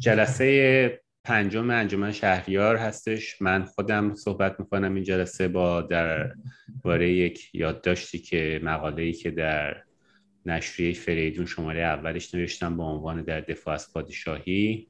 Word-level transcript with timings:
جلسه 0.00 1.00
پنجم 1.24 1.70
انجمن 1.70 2.12
شهریار 2.12 2.76
هستش. 2.76 3.42
من 3.42 3.64
خودم 3.64 4.14
صحبت 4.14 4.60
می‌کنم 4.60 4.94
این 4.94 5.04
جلسه 5.04 5.48
با 5.48 5.82
در 5.82 6.32
باره 6.82 7.12
یک 7.12 7.54
یادداشتی 7.54 8.18
که 8.18 8.60
مقاله 8.62 9.02
ای 9.02 9.12
که 9.12 9.30
در 9.30 9.82
نشریه 10.46 10.92
فریدون 10.92 11.46
شماره 11.46 11.80
اولش 11.80 12.34
نوشتم 12.34 12.76
با 12.76 12.84
عنوان 12.84 13.22
در 13.22 13.40
دفاع 13.40 13.74
از 13.74 13.92
پادشاهی. 13.92 14.88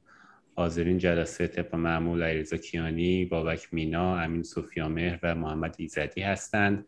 حاضرین 0.55 0.97
جلسه 0.97 1.47
طبق 1.47 1.75
معمول 1.75 2.23
علیرضا 2.23 2.57
کیانی 2.57 3.25
بابک 3.25 3.67
مینا 3.71 4.19
امین 4.19 4.43
مهر 4.77 5.19
و 5.23 5.35
محمد 5.35 5.75
ایزدی 5.77 6.21
هستند. 6.21 6.85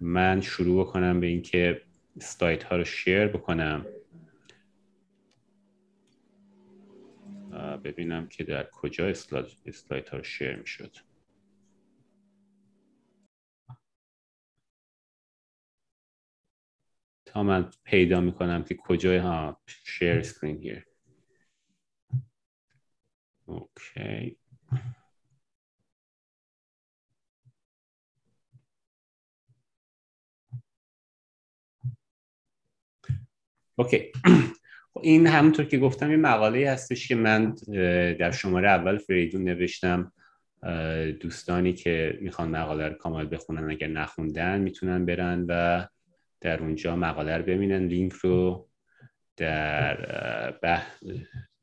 من 0.00 0.40
شروع 0.40 0.84
کنم 0.84 1.20
به 1.20 1.26
اینکه 1.26 1.80
استایت 2.16 2.62
ها 2.62 2.76
رو 2.76 2.84
شیر 2.84 3.26
بکنم. 3.26 3.86
ببینم 7.76 8.28
که 8.28 8.44
در 8.44 8.70
کجا 8.70 9.06
اسلایت 9.66 10.08
ها 10.08 10.22
شیر 10.22 10.56
می 10.56 10.66
شد 10.66 10.96
تا 17.26 17.42
من 17.42 17.70
پیدا 17.84 18.20
می 18.20 18.32
کنم 18.32 18.64
که 18.64 18.74
کجای 18.74 19.16
ها 19.16 19.60
شیر 19.66 20.22
سکرین 20.22 20.58
هیر 20.58 20.86
اوکی. 23.46 24.38
اوکی. 33.76 34.12
این 35.04 35.26
همونطور 35.26 35.64
که 35.64 35.78
گفتم 35.78 36.10
یه 36.10 36.16
مقاله 36.16 36.70
هستش 36.70 37.08
که 37.08 37.14
من 37.14 37.54
در 38.18 38.30
شماره 38.30 38.68
اول 38.68 38.98
فریدون 38.98 39.44
نوشتم. 39.44 40.12
دوستانی 41.20 41.72
که 41.72 42.18
می‌خوان 42.20 42.48
مقاله 42.48 42.88
رو 42.88 42.94
کامل 42.94 43.28
بخونن 43.30 43.70
اگر 43.70 43.86
نخوندن 43.86 44.60
می‌تونن 44.60 45.04
برن 45.04 45.44
و 45.48 45.86
در 46.40 46.60
اونجا 46.60 46.96
مقاله 46.96 47.36
رو 47.36 47.42
ببینن. 47.42 47.86
لینک 47.86 48.12
رو 48.12 48.68
در 49.36 49.94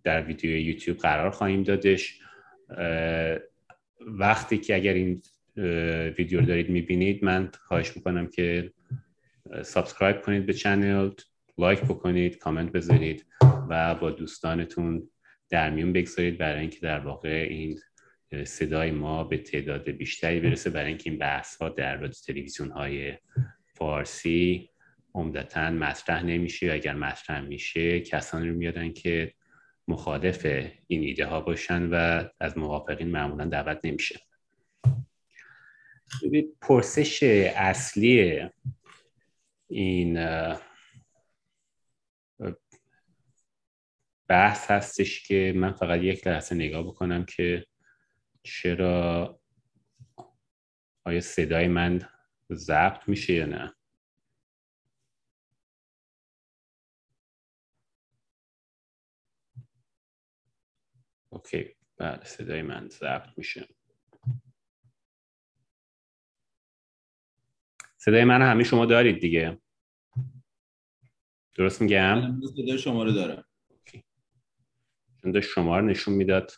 در 0.04 0.22
ویدیو 0.22 0.52
یوتیوب 0.52 0.98
قرار 0.98 1.32
خواهیم 1.32 1.64
دادش. 1.64 2.20
وقتی 4.02 4.58
که 4.58 4.76
اگر 4.76 4.94
این 4.94 5.22
ویدیو 6.18 6.40
رو 6.40 6.46
دارید 6.46 6.70
می‌بینید 6.70 7.24
من 7.24 7.50
خواهش 7.62 7.96
می‌کنم 7.96 8.28
که 8.28 8.72
subscribe 9.62 10.22
کنید 10.22 10.46
به 10.46 10.54
channel 10.54 11.10
like 11.58 11.82
بکنید 11.82 12.38
کامنت 12.38 12.72
بذارید. 12.72 13.26
و 13.72 13.96
با 13.96 14.12
دوستانتون 14.12 15.10
در 15.50 15.70
میون 15.70 15.94
بگذارید 15.94 16.38
برای 16.38 16.62
اینکه 16.62 16.80
در 16.80 17.00
واقع 17.00 17.48
این 17.50 17.80
صدای 18.46 18.92
ما 18.92 19.24
به 19.24 19.38
تعداد 19.38 19.90
بیشتری 19.90 20.40
برسه 20.40 20.70
برای 20.70 20.88
اینکه 20.88 21.10
این 21.10 21.20
بحث 21.20 21.56
ها 21.56 21.70
در 21.70 21.96
رادیو 21.96 22.12
تلویزیون 22.28 22.72
های 22.72 23.14
فارسی 23.66 24.70
عمدتا 25.14 25.70
مطرح 25.70 26.24
نمیشه. 26.24 26.70
و 26.70 26.74
اگر 26.74 26.94
مطرح 26.94 27.42
میشه 27.42 28.00
کسانی 28.00 28.50
رو 28.50 28.56
میادن 28.56 28.94
که 28.94 29.34
مخالف 29.88 30.46
این 30.88 31.02
ایده 31.02 31.26
ها 31.26 31.42
باشن 31.42 31.90
و 31.92 32.24
از 32.40 32.58
موافقین 32.58 33.08
معمولا 33.08 33.46
دعوت 33.46 33.80
نمیشه. 33.84 34.20
پرسش 36.62 37.24
اصلی 37.56 38.42
این 39.68 40.18
بحث 44.32 44.72
هستش 44.72 45.24
که 45.24 45.54
من 45.56 45.72
فقط 45.72 46.02
یک 46.02 46.28
لحظه 46.28 46.56
نگاه 46.56 46.84
بکنم 46.84 47.26
که 47.26 47.66
چرا 48.44 49.40
آیا 51.06 51.22
صدای 51.22 51.68
من 51.68 52.10
ضبط 52.52 53.10
میشه 53.10 53.34
یا 53.34 53.46
نه؟ 53.46 53.76
اوکی 61.30 61.76
بله 61.98 62.24
صدای 62.24 62.62
من 62.62 62.90
ضبط 62.90 63.38
میشه. 63.38 63.68
صدای 67.98 68.24
من 68.24 68.42
همه 68.42 68.64
شما 68.64 68.86
دارید 68.86 69.20
دیگه؟ 69.20 69.62
درست 71.56 71.82
میگم؟ 71.82 72.42
صدای 72.56 72.78
شما 72.78 73.04
رو 73.04 73.12
دارم. 73.12 73.51
چون 75.24 75.32
داشت 75.32 75.50
شما 75.50 75.80
رو 75.80 75.86
نشون 75.86 76.14
می‌داد 76.14 76.52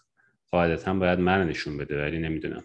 قاعدتا 0.52 0.94
باید 0.94 1.20
من 1.20 1.48
نشون 1.48 1.78
بده 1.78 2.02
ولی 2.02 2.20
نمی‌دونم. 2.20 2.64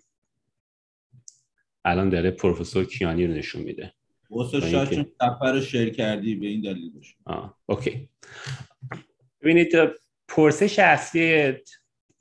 الان 1.85 2.09
داره 2.09 2.31
پروفسور 2.31 2.85
کیانی 2.85 3.27
رو 3.27 3.33
نشون 3.35 3.63
میده. 3.63 3.93
استاد 4.31 4.69
شاید 4.69 4.91
چون 4.91 5.07
سفر 5.21 5.53
رو 5.53 5.61
شیر 5.61 5.91
کردی 5.91 6.35
به 6.35 6.47
این 6.47 6.61
دلیل 6.61 6.91
باشه. 6.91 7.15
آه، 7.25 7.59
اوکی. 7.67 8.09
ببینید 9.41 9.73
پرسش 10.29 10.79
اصلی 10.79 11.53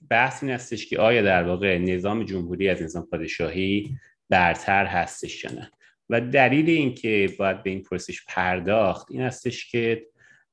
بحث 0.10 0.44
این 0.44 0.52
هستش 0.52 0.86
که 0.86 1.00
آیا 1.00 1.22
در 1.22 1.44
واقع 1.44 1.78
نظام 1.78 2.24
جمهوری 2.24 2.70
از 2.70 2.82
نظام 2.82 3.06
پادشاهی 3.06 3.98
برتر 4.30 4.86
هستش 4.86 5.44
یا 5.44 5.52
نه؟ 5.52 5.72
و 6.10 6.22
دلیل 6.22 6.70
اینکه 6.70 7.36
باید 7.40 7.64
به 7.64 7.70
این 7.70 7.84
پرسش 7.84 8.26
پرداخت 8.28 9.12
این 9.12 9.22
هستش 9.22 9.72
که 9.72 10.08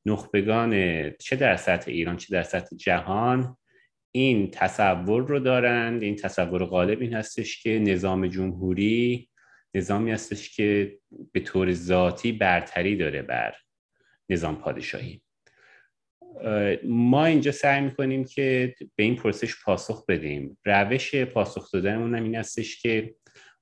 نخبگان 0.06 0.70
چه 1.10 1.36
در 1.36 1.56
سطح 1.56 1.90
ایران 1.90 2.16
چه 2.16 2.34
در 2.34 2.42
سطح 2.42 2.76
جهان 2.76 3.56
این 4.12 4.50
تصور 4.50 5.26
رو 5.26 5.38
دارند. 5.38 6.02
این 6.02 6.16
تصور 6.16 6.64
غالب 6.64 7.00
این 7.00 7.14
هستش 7.14 7.62
که 7.62 7.78
نظام 7.78 8.26
جمهوری 8.26 9.28
نظامی 9.74 10.12
هستش 10.12 10.56
که 10.56 10.98
به 11.32 11.40
طور 11.40 11.72
ذاتی 11.72 12.32
برتری 12.32 12.96
داره 12.96 13.22
بر 13.22 13.54
نظام 14.28 14.56
پادشاهی. 14.56 15.22
ما 16.84 17.26
اینجا 17.26 17.52
سعی 17.52 17.80
می‌کنیم 17.80 18.24
که 18.24 18.74
به 18.96 19.02
این 19.02 19.16
پرسش 19.16 19.64
پاسخ 19.64 20.06
بدیم. 20.06 20.58
روش 20.64 21.14
پاسخ 21.14 21.70
دادنمون 21.72 22.14
هم 22.14 22.22
این 22.22 22.34
هستش 22.34 22.82
که 22.82 23.14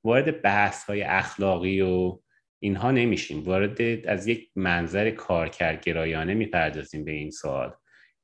وارد 0.04 0.42
بحث 0.42 0.84
های 0.84 1.02
اخلاقی 1.02 1.80
و 1.80 2.18
اینها 2.62 2.90
نمیشیم. 2.90 3.44
وارد 3.44 4.06
از 4.06 4.26
یک 4.26 4.50
منظر 4.56 5.10
کارکرگرایانه 5.10 6.34
می‌پردازیم 6.34 7.04
به 7.04 7.10
این 7.10 7.30
سوال 7.30 7.74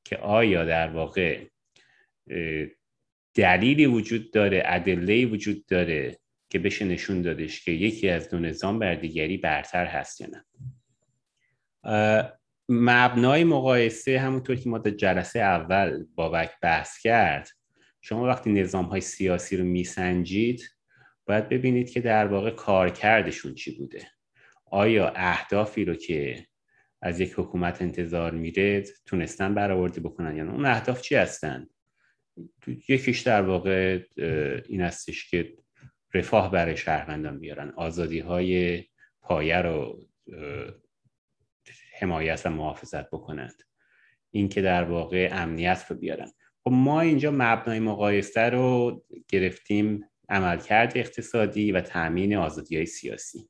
که 0.04 0.16
آیا 0.16 0.64
در 0.64 0.88
واقع 0.88 1.46
دلیلی 3.34 3.86
وجود 3.86 4.30
داره 4.30 4.62
ادله 4.66 5.26
وجود 5.26 5.66
داره 5.66 6.18
که 6.50 6.58
بشه 6.58 6.84
نشون 6.84 7.22
دادش 7.22 7.64
که 7.64 7.72
یکی 7.72 8.08
از 8.08 8.30
دو 8.30 8.38
نظام 8.38 8.78
بر 8.78 8.94
دیگری 8.94 9.36
برتر 9.36 9.86
هست 9.86 10.20
یا 10.20 10.26
نه؟ 10.26 10.44
مبنای 12.68 13.44
مقایسه 13.44 14.18
همونطور 14.18 14.56
که 14.56 14.68
ما 14.68 14.78
در 14.78 14.90
جلسه 14.90 15.40
اول 15.40 16.04
بابک 16.14 16.50
بحث 16.62 16.98
کرد 17.00 17.48
شما 18.00 18.26
وقتی 18.26 18.52
نظام 18.52 18.84
های 18.84 19.00
سیاسی 19.00 19.56
رو 19.56 19.64
میسنجید 19.64 20.70
باید 21.26 21.48
ببینید 21.48 21.90
که 21.90 22.00
در 22.00 22.26
واقع 22.26 22.50
کارکردشون 22.50 23.54
چی 23.54 23.78
بوده. 23.78 24.17
آیا 24.70 25.12
اهدافی 25.16 25.84
رو 25.84 25.94
که 25.94 26.46
از 27.02 27.20
یک 27.20 27.34
حکومت 27.36 27.82
انتظار 27.82 28.30
میره 28.30 28.84
تونستن 29.06 29.54
برآورده 29.54 30.00
بکنن 30.00 30.36
یا 30.36 30.52
اون 30.52 30.66
اهداف 30.66 31.02
چی 31.02 31.14
هستن؟ 31.14 31.66
یکیش 32.88 33.20
در 33.20 33.42
واقع 33.42 34.02
این 34.68 34.80
هستش 34.80 35.30
که 35.30 35.54
رفاه 36.14 36.50
برای 36.50 36.76
شهروندان 36.76 37.38
بیارن. 37.38 37.70
آزادی 37.76 38.18
های 38.18 38.84
پایه 39.20 39.56
رو 39.56 40.06
حمایت 42.00 42.42
و 42.44 42.50
محافظت 42.50 43.10
بکنند 43.10 43.62
این 44.30 44.48
که 44.48 44.62
در 44.62 44.84
واقع 44.84 45.28
امنیت 45.32 45.84
رو 45.88 45.96
بیارن. 45.96 46.30
خب 46.64 46.70
ما 46.70 47.00
اینجا 47.00 47.30
مبنای 47.30 47.80
مقایسه 47.80 48.40
رو 48.40 49.04
گرفتیم 49.28 50.04
عملکرد 50.28 50.92
اقتصادی 50.96 51.72
و 51.72 51.80
تامین 51.80 52.36
آزادی 52.36 52.76
های 52.76 52.86
سیاسی. 52.86 53.48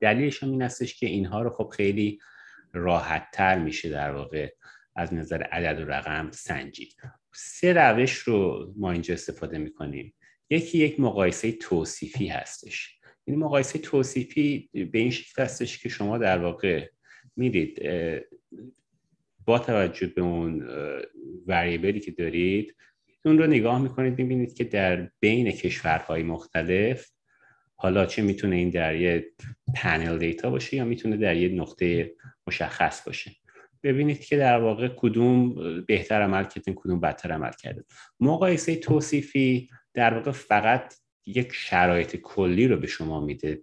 دلیلش 0.00 0.42
هم 0.42 0.50
این 0.50 0.62
هستش 0.62 0.94
که 0.94 1.06
اینها 1.06 1.42
رو 1.42 1.50
خب 1.50 1.72
خیلی 1.76 2.18
راحت 2.72 3.28
تر 3.32 3.58
میشه 3.58 3.88
در 3.88 4.10
واقع 4.10 4.48
از 4.96 5.14
نظر 5.14 5.42
عدد 5.42 5.80
و 5.80 5.84
رقم 5.84 6.30
سنجید. 6.30 6.96
سه 7.34 7.72
روش 7.72 8.12
رو 8.12 8.72
ما 8.76 8.92
اینجا 8.92 9.14
استفاده 9.14 9.58
می‌کنیم. 9.58 10.14
یکی 10.50 10.78
یک 10.78 11.00
مقایسه 11.00 11.52
توصیفی 11.52 12.28
هستش. 12.28 12.98
این 13.24 13.38
مقایسه 13.38 13.78
توصیفی 13.78 14.70
به 14.72 14.98
این 14.98 15.10
شکل 15.10 15.42
هستش 15.42 15.78
که 15.78 15.88
شما 15.88 16.18
در 16.18 16.38
واقع 16.38 16.88
میرید 17.36 17.82
با 19.46 19.58
توجه 19.58 20.06
به 20.06 20.22
اون 20.22 20.68
وریبلی 21.46 22.00
که 22.00 22.10
دارید 22.10 22.76
اون 23.24 23.38
رو 23.38 23.46
نگاه 23.46 23.82
می‌کنید 23.82 24.18
می‌بینید 24.18 24.54
که 24.54 24.64
در 24.64 25.10
بین 25.20 25.50
کشورهای 25.50 26.22
مختلف 26.22 27.10
حالا 27.76 28.06
چه 28.06 28.22
می‌تونه 28.22 28.56
این 28.56 28.70
در 28.70 28.96
یه 28.96 29.32
پنل 29.74 30.18
دیتا 30.18 30.50
باشه 30.50 30.76
یا 30.76 30.84
می‌تونه 30.84 31.16
در 31.16 31.36
یه 31.36 31.48
نقطه 31.48 32.14
مشخص 32.46 33.06
باشه. 33.06 33.30
ببینید 33.82 34.24
که 34.24 34.36
در 34.36 34.60
واقع 34.60 34.88
کدوم 34.96 35.54
بهتر 35.80 36.22
عمل 36.22 36.44
کردن 36.44 36.74
کدوم 36.76 37.00
بدتر 37.00 37.32
عمل 37.32 37.50
کرده 37.62 37.84
مقایسه 38.20 38.76
توصیفی 38.76 39.68
در 39.94 40.14
واقع 40.14 40.30
فقط 40.30 40.94
یک 41.26 41.52
شرایط 41.52 42.16
کلی 42.16 42.68
رو 42.68 42.76
به 42.76 42.86
شما 42.86 43.20
میده. 43.20 43.62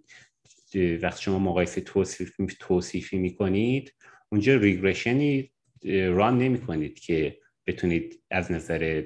وقتی 1.02 1.22
شما 1.22 1.38
مقایسه 1.38 1.80
توصیفی, 1.80 2.46
توصیفی 2.60 3.18
می‌کنید 3.18 3.94
اونجا 4.32 4.56
ریگرشنی 4.56 5.52
ران 5.84 6.38
نمی 6.38 6.60
کنید 6.60 7.00
که 7.00 7.38
بتونید 7.66 8.22
از 8.30 8.52
نظر 8.52 9.02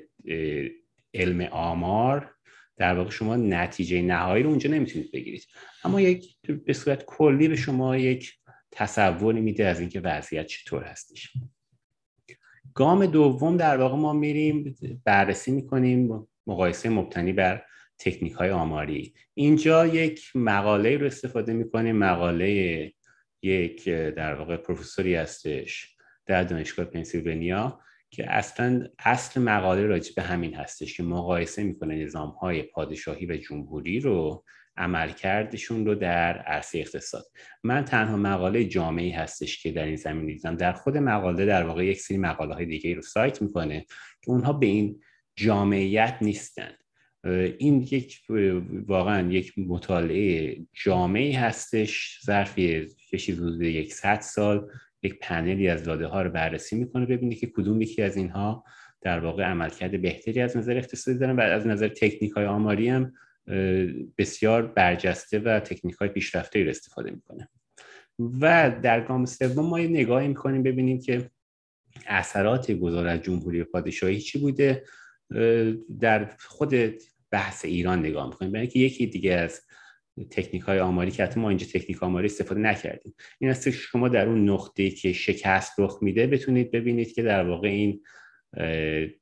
علم 1.15 1.41
آمار 1.41 2.32
در 2.77 2.95
واقع 2.95 3.11
شما 3.11 3.37
نتیجه 3.37 4.03
نهایی 4.03 4.43
رو 4.43 4.51
اونجا 4.51 4.71
نمی‌تونید 4.71 5.13
بگیرید. 5.13 5.47
اما 5.85 6.01
یک 6.01 6.37
به 6.65 6.73
صورت 6.73 7.05
کلی 7.05 7.49
به 7.49 7.57
شما 7.57 7.97
یک 7.97 8.33
تصوری 8.71 9.41
میده 9.41 9.67
از 9.67 9.81
اینکه 9.81 10.01
وضعیت 10.01 10.47
چطور 10.47 10.83
هستش. 10.83 11.33
گام 12.75 13.07
دوم 13.07 13.57
در 13.57 13.77
واقع 13.77 13.97
ما 13.97 14.13
میریم 14.13 14.77
بررسی 15.05 15.53
می‌کنیم 15.53 16.29
مقایسه 16.47 16.89
مبتنی 16.89 17.33
بر 17.33 17.63
تکنیک 17.99 18.33
های 18.33 18.51
آماری. 18.51 19.15
اینجا 19.35 19.87
یک 19.87 20.23
مقاله 20.35 20.97
رو 20.97 21.07
استفاده 21.07 21.53
می‌کنیم. 21.53 21.97
مقاله 21.97 22.93
یک 23.43 23.89
در 23.89 24.35
واقع 24.35 24.57
پروفسوری 24.57 25.15
هستش 25.15 25.97
در 26.27 26.45
دانشگاه 26.45 26.85
پنسیلوانیا. 26.87 27.81
که 28.15 28.33
اصلا 28.33 28.87
اصل 28.99 29.41
مقاله 29.41 29.87
راجع 29.87 30.13
به 30.17 30.23
همین 30.23 30.55
هستش 30.55 30.97
که 30.97 31.03
مقایسه 31.03 31.63
می‌کنه 31.63 32.05
نظام 32.05 32.31
های 32.31 32.63
پادشاهی 32.63 33.27
و 33.27 33.37
جمهوری 33.37 34.01
رو 34.01 34.45
عملکردشون 34.77 35.87
رو 35.87 35.95
در 35.95 36.39
عرصه 36.39 36.79
اقتصاد. 36.79 37.25
من 37.65 37.85
تنها 37.85 38.17
مقاله 38.17 38.65
جامعی 38.65 39.11
هستش 39.11 39.63
که 39.63 39.73
در 39.73 39.85
این 39.85 39.97
زمین 39.97 40.27
دیدم. 40.27 40.57
در 40.57 40.73
خود 40.73 40.97
مقاله 40.97 41.47
در 41.47 41.63
واقع 41.63 41.85
یک 41.87 42.01
سری 42.01 42.17
مقاله 42.17 42.55
های 42.55 42.67
دیگه 42.67 42.95
رو 42.95 43.03
سایت 43.03 43.43
می‌کنه 43.43 43.81
که 44.23 44.31
اونها 44.31 44.53
به 44.53 44.67
این 44.67 45.01
جامعیت 45.37 46.19
نیستند 46.21 46.79
این 47.59 47.89
یک 47.91 48.21
واقعا 48.87 49.33
یک 49.33 49.53
مطالعه 49.59 50.57
جامعی 50.85 51.33
هستش 51.33 52.21
ظرف 52.25 52.55
چیزی 53.11 53.33
حدود 53.33 53.63
یک 53.63 53.95
سال. 54.21 54.71
یک 55.03 55.19
پنلی 55.21 55.69
از 55.69 55.85
داده 55.85 56.07
ها 56.07 56.23
رو 56.23 56.31
بررسی 56.31 56.77
می‌کنه 56.77 57.07
ببینید 57.07 57.39
که 57.39 57.47
کدوم 57.47 57.83
یکی 57.83 58.03
از 58.03 58.17
اینها 58.17 58.65
در 59.01 59.21
واقع 59.21 59.43
عملکرد 59.43 60.03
بهتری 60.03 60.41
از 60.41 60.57
نظر 60.57 60.77
اقتصادی 60.77 61.19
دارن 61.19 61.37
و 61.37 61.41
از 61.41 61.67
نظر 61.67 61.89
تکنیک 61.89 62.33
های 62.33 62.47
آماری 62.47 62.89
هم 62.89 63.13
بسیار 64.19 64.67
برجسته 64.67 65.39
و 65.39 65.61
تکنیک 65.61 65.95
های 65.95 66.09
پیشرفته 66.09 66.67
استفاده 66.69 67.11
می‌کنه. 67.11 67.49
و 68.41 68.73
در 68.83 69.01
گام 69.01 69.25
سوم 69.25 69.67
ما 69.67 69.81
یه 69.81 69.89
نگاهی 69.89 70.29
می‌کنیم 70.29 70.63
ببینیم 70.63 71.01
که 71.01 71.31
اثرات 72.07 72.71
گذار 72.73 73.07
از 73.07 73.21
جمهوری 73.21 73.65
پادشاهی 73.65 74.21
چی 74.21 74.39
بوده. 74.39 74.85
در 76.01 76.31
خود 76.39 76.75
بحث 77.31 77.65
ایران 77.65 77.99
نگاه 77.99 78.27
می‌کنیم. 78.29 78.53
برای 78.53 78.67
که 78.67 78.79
یکی 78.79 79.07
دیگه 79.07 79.33
از 79.33 79.61
تکنیک 80.31 80.63
های 80.63 80.79
آماری 80.79 81.11
که 81.11 81.23
حتی 81.23 81.41
ما 81.41 81.49
اینجا 81.49 81.67
تکنیک 81.67 82.03
آماری 82.03 82.27
استفاده 82.27 82.61
نکردیم. 82.61 83.15
این 83.39 83.51
است 83.51 83.65
که 83.65 83.71
شما 83.71 84.09
در 84.09 84.29
اون 84.29 84.51
نقطه 84.51 84.91
که 84.91 85.13
شکست 85.13 85.81
رخ 85.81 85.99
میده 86.03 86.27
بتونید 86.27 86.71
ببینید 86.71 87.13
که 87.13 87.23
در 87.23 87.45
واقع 87.49 87.69
این 87.69 88.03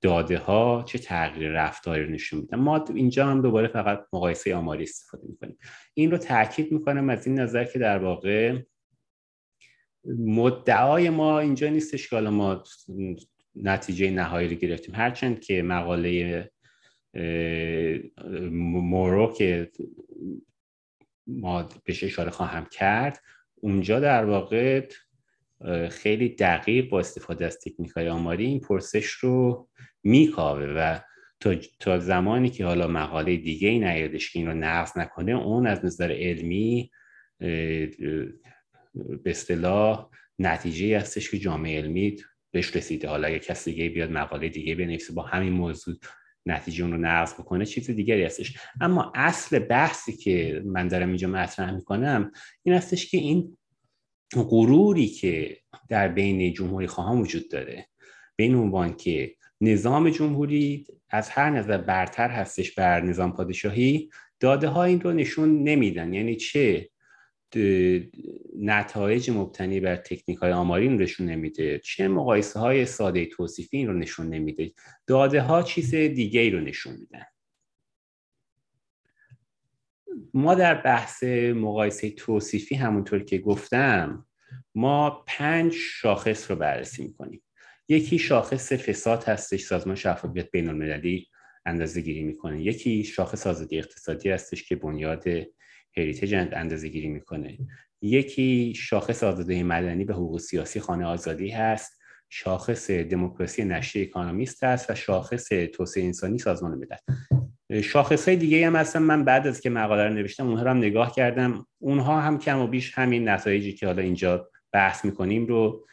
داده 0.00 0.38
ها 0.38 0.84
چه 0.88 0.98
تغییر 0.98 1.50
رفتاری 1.50 2.12
نشون 2.12 2.40
میدن. 2.40 2.58
ما 2.58 2.84
اینجا 2.94 3.26
هم 3.26 3.42
دوباره 3.42 3.68
فقط 3.68 4.04
مقایسه 4.12 4.54
آماری 4.54 4.82
استفاده 4.82 5.26
می‌کنیم. 5.28 5.58
این 5.94 6.10
رو 6.10 6.18
تاکید 6.18 6.72
می‌کنم 6.72 7.10
از 7.10 7.26
این 7.26 7.40
نظر 7.40 7.64
که 7.64 7.78
در 7.78 7.98
واقع 7.98 8.58
مدعای 10.18 11.10
ما 11.10 11.40
اینجا 11.40 11.68
نیستش 11.68 12.08
که 12.08 12.16
حالا 12.16 12.30
ما 12.30 12.62
نتیجه 13.54 14.10
نهایی 14.10 14.48
رو 14.48 14.54
گرفتیم. 14.54 14.94
هرچند 14.94 15.40
که 15.40 15.62
مقاله 15.62 16.50
مورو 18.82 19.32
که 19.32 19.70
ما 21.26 21.68
بهش 21.84 22.04
اشاره 22.04 22.30
خواهم 22.30 22.66
کرد 22.72 23.20
اونجا 23.54 24.00
در 24.00 24.24
واقع 24.24 24.88
خیلی 25.90 26.28
دقیق 26.28 26.88
با 26.88 27.00
استفاده 27.00 27.46
از 27.46 27.58
تکنیک 27.58 27.90
های 27.90 28.08
آماری 28.08 28.46
این 28.46 28.60
پرسش 28.60 29.06
رو 29.06 29.68
میکاوه 30.02 30.64
و 30.64 30.98
تا, 31.40 31.54
تا 31.80 31.98
زمانی 31.98 32.50
که 32.50 32.64
حالا 32.64 32.86
مقاله 32.86 33.36
دیگه 33.36 33.68
ای 33.68 33.78
نیادش 33.78 34.32
که 34.32 34.38
این 34.38 34.48
رو 34.48 34.54
نقض 34.54 34.98
نکنه 34.98 35.32
اون 35.32 35.66
از 35.66 35.84
نظر 35.84 36.12
علمی 36.12 36.90
به 39.22 39.30
اصطلاح 39.30 40.10
نتیجه 40.38 40.98
هستش 40.98 41.30
که 41.30 41.38
جامعه 41.38 41.78
علمی 41.78 42.16
بهش 42.50 42.76
رسیده. 42.76 43.08
حالا 43.08 43.28
اگه 43.28 43.38
کسی 43.38 43.70
دیگه 43.70 43.88
بیاد 43.88 44.10
مقاله 44.10 44.48
دیگه 44.48 44.74
بنویسه 44.74 45.12
با 45.12 45.22
همین 45.22 45.52
موضوع 45.52 45.94
نتیجه 46.46 46.84
اون 46.84 46.92
رو 46.92 46.98
نقض 46.98 47.34
بکنه 47.34 47.66
چیز 47.66 47.90
دیگری 47.90 48.24
هستش. 48.24 48.56
اما 48.80 49.12
اصل 49.14 49.58
بحثی 49.58 50.16
که 50.16 50.62
من 50.66 50.88
دارم 50.88 51.08
اینجا 51.08 51.28
مطرح 51.28 51.70
می‌کنم 51.70 52.32
این 52.62 52.74
هستش 52.74 53.10
که 53.10 53.18
این 53.18 53.56
غروری 54.34 55.06
که 55.06 55.58
در 55.88 56.08
بین 56.08 56.54
جمهوری 56.54 56.86
خواهان 56.86 57.20
وجود 57.20 57.50
داره 57.50 57.86
بین 58.36 58.54
عنوان 58.54 58.96
که 58.96 59.34
نظام 59.60 60.10
جمهوری 60.10 60.86
از 61.10 61.30
هر 61.30 61.50
نظر 61.50 61.78
برتر 61.78 62.28
هستش 62.28 62.74
بر 62.74 63.00
نظام 63.00 63.32
پادشاهی 63.32 64.10
داده 64.40 64.68
ها 64.68 64.84
این 64.84 65.00
رو 65.00 65.12
نشون 65.12 65.62
نمیدن. 65.62 66.14
یعنی 66.14 66.36
چه؟ 66.36 66.89
نتایج 68.56 69.30
مبتنی 69.30 69.80
بر 69.80 69.96
تکنیک 69.96 70.38
های 70.38 70.52
آماری 70.52 70.88
رو 70.88 70.94
نشون 70.94 71.26
نمیده. 71.26 71.78
چه 71.78 72.08
مقایسه 72.08 72.60
های 72.60 72.86
ساده 72.86 73.26
توصیفی 73.26 73.76
این 73.76 73.86
رو 73.86 73.98
نشون 73.98 74.28
نمیده. 74.28 74.72
داده 75.06 75.40
ها 75.40 75.62
چیز 75.62 75.94
دیگه 75.94 76.50
رو 76.50 76.60
نشون 76.60 76.96
میدن. 76.96 77.24
ما 80.34 80.54
در 80.54 80.74
بحث 80.74 81.24
مقایسه 81.54 82.10
توصیفی 82.10 82.74
همونطور 82.74 83.24
که 83.24 83.38
گفتم 83.38 84.26
ما 84.74 85.24
پنج 85.26 85.72
شاخص 85.72 86.50
رو 86.50 86.56
بررسی 86.56 87.02
می‌کنیم. 87.02 87.42
یکی 87.88 88.18
شاخص 88.18 88.72
فساد 88.72 89.24
هستش 89.24 89.62
سازمان 89.62 89.96
شفافیت 89.96 90.50
بین 90.50 90.68
المللی 90.68 91.26
اندازه 91.66 92.00
گیری 92.00 92.24
می‌کنه. 92.24 92.62
یکی 92.62 93.04
شاخص 93.04 93.46
آزادی 93.46 93.78
اقتصادی 93.78 94.30
هستش 94.30 94.68
که 94.68 94.76
بنیاد 94.76 95.24
هریتیج 95.96 96.34
اندازه 96.34 96.88
گیری 96.88 97.08
می‌کنه. 97.08 97.58
یکی 98.02 98.74
شاخص 98.76 99.24
آزادی 99.24 99.62
مدنی 99.62 100.04
به 100.04 100.14
حقوق 100.14 100.40
سیاسی 100.40 100.80
خانه 100.80 101.04
آزادی 101.04 101.50
هست 101.50 102.00
شاخص 102.28 102.90
دموکراسی 102.90 103.64
نشری 103.64 104.02
اکانومیست 104.02 104.64
هست 104.64 104.90
و 104.90 104.94
شاخص 104.94 105.48
توسعه 105.48 106.04
انسانی 106.04 106.38
سازمان 106.38 106.78
ملل. 106.78 107.82
شاخص 107.82 108.28
های 108.28 108.36
دیگه 108.36 108.66
هم 108.66 108.76
هستن. 108.76 109.02
من 109.02 109.24
بعد 109.24 109.46
از 109.46 109.60
که 109.60 109.70
مقاله 109.70 110.08
رو 110.08 110.14
نوشتم 110.14 110.46
اونها 110.46 110.62
رو 110.62 110.70
هم 110.70 110.76
نگاه 110.76 111.14
کردم. 111.14 111.66
اونها 111.78 112.20
هم 112.20 112.38
کم 112.38 112.58
و 112.58 112.66
بیش 112.66 112.98
همین 112.98 113.28
نتایجی 113.28 113.72
که 113.72 113.86
حالا 113.86 114.02
اینجا 114.02 114.50
بحث 114.72 115.04
می‌کنیم 115.04 115.46
رو 115.46 115.86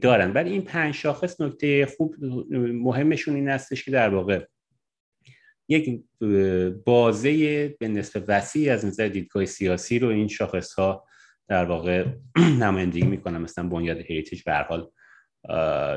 دارن. 0.00 0.32
ولی 0.32 0.50
این 0.50 0.62
پنج 0.62 0.94
شاخص 0.94 1.40
نکته 1.40 1.86
خوب 1.96 2.16
مهمشون 2.72 3.34
این 3.34 3.48
هستش 3.48 3.84
که 3.84 3.90
در 3.90 4.08
واقع 4.08 4.44
یک 5.68 6.00
بازه 6.84 7.68
به 7.68 7.88
نصف 7.88 8.22
وسیع 8.28 8.72
از 8.72 8.84
نظر 8.84 9.08
دیدگاه 9.08 9.44
سیاسی 9.44 9.98
رو 9.98 10.08
این 10.08 10.28
شاخص 10.28 10.74
ها 10.74 11.04
در 11.48 11.64
واقع 11.64 12.06
نمایندگی 12.62 13.06
می‌کنن. 13.06 13.38
مثلا 13.38 13.68
بنیاد 13.68 13.98
هریتیج 13.98 14.42
به 14.42 14.54
حال 14.54 14.90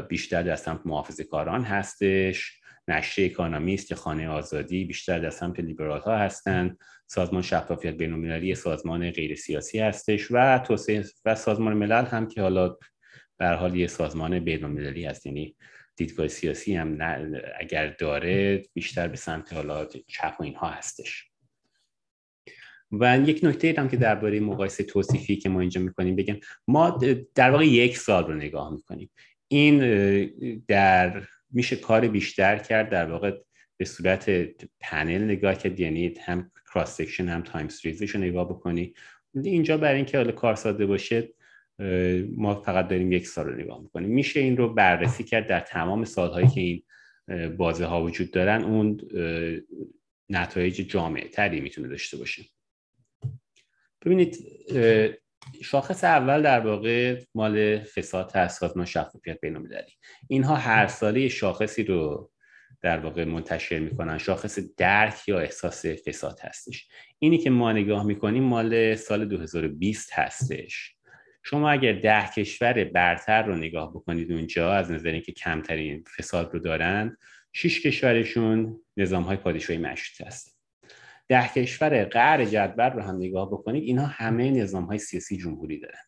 بیشتر 0.09 0.43
در 0.43 0.55
سمت 0.55 0.81
محافظه 0.85 1.23
کاران 1.23 1.63
هستش. 1.63 2.61
نشریه 2.87 3.31
اکانومیست 3.31 3.91
یا 3.91 3.97
خانه 3.97 4.29
آزادی 4.29 4.85
بیشتر 4.85 5.19
در 5.19 5.29
سمت 5.29 5.59
لیبرال 5.59 5.99
ها 5.99 6.17
هستند 6.17 6.77
سازمان 7.07 7.41
شفافیت 7.41 7.93
بین‌المللی 7.93 8.55
سازمان 8.55 9.11
غیر 9.11 9.35
سیاسی 9.35 9.79
هستش 9.79 10.27
و 10.31 10.59
توسعه 10.59 11.03
و 11.25 11.35
سازمان 11.35 11.73
ملل 11.73 12.05
هم 12.05 12.27
که 12.27 12.41
حالا 12.41 12.77
به 13.37 13.47
حال 13.47 13.75
یه 13.75 13.87
سازمان 13.87 14.39
بین‌المللی 14.39 15.05
هست. 15.05 15.25
یعنی 15.25 15.55
دیدگاه 15.97 16.27
سیاسی 16.27 16.75
هم 16.75 16.97
اگر 17.59 17.87
داره 17.87 18.63
بیشتر 18.73 19.07
به 19.07 19.17
سمت 19.17 19.53
حالا 19.53 19.85
چپ 20.07 20.35
و 20.39 20.43
اینها 20.43 20.69
هستش. 20.69 21.25
و 22.91 23.19
یک 23.25 23.39
نکته 23.43 23.75
هم 23.77 23.89
که 23.89 23.97
درباره 23.97 24.39
مقایسه 24.39 24.83
توصیفی 24.83 25.35
که 25.35 25.49
ما 25.49 25.59
اینجا 25.59 25.81
می‌کنیم 25.81 26.15
بگم 26.15 26.35
ما 26.67 26.99
در 27.35 27.51
واقع 27.51 27.65
یک 27.65 27.97
سال 27.97 28.27
رو 28.27 28.33
نگاه 28.33 28.73
می‌کنیم. 28.73 29.09
این 29.47 29.79
در 30.67 31.23
میشه 31.51 31.75
کار 31.75 32.07
بیشتر 32.07 32.57
کرد 32.57 32.89
در 32.89 33.11
واقع 33.11 33.31
به 33.77 33.85
صورت 33.85 34.29
پنل 34.79 35.23
نگاه 35.23 35.55
کرد 35.55 35.79
یعنی 35.79 36.13
هم 36.25 36.51
cross 36.73 36.97
section 36.97 37.27
هم 37.27 37.41
time 37.41 37.67
series 37.67 37.99
ش 37.99 38.09
رو 38.09 38.21
نگاه 38.21 38.49
بکنی. 38.49 38.93
اینجا 39.43 39.77
برای 39.77 39.95
اینکه 39.95 40.17
حالا 40.17 40.31
کار 40.31 40.55
ساده 40.55 40.85
باشه 40.85 41.33
ما 42.35 42.61
فقط 42.61 42.87
داریم 42.87 43.11
یک 43.11 43.27
سال 43.27 43.45
رو 43.45 43.55
نگاه 43.55 43.81
می‌کنیم. 43.81 44.09
میشه 44.09 44.39
این 44.39 44.57
رو 44.57 44.73
بررسی 44.73 45.23
کرد 45.23 45.47
در 45.47 45.59
تمام 45.59 46.05
سالهایی 46.05 46.47
که 46.47 46.61
این 46.61 46.83
بازه 47.57 47.85
ها 47.85 48.03
وجود 48.03 48.31
دارن 48.31 48.63
اون 48.63 48.99
نتایج 50.29 50.75
جامعه 50.75 51.27
تری 51.27 51.61
می‌تونه 51.61 51.87
داشته 51.87 52.17
باشه. 52.17 52.43
ببینید 54.05 54.37
شاخص 55.63 56.03
اول 56.03 56.41
در 56.41 56.59
واقع 56.59 57.21
مال 57.35 57.79
فساد 57.79 58.31
هست 58.35 58.59
سازمان 58.59 58.85
شفافیت 58.85 59.39
بین‌المللی. 59.41 59.91
اینها 60.27 60.55
هر 60.55 60.87
ساله 60.87 61.27
شاخصی 61.27 61.83
رو 61.83 62.31
در 62.81 62.99
واقع 62.99 63.23
منتشر 63.23 63.79
می‌کنن. 63.79 64.17
شاخص 64.17 64.59
درک 64.77 65.27
یا 65.27 65.39
احساس 65.39 65.85
فساد 65.85 66.39
هستش. 66.41 66.87
اینی 67.19 67.37
که 67.37 67.49
ما 67.49 67.71
نگاه 67.71 68.05
می‌کنیم 68.05 68.43
مال 68.43 68.95
سال 68.95 69.25
2020 69.25 70.09
هستش. 70.13 70.96
شما 71.49 71.69
اگر 71.69 71.93
ده 71.93 72.29
کشور 72.35 72.83
برتر 72.83 73.43
رو 73.43 73.55
نگاه 73.55 73.91
بکنید 73.91 74.31
اونجا 74.31 74.73
از 74.73 74.91
نظر 74.91 75.09
اینکه 75.09 75.31
کمترین 75.31 76.03
فساد 76.17 76.53
رو 76.53 76.59
دارن 76.59 77.17
شش 77.53 77.81
کشورشون 77.81 78.79
نظام 78.97 79.23
های 79.23 79.37
پادشاهی 79.37 79.79
مشروط 79.79 80.27
هست 80.27 80.59
ده 81.27 81.47
کشور 81.47 82.03
غیر 82.03 82.45
جدول 82.45 82.89
رو 82.89 83.01
هم 83.01 83.15
نگاه 83.15 83.51
بکنید 83.51 83.83
اینها 83.83 84.05
همه 84.05 84.51
نظام 84.51 84.85
های 84.85 84.97
سیاسی 84.97 85.37
جمهوری 85.37 85.79
دارن. 85.79 85.99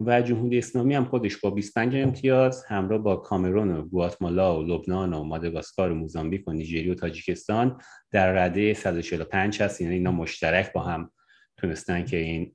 و 0.00 0.22
جمهوری 0.22 0.58
اسلامی 0.58 0.94
هم 0.94 1.04
خودش 1.04 1.36
با 1.36 1.50
25 1.50 1.96
امتیاز 1.96 2.64
همراه 2.64 2.98
با 2.98 3.16
کامرون 3.16 3.70
و 3.70 3.82
گواتمالا 3.82 4.60
و 4.60 4.62
لبنان 4.62 5.12
و 5.12 5.24
ماداگاسکار 5.24 5.90
و 5.90 5.94
موزامبیک 5.94 6.48
و 6.48 6.52
نیجریه 6.52 6.92
و 6.92 6.94
تاجیکستان 6.94 7.80
در 8.12 8.32
رده 8.32 8.74
145 8.74 9.62
هست. 9.62 9.80
یعنی 9.80 9.94
اینا 9.94 10.12
مشترک 10.12 10.72
با 10.72 10.82
هم 10.82 11.10
تونستن 11.56 12.04
که 12.04 12.16
این 12.16 12.52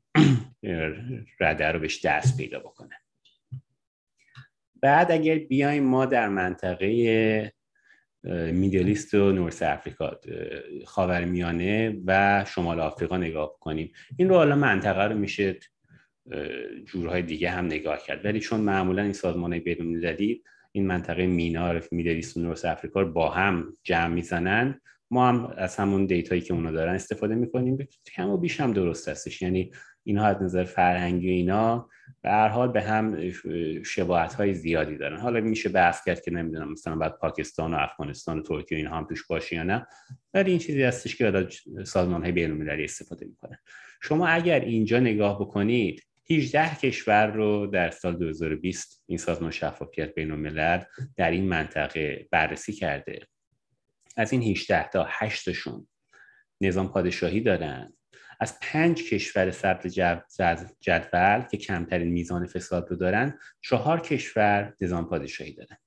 رده 1.39 1.67
رو 1.67 1.79
بهش 1.79 2.05
دست 2.05 2.38
پیدا 2.38 2.60
بکنه 2.60 2.96
بعد 4.81 5.12
اگر 5.12 5.38
بیایم 5.38 5.84
ما 5.84 6.05
در 6.05 6.29
منطقه 6.29 7.53
میدلیست 8.51 9.13
و 9.13 9.31
نورس 9.31 9.63
افریقا 9.63 10.12
خاورمیانه 10.86 12.01
و 12.05 12.46
شمال 12.48 12.79
آفریقا 12.79 13.17
نگاه 13.17 13.60
کنیم 13.60 13.91
این 14.17 14.29
رو 14.29 14.36
حالا 14.36 14.55
منطقه 14.55 15.03
رو 15.03 15.17
میشه 15.17 15.58
جورهای 16.86 17.22
دیگه 17.22 17.50
هم 17.50 17.65
نگاه 17.65 18.03
کرد. 18.03 18.25
ولی 18.25 18.39
چون 18.39 18.60
معمولا 18.60 19.01
این 19.01 19.13
سازمان 19.13 19.60
بین‌المللی 19.60 20.43
این 20.72 20.88
منطقه 20.88 21.27
مینار 21.27 21.88
میدلیست 21.91 22.38
و 22.38 22.39
نورس 22.39 22.65
افریقا 22.65 23.01
رو 23.01 23.12
با 23.12 23.29
هم 23.29 23.77
جمع 23.84 24.13
می‌زنن 24.13 24.81
ما 25.12 25.27
هم 25.27 25.53
از 25.58 25.75
همون 25.75 26.06
دیتایی 26.06 26.41
که 26.41 26.53
اونا 26.53 26.72
دارن 26.72 26.96
استفاده 26.96 27.36
می‌کنیم. 27.36 27.88
کم 28.15 28.30
و 28.30 28.38
بیش 28.38 28.60
هم 28.62 28.74
درست 28.74 29.10
هستش. 29.10 29.41
یعنی 29.41 29.72
اینها 30.03 30.25
از 30.25 30.41
نظر 30.41 30.63
فرهنگی 30.63 31.27
و 31.27 31.32
اینا 31.32 31.89
به 32.22 32.30
هر 32.30 32.48
حال 32.48 32.72
به 32.72 32.82
هم 32.82 33.32
شباهت 33.84 34.34
های 34.34 34.53
زیادی 34.53 34.98
دارن. 34.98 35.20
حالا 35.20 35.41
میشه 35.41 35.70
بحث 35.70 36.03
کرد 36.06 36.22
که 36.22 36.32
نمی‌دونم 36.32 36.72
مثلا 36.72 36.96
بعد 36.96 37.18
پاکستان 37.18 37.74
و 37.74 37.77
افغانستان 37.77 38.39
و 38.39 38.41
ترکیه 38.41 38.77
اینها 38.77 38.98
هم 38.98 39.06
توش 39.06 39.27
باشه 39.27 39.56
یا 39.56 39.63
نه. 39.63 39.88
ولی 40.34 40.50
این 40.50 40.60
چیزی 40.60 40.84
هستش 40.84 41.15
که 41.15 41.48
سازمان 41.84 42.22
های 42.22 42.32
بین 42.32 42.70
استفاده 42.70 43.25
می‌کنن. 43.25 43.58
شما 44.01 44.27
اگر 44.27 44.60
اینجا 44.60 45.00
نگاه 45.00 45.39
بکنید 45.39 46.08
18 46.30 46.75
کشور 46.75 47.27
رو 47.27 47.68
در 47.68 47.89
سال 47.89 48.15
2020 48.15 49.03
این 49.08 49.18
سازمان 49.18 49.51
شفافیت 49.51 50.15
بین 50.15 50.32
الملل 50.32 50.82
در 51.18 51.32
این 51.32 51.48
منطقه 51.48 52.27
بررسی 52.32 52.74
کرده. 52.74 53.20
از 54.18 54.32
این 54.32 54.41
18 54.41 54.89
تا 54.89 55.08
8 55.10 55.51
شون 55.51 55.88
نظام 56.62 56.91
پادشاهی 56.91 57.41
دارن. 57.41 57.94
از 58.39 58.60
پنج 58.60 59.10
کشور 59.10 59.51
صدر 59.51 60.70
جدول 60.80 61.41
که 61.51 61.58
کمترین 61.58 62.08
میزان 62.08 62.48
فساد 62.48 62.89
رو 62.89 62.96
دارن 62.96 63.39
چهار 63.62 64.00
کشور 64.00 64.75
نظام 64.82 65.10
پادشاهی 65.10 65.53
دارن. 65.53 65.77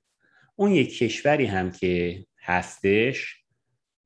اون 0.56 0.70
یک 0.72 0.98
کشوری 0.98 1.46
هم 1.46 1.70
که 1.70 2.24
هستش 2.38 3.44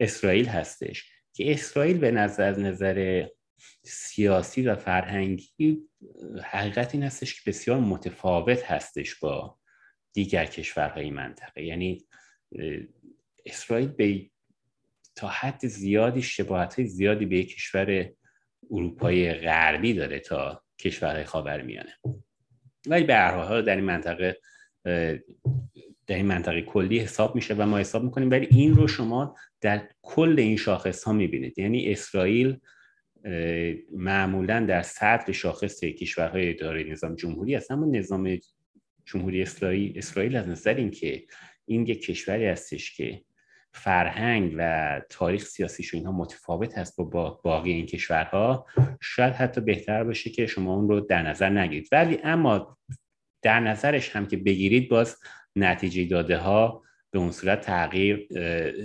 اسرائیل 0.01 0.47
هستش 0.47 1.11
که 1.33 1.53
اسرائیل 1.53 1.99
به 1.99 2.11
نظر 2.11 2.43
از 2.43 2.59
نظر 2.59 3.27
سیاسی 3.85 4.63
و 4.63 4.77
فرهنگی 4.77 5.89
حقیقت 6.45 6.95
این 6.95 7.05
هستش 7.05 7.35
که 7.35 7.51
بسیار 7.51 7.81
متفاوت 7.81 8.71
هستش 8.71 9.15
با 9.15 9.59
دیگر 10.13 10.47
کشورهای 10.47 11.11
منطقه. 11.11 11.65
یعنی 11.65 12.07
اسرائیل 13.49 13.88
به 13.88 14.31
تا 15.17 15.28
حد 15.28 15.67
زیادی 15.67 16.23
شباهت 16.23 16.85
زیادی 16.85 17.26
به 17.26 17.43
کشور 17.43 18.11
اروپای 18.71 19.35
غربی 19.35 19.95
داره 19.95 20.19
تا 20.19 20.62
کشورهای 20.78 21.25
خاورمیانه. 21.25 21.93
ولی 22.87 23.05
به 23.05 23.14
هر 23.14 23.35
حال 23.35 23.64
در 23.64 23.76
این 23.76 23.85
منطقه 23.85 24.38
در 26.07 26.17
این 26.17 26.26
منطقه 26.26 26.62
کلی 26.62 26.99
حساب 26.99 27.35
میشه 27.35 27.55
و 27.55 27.67
ما 27.67 27.78
حساب 27.78 28.05
می‌کنیم. 28.05 28.31
ولی 28.31 28.47
این 28.50 28.75
رو 28.75 28.88
شما 28.88 29.37
در 29.61 29.88
کل 30.02 30.35
این 30.38 30.57
شاخص 30.57 31.05
ها 31.05 31.12
می‌بینید. 31.12 31.59
یعنی 31.59 31.93
اسرائیل 31.93 32.59
معمولا 33.93 34.61
در 34.61 34.83
صدر 34.83 35.33
شاخص 35.33 35.81
کشورهای 35.81 36.50
اداره 36.50 36.85
نظام 36.85 37.14
جمهوری 37.14 37.55
است 37.55 37.71
اما 37.71 37.87
نظام 37.87 38.38
جمهوری 39.05 39.43
اسرائیل 39.43 39.99
اسرائیل 39.99 40.37
از 40.37 40.49
نظر 40.49 40.75
اینکه 40.75 41.25
این 41.64 41.87
یک 41.87 42.02
کشوری 42.02 42.47
هستش 42.47 42.97
که 42.97 43.23
فرهنگ 43.79 44.55
و 44.59 45.01
تاریخ 45.09 45.45
سیاسیش 45.45 45.95
اینها 45.95 46.13
متفاوت 46.13 46.79
هست 46.79 46.97
با 46.97 47.41
باقی 47.45 47.73
این 47.73 47.87
کشورها 47.87 48.67
شاید 49.01 49.35
حتی 49.35 49.61
بهتر 49.61 50.05
باشه 50.05 50.31
که 50.31 50.47
شما 50.47 50.75
اون 50.75 50.89
رو 50.89 51.01
در 51.01 51.23
نظر 51.23 51.51
نگیرید. 51.51 51.89
ولی 51.93 52.19
اما 52.25 52.79
در 53.43 53.61
نظرش 53.61 54.17
هم 54.17 54.27
که 54.27 54.37
بگیرید 54.37 54.89
باز 54.89 55.17
نتیجه 55.57 56.05
داده 56.05 56.39
ها 56.39 56.83
به 57.11 57.19
اون 57.19 57.31
صورت 57.31 57.61
تغییر 57.61 58.29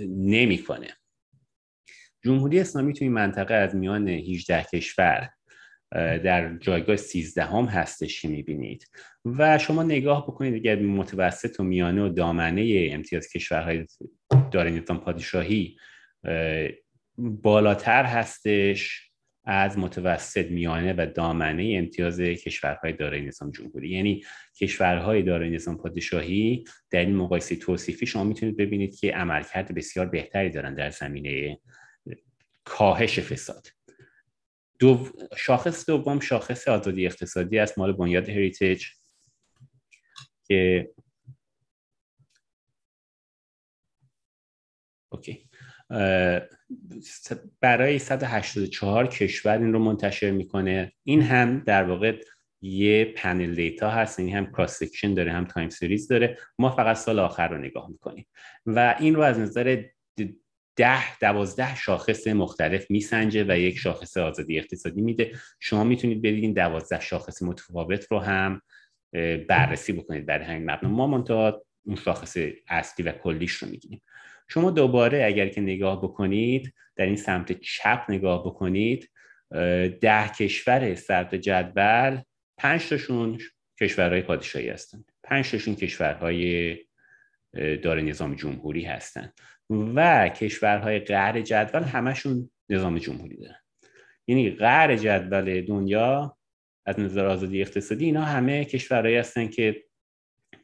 نمی‌کنه. 0.08 0.88
جمهوری 2.24 2.60
اسلامی 2.60 2.92
توی 2.92 3.08
منطقه 3.08 3.54
از 3.54 3.76
میان 3.76 4.08
18 4.08 4.62
کشور 4.72 5.30
در 5.92 6.56
جایگاه 6.58 6.96
13 6.96 7.44
هم 7.44 7.64
هستش 7.64 8.22
که 8.22 8.28
می‌بینید. 8.28 8.88
و 9.24 9.58
شما 9.58 9.82
نگاه 9.82 10.26
بکنید 10.26 10.54
اگر 10.54 10.76
متوسط 10.76 11.60
و 11.60 11.62
میانه 11.62 12.02
و 12.02 12.08
دامنه 12.08 12.88
امتیاز 12.92 13.28
کشورهای 13.28 13.86
داره 14.52 14.70
نظام 14.70 15.00
پادشاهی 15.00 15.76
بالاتر 17.18 18.04
هستش 18.04 19.10
از 19.46 19.78
متوسط 19.78 20.50
میانه 20.50 20.92
و 20.92 21.06
دامنه 21.14 21.74
امتیاز 21.78 22.20
کشورهای 22.20 22.92
دارای 22.92 23.20
نظام 23.20 23.50
جمهوری. 23.50 23.88
یعنی 23.88 24.22
کشورهای 24.60 25.22
دارای 25.22 25.50
نظام 25.50 25.76
پادشاهی 25.76 26.64
در 26.90 27.00
این 27.00 27.16
مقایسه 27.16 27.56
توصیفی 27.56 28.06
شما 28.06 28.24
می‌تونید 28.24 28.56
ببینید 28.56 28.96
که 28.96 29.12
عملکرد 29.12 29.74
بسیار 29.74 30.06
بهتری 30.06 30.50
دارن 30.50 30.74
در 30.74 30.90
زمینه 30.90 31.58
کاهش 32.64 33.18
فساد. 33.18 33.73
دو 34.78 35.08
شاخص 35.36 35.86
دوم 35.86 36.20
شاخص 36.20 36.68
آزادی 36.68 37.06
اقتصادی 37.06 37.58
است 37.58 37.78
مال 37.78 37.92
بنیاد 37.92 38.28
Heritage 38.28 38.86
که 40.44 40.90
okay. 45.08 45.48
برای 47.60 47.98
184 47.98 49.06
کشور 49.06 49.58
این 49.58 49.72
رو 49.72 49.78
منتشر 49.78 50.30
می‌کنه. 50.30 50.92
این 51.04 51.22
هم 51.22 51.60
در 51.60 51.84
واقع 51.84 52.20
یه 52.62 53.04
panel 53.04 53.54
data 53.54 53.90
هست 53.90 54.18
این 54.18 54.36
هم 54.36 54.52
cross 54.52 54.78
section 54.78 55.14
داره 55.14 55.32
هم 55.32 55.44
time 55.44 55.68
series 55.68 56.08
داره. 56.08 56.38
ما 56.58 56.70
فقط 56.70 56.96
سال 56.96 57.18
آخر 57.18 57.48
رو 57.48 57.58
نگاه 57.58 57.90
می‌کنیم. 57.90 58.26
و 58.66 58.96
این 59.00 59.14
رو 59.14 59.22
از 59.22 59.38
نظر 59.38 59.84
ده 60.76 61.18
دوازده 61.18 61.76
شاخص 61.76 62.26
مختلف 62.26 62.90
میسنجه 62.90 63.44
و 63.48 63.58
یک 63.58 63.78
شاخص 63.78 64.16
آزادی 64.16 64.58
اقتصادی 64.58 65.02
میده. 65.02 65.32
شما 65.60 65.84
می‌تونید 65.84 66.22
برید 66.22 66.44
این 66.44 66.52
دوازده 66.52 67.00
شاخص 67.00 67.42
متفاوت 67.42 68.06
رو 68.10 68.18
هم 68.18 68.62
بررسی 69.48 69.92
بکنید 69.92 70.26
برای 70.26 70.44
همین 70.44 70.70
مبنا. 70.70 70.90
ما 70.90 71.06
منتها 71.06 71.62
اون 71.86 71.96
شاخص 71.96 72.36
اصلی 72.68 73.04
و 73.04 73.12
کلیش 73.12 73.52
رو 73.52 73.68
میگیم 73.68 74.02
شما 74.48 74.70
دوباره 74.70 75.24
اگر 75.24 75.48
که 75.48 75.60
نگاه 75.60 76.02
بکنید 76.02 76.74
در 76.96 77.06
این 77.06 77.16
سمت 77.16 77.52
چپ 77.52 78.04
نگاه 78.08 78.46
بکنید 78.46 79.10
ده 80.00 80.28
کشور 80.38 80.94
صدر 80.94 81.38
جدول 81.38 82.20
پنج 82.58 82.88
تاشون 82.88 83.38
کشورهای 83.80 84.22
پادشاهی 84.22 84.68
هستند 84.68 85.12
پنج 85.22 85.50
تاشون 85.50 85.74
کشورهای 85.74 86.76
داره 87.82 88.02
نظام 88.02 88.34
جمهوری 88.34 88.84
هستند 88.84 89.32
و 89.70 90.28
کشورهای 90.28 90.98
غیر 90.98 91.40
جدول 91.40 91.82
همشون 91.82 92.50
نظام 92.68 92.98
جمهوری 92.98 93.36
دارن. 93.36 93.60
یعنی 94.26 94.50
غیر 94.50 94.96
جدول 94.96 95.60
دنیا 95.60 96.36
از 96.86 97.00
نظر 97.00 97.26
آزادی 97.26 97.60
اقتصادی 97.60 98.04
اینا 98.04 98.22
همه 98.22 98.64
کشورهایی 98.64 99.16
هستن 99.16 99.48
که 99.48 99.84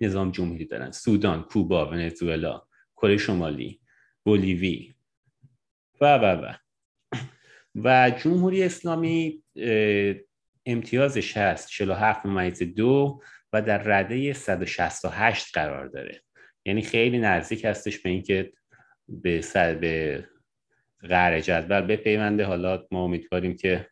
نظام 0.01 0.31
جمهوری 0.31 0.65
دارن. 0.65 0.91
سودان، 0.91 1.43
کوبا، 1.43 1.87
ونزوئلا، 1.87 2.63
کره 2.97 3.17
شمالی، 3.17 3.81
بولیوی 4.25 4.95
و 6.01 6.19
و 6.19 6.25
و. 6.25 6.55
و 7.75 8.11
جمهوری 8.11 8.63
اسلامی 8.63 9.43
امتیازش 10.67 11.37
هست 11.37 11.69
47 11.69 12.27
ممیز 12.27 12.63
دو 12.63 13.21
و 13.53 13.63
در 13.63 13.79
رده 13.79 14.33
168 14.33 15.55
قرار 15.55 15.87
داره. 15.87 16.23
یعنی 16.65 16.83
خیلی 16.83 17.19
نزدیک 17.19 17.65
هستش 17.65 17.99
به 17.99 18.11
اینکه 18.11 18.53
به 19.11 19.41
سر 19.41 19.75
به 19.75 20.25
غر 21.03 21.41
جدول 21.41 21.81
بپیونده. 21.81 22.45
حالا 22.45 22.87
ما 22.91 23.05
امیدواریم 23.05 23.57
که 23.57 23.87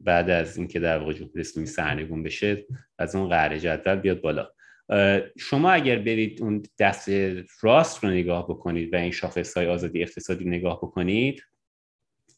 بعد 0.00 0.30
از 0.30 0.56
اینکه 0.56 0.80
در 0.80 0.98
واقع 0.98 1.12
جمهوری 1.12 1.40
اسلامی 1.40 1.66
سرنگون 1.66 2.22
بشه 2.22 2.66
از 2.98 3.16
اون 3.16 3.28
قهر 3.28 3.58
جدول 3.58 3.96
بیاد 3.96 4.20
بالا. 4.20 4.48
شما 5.38 5.70
اگر 5.70 5.98
برید 5.98 6.42
اون 6.42 6.62
دست 6.78 7.08
راست 7.60 8.04
رو 8.04 8.10
نگاه 8.10 8.44
بکنید 8.44 8.94
و 8.94 8.96
این 8.96 9.10
شاخص 9.10 9.56
های 9.56 9.66
آزادی 9.66 10.02
اقتصادی 10.02 10.44
نگاه 10.44 10.78
بکنید 10.78 11.42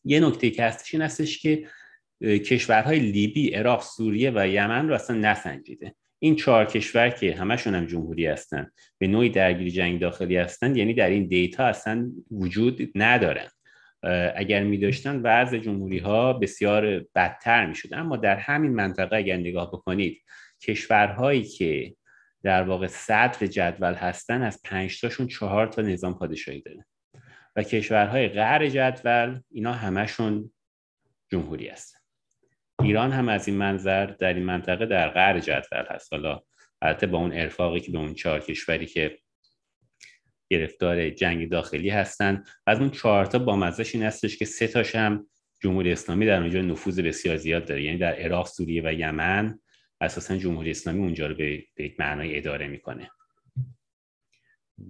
یه 0.04 0.20
نکته 0.20 0.50
که 0.50 0.62
هستش 0.62 0.94
این 0.94 1.02
هستش 1.02 1.38
که 1.38 1.68
کشورهای 2.22 2.98
لیبی، 2.98 3.50
عراق، 3.50 3.82
سوریه 3.82 4.32
و 4.34 4.48
یمن 4.48 4.88
رو 4.88 4.94
اصلا 4.94 5.16
نسنجیده. 5.16 5.94
این 6.18 6.36
چهار 6.36 6.64
کشور 6.64 7.10
که 7.10 7.34
همشون 7.34 7.74
هم 7.74 7.86
جمهوری 7.86 8.26
هستن 8.26 8.70
به 8.98 9.06
نوعی 9.06 9.28
درگیری 9.28 9.70
جنگ 9.70 10.00
داخلی 10.00 10.36
هستن 10.36 10.76
یعنی 10.76 10.94
در 10.94 11.10
این 11.10 11.26
دیتا 11.26 11.64
اصلا 11.64 12.12
وجود 12.30 12.90
ندارن. 12.94 13.48
اگر 14.36 14.62
می 14.62 14.78
داشتن 14.78 15.20
وضع 15.22 15.58
جمهوری 15.58 15.98
ها 15.98 16.32
بسیار 16.32 17.06
بدتر 17.14 17.66
می 17.66 17.74
شد 17.74 17.88
اما 17.92 18.16
در 18.16 18.36
همین 18.36 18.74
منطقه 18.74 19.16
اگر 19.16 19.36
نگاه 19.36 19.68
بکنید 19.68 20.22
کشورهایی 20.62 21.42
که 21.42 21.94
در 22.42 22.62
واقع 22.62 22.86
صدر 22.86 23.46
جدول 23.46 23.94
هستن 23.94 24.42
از 24.42 24.62
پنج 24.64 25.00
تاشون 25.00 25.26
چهار 25.26 25.66
تا 25.66 25.82
نظام 25.82 26.18
پادشاهی 26.18 26.60
داره 26.60 26.86
و 27.56 27.62
کشورهای 27.62 28.28
غیر 28.28 28.68
جدول 28.68 29.40
اینا 29.50 29.72
همشون 29.72 30.52
جمهوری 31.30 31.68
هستن. 31.68 31.97
ایران 32.82 33.12
هم 33.12 33.28
از 33.28 33.48
این 33.48 33.56
منظر 33.56 34.06
در 34.06 34.34
این 34.34 34.44
منطقه 34.44 34.86
در 34.86 35.08
غیر 35.08 35.40
جدول 35.40 35.84
هست. 35.90 36.12
حالا 36.12 36.42
البته 36.82 37.06
با 37.06 37.18
اون 37.18 37.32
ارفاقی 37.32 37.80
که 37.80 37.92
به 37.92 37.98
اون 37.98 38.14
چهار 38.14 38.40
کشوری 38.40 38.86
که 38.86 39.18
گرفتار 40.50 41.10
جنگ 41.10 41.50
داخلی 41.50 41.90
هستن 41.90 42.44
از 42.66 42.78
اون 42.78 42.90
چهارتا 42.90 43.38
با 43.38 43.56
مزش 43.56 43.94
این 43.94 44.04
هستش 44.04 44.36
که 44.36 44.44
سه 44.44 44.66
تاش 44.66 44.94
هم 44.94 45.26
جمهوری 45.62 45.92
اسلامی 45.92 46.26
در 46.26 46.40
اونجا 46.40 46.60
نفوذ 46.60 47.00
بسیار 47.00 47.36
زیاد 47.36 47.64
داره. 47.64 47.82
یعنی 47.82 47.98
در 47.98 48.14
عراق 48.14 48.46
سوریه 48.46 48.82
و 48.84 48.92
یمن 48.92 49.58
اساسا 50.00 50.36
جمهوری 50.36 50.70
اسلامی 50.70 50.98
اونجا 50.98 51.26
رو 51.26 51.34
به 51.34 51.64
یک 51.78 52.00
معنای 52.00 52.38
اداره 52.38 52.68
می‌کنه. 52.68 53.10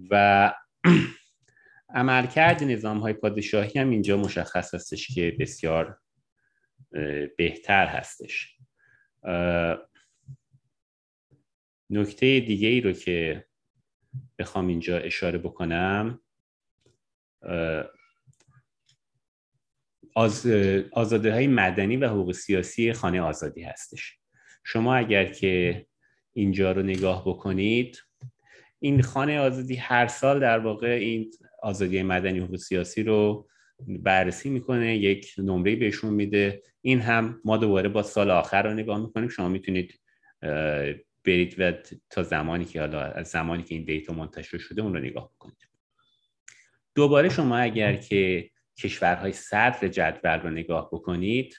و 0.09 0.53
عملکرد 1.89 2.63
نظام 2.63 2.99
های 2.99 3.13
پادشاهی 3.13 3.79
هم 3.79 3.89
اینجا 3.89 4.17
مشخص 4.17 4.73
هستش 4.73 5.07
که 5.07 5.35
بسیار 5.39 5.99
بهتر 7.37 7.85
هستش. 7.85 8.57
نکته 11.89 12.39
دیگه 12.39 12.67
ای 12.67 12.81
رو 12.81 12.91
که 12.91 13.45
بخوام 14.39 14.67
اینجا 14.67 14.97
اشاره 14.97 15.37
بکنم 15.37 16.21
آز... 20.15 20.47
آزاده 20.91 21.33
های 21.33 21.47
مدنی 21.47 21.97
و 21.97 22.07
حقوق 22.07 22.31
سیاسی 22.31 22.93
خانه 22.93 23.21
آزادی 23.21 23.63
هستش. 23.63 24.19
شما 24.63 24.95
اگر 24.95 25.25
که 25.25 25.85
اینجا 26.33 26.71
رو 26.71 26.81
نگاه 26.83 27.23
بکنید 27.25 28.03
این 28.79 29.01
خانه 29.01 29.39
آزادی 29.39 29.75
هر 29.75 30.07
سال 30.07 30.39
در 30.39 30.59
واقع 30.59 30.87
این 30.87 31.31
آزادی 31.63 32.03
مدنی 32.03 32.39
و 32.39 32.43
حقوق 32.43 32.55
سیاسی 32.55 33.03
رو 33.03 33.49
بررسی 33.87 34.49
می‌کنه 34.49 34.97
یک 34.97 35.33
نمره 35.37 35.75
بهشون 35.75 36.13
میده. 36.13 36.63
این 36.81 36.99
هم 36.99 37.41
ما 37.45 37.57
دوباره 37.57 37.89
با 37.89 38.03
سال 38.03 38.31
آخر 38.31 38.63
رو 38.63 38.73
نگاه 38.73 39.01
می‌کنیم. 39.01 39.29
شما 39.29 39.49
می‌تونید 39.49 39.99
برید 41.25 41.55
و 41.57 41.73
تا 42.09 42.23
زمانی 42.23 42.65
که 42.65 42.79
حالا 42.79 43.01
از 43.01 43.27
زمانی 43.27 43.63
که 43.63 43.75
این 43.75 43.83
دیتا 43.83 44.13
منتشر 44.13 44.57
شده 44.57 44.81
اون 44.81 44.93
رو 44.93 44.99
نگاه 44.99 45.31
بکنید. 45.35 45.57
دوباره 46.95 47.29
شما 47.29 47.57
اگر 47.57 47.95
که 47.95 48.49
کشورهای 48.77 49.33
صدر 49.33 49.87
جدول 49.87 50.39
رو 50.39 50.49
نگاه 50.49 50.89
بکنید 50.91 51.55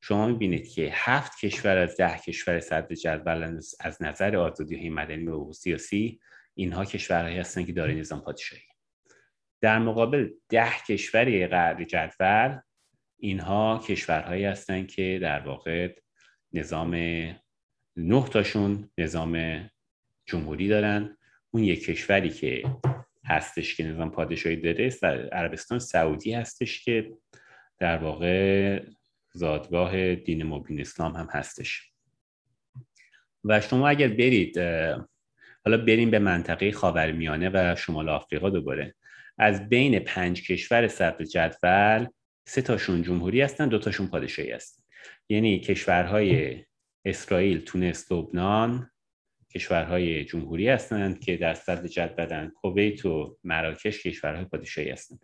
شما 0.00 0.26
می‌بینید 0.26 0.68
که 0.68 0.90
هفت 0.92 1.38
کشور 1.40 1.76
از 1.76 1.96
ده 1.96 2.18
کشور 2.18 2.60
صدر 2.60 2.94
جدول 2.94 3.60
از 3.80 4.02
نظر 4.02 4.36
آزادی 4.36 4.76
های 4.76 4.90
مدنی 4.90 5.26
و 5.28 5.52
سیاسی 5.52 6.20
اینها 6.54 6.84
کشورهایی 6.84 7.38
هستند 7.38 7.66
که 7.66 7.72
دارای 7.72 7.94
نظام 7.94 8.20
پادشاهی. 8.20 8.62
در 9.64 9.78
مقابل 9.78 10.30
ده 10.48 10.72
کشور 10.88 11.24
غیر 11.24 11.84
جدول 11.84 12.58
اینها 13.18 13.78
کشورهایی 13.88 14.44
هستند 14.44 14.88
که 14.88 15.18
در 15.22 15.40
واقع 15.40 15.94
نظام 16.52 16.94
نه 17.96 18.28
تاشون 18.30 18.90
نظام 18.98 19.64
جمهوری 20.26 20.68
دارن. 20.68 21.16
اون 21.50 21.64
یک 21.64 21.84
کشوری 21.84 22.30
که 22.30 22.62
هستش 23.24 23.76
که 23.76 23.84
نظام 23.84 24.10
پادشاهی 24.10 24.56
داره 24.56 24.90
عربستان 25.32 25.78
سعودی 25.78 26.32
هستش 26.32 26.84
که 26.84 27.12
در 27.78 27.98
واقع 27.98 28.80
زادگاه 29.32 30.14
دین 30.14 30.42
مبین 30.42 30.80
اسلام 30.80 31.16
هم 31.16 31.28
هستش. 31.30 31.92
و 33.44 33.60
شما 33.60 33.88
اگر 33.88 34.08
برید 34.08 34.58
حالا 35.64 35.76
بریم 35.76 36.10
به 36.10 36.18
منطقه 36.18 36.72
خاورمیانه 36.72 37.50
و 37.54 37.74
شمال 37.76 38.08
آفریقا 38.08 38.50
دوباره. 38.50 38.94
از 39.38 39.68
بین 39.68 39.98
پنج 39.98 40.46
کشور 40.46 40.88
صدر 40.88 41.24
جدول 41.24 42.06
سه 42.46 42.62
تاشون 42.62 43.02
جمهوری 43.02 43.40
هستن 43.40 43.68
دو 43.68 43.78
تاشون 43.78 44.06
پادشاهی 44.06 44.52
هستن. 44.52 44.82
یعنی 45.28 45.60
کشورهای 45.60 46.64
اسرائیل، 47.04 47.60
تونس، 47.60 48.12
لبنان 48.12 48.90
کشورهای 49.54 50.24
جمهوری 50.24 50.68
هستند 50.68 51.20
که 51.20 51.36
در 51.36 51.54
صدر 51.54 51.86
جدولن. 51.86 52.50
کویت 52.50 53.06
و 53.06 53.38
مراکش 53.44 54.02
کشورهای 54.02 54.44
پادشاهی 54.44 54.90
هستند 54.90 55.20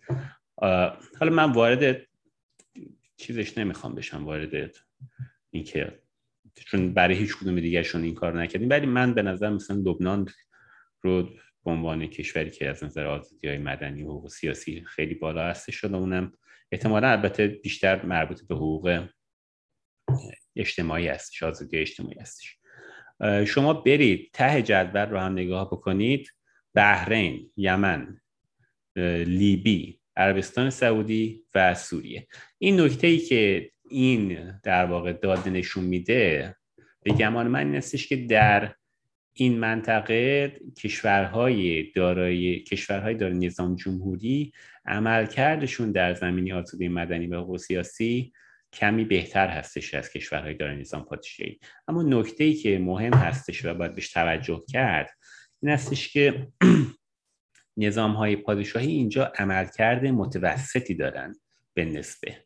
حالا 1.20 1.32
من 1.32 1.52
وارد 1.52 2.06
چیزش 3.16 3.58
نمی‌خوام 3.58 3.94
بشم 3.94 4.24
وارد 4.24 4.74
اینکه 5.50 5.98
چون 6.54 6.94
برای 6.94 7.16
هیچ 7.16 7.36
کدوم 7.36 7.60
دیگرشون 7.60 8.04
این 8.04 8.14
کار 8.14 8.42
نکردیم. 8.42 8.70
ولی 8.70 8.86
من 8.86 9.14
به 9.14 9.22
نظر 9.22 9.50
مثلا 9.50 9.76
لبنان 9.76 10.28
رو 11.02 11.28
به 11.64 11.70
عنوان 11.70 12.06
کشوری 12.06 12.50
که 12.50 12.68
از 12.68 12.84
نظر 12.84 13.06
آزادی 13.06 13.48
های 13.48 13.58
مدنی 13.58 14.02
و 14.02 14.28
سیاسی 14.28 14.84
خیلی 14.86 15.14
بالا 15.14 15.42
هستش 15.42 15.76
شده 15.76 15.96
اونم 15.96 16.32
احتمالا 16.72 17.10
البته 17.10 17.46
بیشتر 17.46 18.06
مربوط 18.06 18.46
به 18.48 18.54
حقوق 18.54 19.08
اجتماعی 20.56 21.08
هستش 21.08 21.42
آزادی 21.42 21.78
اجتماعی 21.78 22.18
هستش. 22.20 22.56
شما 23.46 23.72
برید 23.72 24.30
ته 24.32 24.62
جدول 24.62 25.06
رو 25.06 25.18
هم 25.18 25.32
نگاه 25.32 25.66
بکنید. 25.66 26.28
بحرین 26.74 27.50
یمن 27.56 28.20
لیبی 29.26 30.00
عربستان 30.16 30.70
سعودی 30.70 31.44
و 31.54 31.74
سوریه. 31.74 32.26
این 32.58 32.80
نکته 32.80 33.06
ای 33.06 33.18
که 33.18 33.70
این 33.90 34.52
در 34.62 34.86
واقع 34.86 35.12
داده 35.12 35.50
نشون 35.50 35.84
میده 35.84 36.56
به 37.02 37.12
گمان 37.12 37.48
من 37.48 37.66
این 37.66 37.74
هستش 37.74 38.06
که 38.06 38.16
در 38.16 38.74
این 39.40 39.58
منطقه 39.58 40.52
کشورهای 40.78 41.82
دارای 41.82 42.60
کشورهای 42.60 43.14
دارای 43.14 43.46
نظام 43.46 43.76
جمهوری 43.76 44.52
عملکردشون 44.86 45.92
در 45.92 46.14
زمینی 46.14 46.52
آزادی 46.52 46.88
مدنی 46.88 47.26
و 47.26 47.40
حقوق 47.40 47.56
سیاسی 47.56 48.32
کمی 48.72 49.04
بهتر 49.04 49.48
هستش 49.48 49.94
از 49.94 50.12
کشورهای 50.12 50.54
دارای 50.54 50.76
نظام 50.76 51.04
پادشاهی. 51.04 51.58
اما 51.88 52.02
نکته 52.02 52.44
ای 52.44 52.54
که 52.54 52.78
مهم 52.78 53.14
هستش 53.14 53.64
و 53.64 53.74
باید 53.74 53.94
بهش 53.94 54.10
توجه 54.12 54.62
کرد 54.68 55.10
این 55.62 55.72
هستش 55.72 56.12
که 56.12 56.48
نظام 57.76 58.12
های 58.12 58.36
پادشاهی 58.36 58.92
اینجا 58.92 59.32
عملکرد 59.38 60.06
متوسطی 60.06 60.94
دارن 60.94 61.34
به 61.74 61.84
نسبه. 61.84 62.44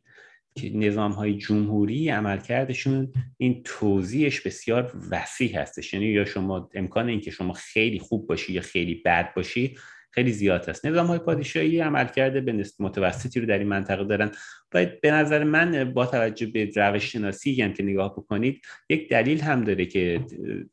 نظام 0.62 1.12
های 1.12 1.34
جمهوری 1.34 2.08
عملکردشون 2.08 3.12
این 3.36 3.62
توضیحش 3.64 4.40
بسیار 4.40 4.92
وسیع 5.10 5.56
هستش. 5.56 5.94
یعنی 5.94 6.06
یا 6.06 6.24
شما 6.24 6.70
امکان 6.74 7.08
اینکه 7.08 7.30
شما 7.30 7.52
خیلی 7.52 7.98
خوب 7.98 8.26
باشی 8.26 8.52
یا 8.52 8.60
خیلی 8.60 8.94
بد 8.94 9.34
باشی 9.34 9.76
خیلی 10.10 10.32
زیاد 10.32 10.68
هست. 10.68 10.86
نظام 10.86 11.06
های 11.06 11.18
پادشاهی 11.18 11.80
عمل 11.80 12.06
کرده 12.06 12.40
به 12.40 12.64
متوسطی 12.80 13.40
رو 13.40 13.46
در 13.46 13.58
این 13.58 13.68
منطقه 13.68 14.04
دارن. 14.04 14.30
و 14.74 14.86
به 15.02 15.10
نظر 15.10 15.44
من 15.44 15.92
با 15.92 16.06
توجه 16.06 16.46
به 16.46 16.70
روش 16.76 17.12
شناسی 17.12 17.62
هم 17.62 17.72
که 17.72 17.82
نگاه 17.82 18.12
بکنید 18.12 18.60
یک 18.90 19.10
دلیل 19.10 19.40
هم 19.40 19.64
داره 19.64 19.86
که 19.86 20.20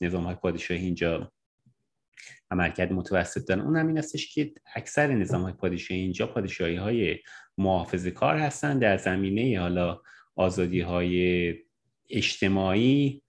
نظام 0.02 0.24
های 0.24 0.36
پادشاهی 0.36 0.86
اینجا 0.86 1.32
عملکرد 2.52 2.94
متوسط 2.94 3.48
دارن. 3.48 3.62
اون 3.62 3.78
هم 3.78 3.88
این 3.88 3.98
هستش 3.98 4.34
که 4.34 4.54
اکثر 4.76 5.08
نظام 5.08 5.42
های 5.42 5.54
پادشاهی 5.54 6.00
اینجا 6.00 6.28
پادشاهی 6.28 6.76
های 6.76 7.18
محافظ 7.58 8.08
کار 8.08 8.38
هستن. 8.38 8.80
در 8.80 8.98
زمینه 8.98 9.60
حالا 9.60 10.02
آزادی 10.36 10.82
های 10.82 11.56
اجتماعی 12.10 13.22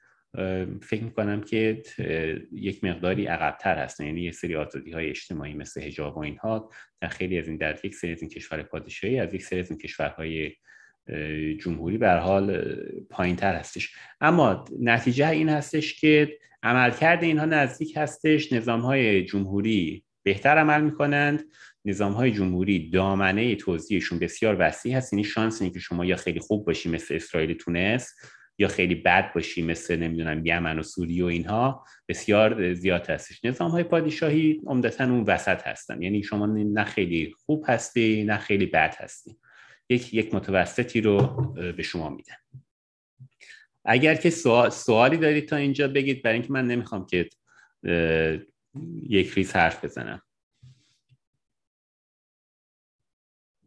فکر 0.82 1.02
می‌کنم 1.02 1.40
که 1.40 1.82
یک 2.52 2.84
مقداری 2.84 3.26
عقبتر 3.26 3.78
هستن. 3.78 4.06
یعنی 4.06 4.22
یه 4.22 4.32
سری 4.32 4.56
آزادی 4.56 4.92
های 4.92 5.10
اجتماعی 5.10 5.54
مثل 5.54 5.80
هجاب 5.82 6.16
و 6.16 6.20
اینها 6.20 6.70
در 7.00 7.08
خیلی 7.08 7.38
از 7.38 7.48
این 7.48 7.56
در 7.56 7.78
یک 7.84 7.94
سری 7.94 8.12
از 8.12 8.20
این 8.20 8.30
کشور 8.30 8.62
پادشاهی 8.62 9.18
از 9.20 9.34
یک 9.34 9.42
سری 9.42 9.60
از 9.60 9.70
این 9.70 9.78
کشورهای 9.78 10.52
جمهوری 11.60 11.98
به 11.98 12.10
حال 12.10 12.76
پایین 13.10 13.36
تر 13.36 13.54
هستش. 13.54 13.94
اما 14.20 14.64
نتیجه 14.80 15.28
این 15.28 15.48
هستش 15.48 16.00
که 16.00 16.38
عملکرد 16.62 17.24
اینها 17.24 17.44
نزدیک 17.44 17.96
هستش. 17.96 18.52
نظام 18.52 18.80
های 18.80 19.24
جمهوری 19.24 20.04
بهتر 20.22 20.58
عمل 20.58 20.80
می‌کنند. 20.80 21.44
نظام 21.84 22.12
های 22.12 22.30
جمهوری 22.30 22.90
دامنه 22.90 23.54
توضیحشون 23.54 24.18
بسیار 24.18 24.56
وسیع 24.58 24.96
هست. 24.96 25.12
یعنی 25.12 25.24
شانس 25.24 25.62
اینه 25.62 25.74
که 25.74 25.80
شما 25.80 26.04
یا 26.04 26.16
خیلی 26.16 26.40
خوب 26.40 26.66
باشی 26.66 26.88
مثل 26.88 27.14
اسرائیل 27.14 27.52
تونس 27.52 28.14
یا 28.58 28.68
خیلی 28.68 28.94
بد 28.94 29.32
باشی 29.34 29.62
مثل 29.62 29.96
نمی‌دونم 29.96 30.46
یمن 30.46 30.78
و 30.78 30.82
سوریه 30.82 31.24
و 31.24 31.26
اینها 31.26 31.84
بسیار 32.08 32.74
زیاد 32.74 33.10
هستش. 33.10 33.44
نظام 33.44 33.70
های 33.70 33.82
پادشاهی 33.82 34.60
عمدتا 34.66 35.04
اون 35.04 35.24
وسط 35.26 35.66
هستن. 35.66 36.02
یعنی 36.02 36.22
شما 36.22 36.46
نه 36.46 36.84
خیلی 36.84 37.34
خوب 37.46 37.64
هستی 37.68 38.24
نه 38.24 38.36
خیلی 38.36 38.66
بد 38.66 38.94
هستی. 38.98 39.36
یک 39.88 40.14
یک 40.14 40.34
متوسطی 40.34 41.00
رو 41.00 41.26
به 41.76 41.82
شما 41.82 42.08
میدن 42.08 42.34
اگر 43.84 44.14
که 44.14 44.30
سوالی 44.70 45.16
دارید 45.16 45.48
تا 45.48 45.56
اینجا 45.56 45.88
بگید 45.88 46.22
برای 46.22 46.34
اینکه 46.34 46.52
من 46.52 46.66
نمی‌خوام 46.66 47.06
که 47.06 47.28
یک 49.08 49.32
ریز 49.34 49.52
حرف 49.52 49.84
بزنم. 49.84 50.22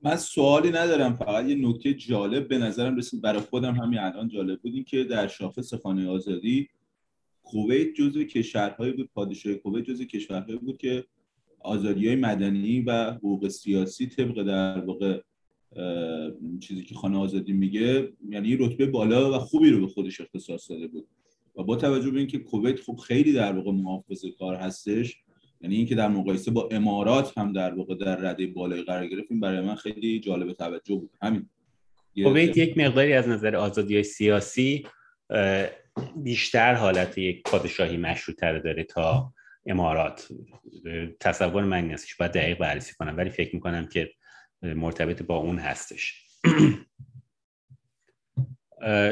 من 0.02 0.16
سوالی 0.16 0.72
ندارم 0.72 1.16
فقط 1.16 1.46
یه 1.46 1.56
نکته 1.56 1.94
جالب 1.94 2.48
به 2.48 2.58
نظرم 2.58 2.98
رسید. 2.98 3.22
برای 3.22 3.42
خودم 3.42 3.76
همین 3.76 4.00
الان 4.00 4.28
جالب 4.28 4.62
بود 4.62 4.74
این 4.74 4.84
که 4.84 5.04
در 5.04 5.28
شاخص 5.28 5.74
خانه 5.74 6.08
آزادی 6.08 6.70
کویت 7.44 7.94
جزو 7.94 8.24
کشورهایی 8.24 8.94
بود 8.94 9.10
پادشاهی 9.14 9.56
کویت 9.56 9.86
جزو 9.86 10.04
کشورهایی 10.06 10.58
بود 10.58 10.78
که 10.78 11.06
آزادی 11.60 12.08
های 12.08 12.16
مدنی 12.16 12.82
و 12.82 13.12
حقوق 13.12 13.48
سیاسی 13.48 14.08
طبق 14.08 14.44
در 14.44 14.86
واقع 14.86 15.22
چیزی 16.60 16.84
که 16.84 16.96
خانه 16.96 17.18
آزادی 17.18 17.54
میگه 17.54 18.14
یعنی 18.30 18.58
رتبه 18.58 18.86
بالا 18.86 19.32
و 19.32 19.40
خوبی 19.40 19.70
رو 19.70 19.82
به 19.82 19.88
خودش 19.88 20.22
اختصاص 20.22 20.72
داده 20.72 20.88
بود. 20.88 21.08
و 21.58 21.64
با 21.64 21.76
توجه 21.76 22.12
به 22.12 22.18
اینکه 22.18 22.40
کویت 22.40 22.80
خب 22.82 22.96
خیلی 22.96 23.34
در 23.34 23.52
واقع 23.54 23.72
محافظه 23.72 24.32
کار 24.32 24.56
هستش 24.56 25.18
یعنی 25.62 25.76
اینکه 25.76 25.96
در 25.96 26.08
مقایسه 26.08 26.52
با 26.52 26.70
امارات 26.72 27.38
هم 27.38 27.54
در 27.54 27.74
واقع 27.74 27.96
در 27.96 28.16
رده 28.16 28.48
بالای 28.48 28.82
قرار 28.82 29.08
گرفتیم 29.08 29.40
برای 29.40 29.62
من 29.62 29.76
خیلی 29.76 30.20
جالب 30.20 30.54
توجه 30.54 30.96
بود. 30.96 31.12
همین. 31.22 31.50
کویت 32.24 32.58
یک 32.58 32.78
مقداری 32.78 33.14
از 33.14 33.28
نظر 33.28 33.56
آزادی 33.56 34.04
سیاسی 34.04 34.88
بیشتر 36.16 36.74
حالت 36.74 37.18
یک 37.18 37.44
پادشاهی 37.44 37.98
مشروطه 37.98 38.60
داره 38.60 38.84
تا 38.84 39.34
امارات. 39.66 40.28
تصور 41.20 41.64
من 41.64 41.88
نیستش 41.88 42.16
باید 42.16 42.32
دقیق 42.32 42.58
بررسی 42.58 42.94
کنم 43.00 43.18
ولی 43.18 43.30
فکر 43.30 43.56
می‌کنم 43.56 43.88
که 43.88 44.12
مرتبط 44.62 45.22
با 45.22 45.38
اون 45.38 45.60
هستش. 45.60 46.22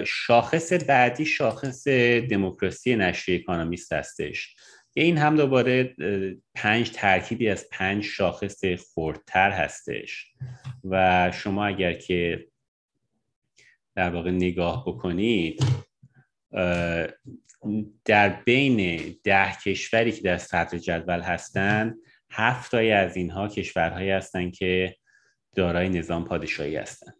شاخص 0.05 0.73
بعدی 0.73 1.25
شاخص 1.25 1.87
دموکراسی 2.29 2.95
نشری 2.95 3.35
اکانومیست 3.35 3.93
هستش. 3.93 4.55
این 4.93 5.17
هم 5.17 5.35
دوباره 5.35 5.95
پنج 6.55 6.91
ترکیبی 6.91 7.49
از 7.49 7.69
پنج 7.71 8.03
شاخص 8.03 8.61
خردتر 8.95 9.51
هستش. 9.51 10.33
و 10.83 11.31
شما 11.31 11.65
اگر 11.65 11.93
که 11.93 12.47
در 13.95 14.09
واقع 14.09 14.31
نگاه 14.31 14.85
بکنید 14.87 15.63
در 18.05 18.29
بین 18.45 19.09
ده 19.23 19.51
کشوری 19.65 20.11
که 20.11 20.21
در 20.21 20.37
صدر 20.37 20.77
جدول 20.77 21.19
هستند 21.19 21.95
هفت 22.31 22.73
از 22.73 23.17
اینها 23.17 23.47
کشورهایی 23.47 24.09
هستند 24.09 24.55
که 24.55 24.95
دارای 25.55 25.89
نظام 25.89 26.25
پادشاهی 26.25 26.75
هستند 26.75 27.15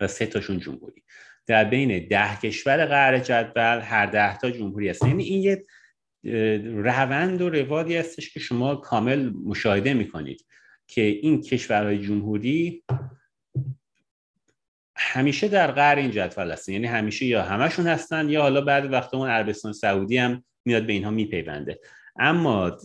و 0.00 0.06
سه 0.06 0.26
تاشون 0.26 0.58
جمهوری. 0.58 1.02
در 1.46 1.64
بین 1.64 2.08
ده 2.08 2.36
کشور 2.36 2.86
قرار 2.86 3.18
جدول 3.18 3.80
هر 3.80 4.06
ده 4.06 4.38
تا 4.38 4.50
جمهوری 4.50 4.88
هستن 4.88 5.08
یعنی 5.08 5.24
این 5.24 5.42
یه 5.42 5.64
روند 6.64 7.42
و 7.42 7.50
روادی 7.50 7.96
هستش 7.96 8.30
که 8.30 8.40
شما 8.40 8.76
کامل 8.76 9.30
مشاهده 9.44 9.94
می‌کنید 9.94 10.46
که 10.86 11.02
این 11.02 11.40
کشورهای 11.40 11.98
جمهوری 11.98 12.84
همیشه 14.96 15.48
در 15.48 15.70
قرار 15.70 15.96
این 15.96 16.10
جدول 16.10 16.52
هستن. 16.52 16.72
یعنی 16.72 16.86
همیشه 16.86 17.26
یا 17.26 17.42
همشون 17.42 17.86
هستن 17.86 18.28
یا 18.28 18.42
حالا 18.42 18.60
بعد 18.60 18.92
وقت 18.92 19.14
اون 19.14 19.28
عربستان 19.28 19.72
سعودی 19.72 20.18
هم 20.18 20.44
میاد 20.64 20.86
به 20.86 20.92
اینها 20.92 21.10
میپیونده. 21.10 21.80
اما 22.18 22.78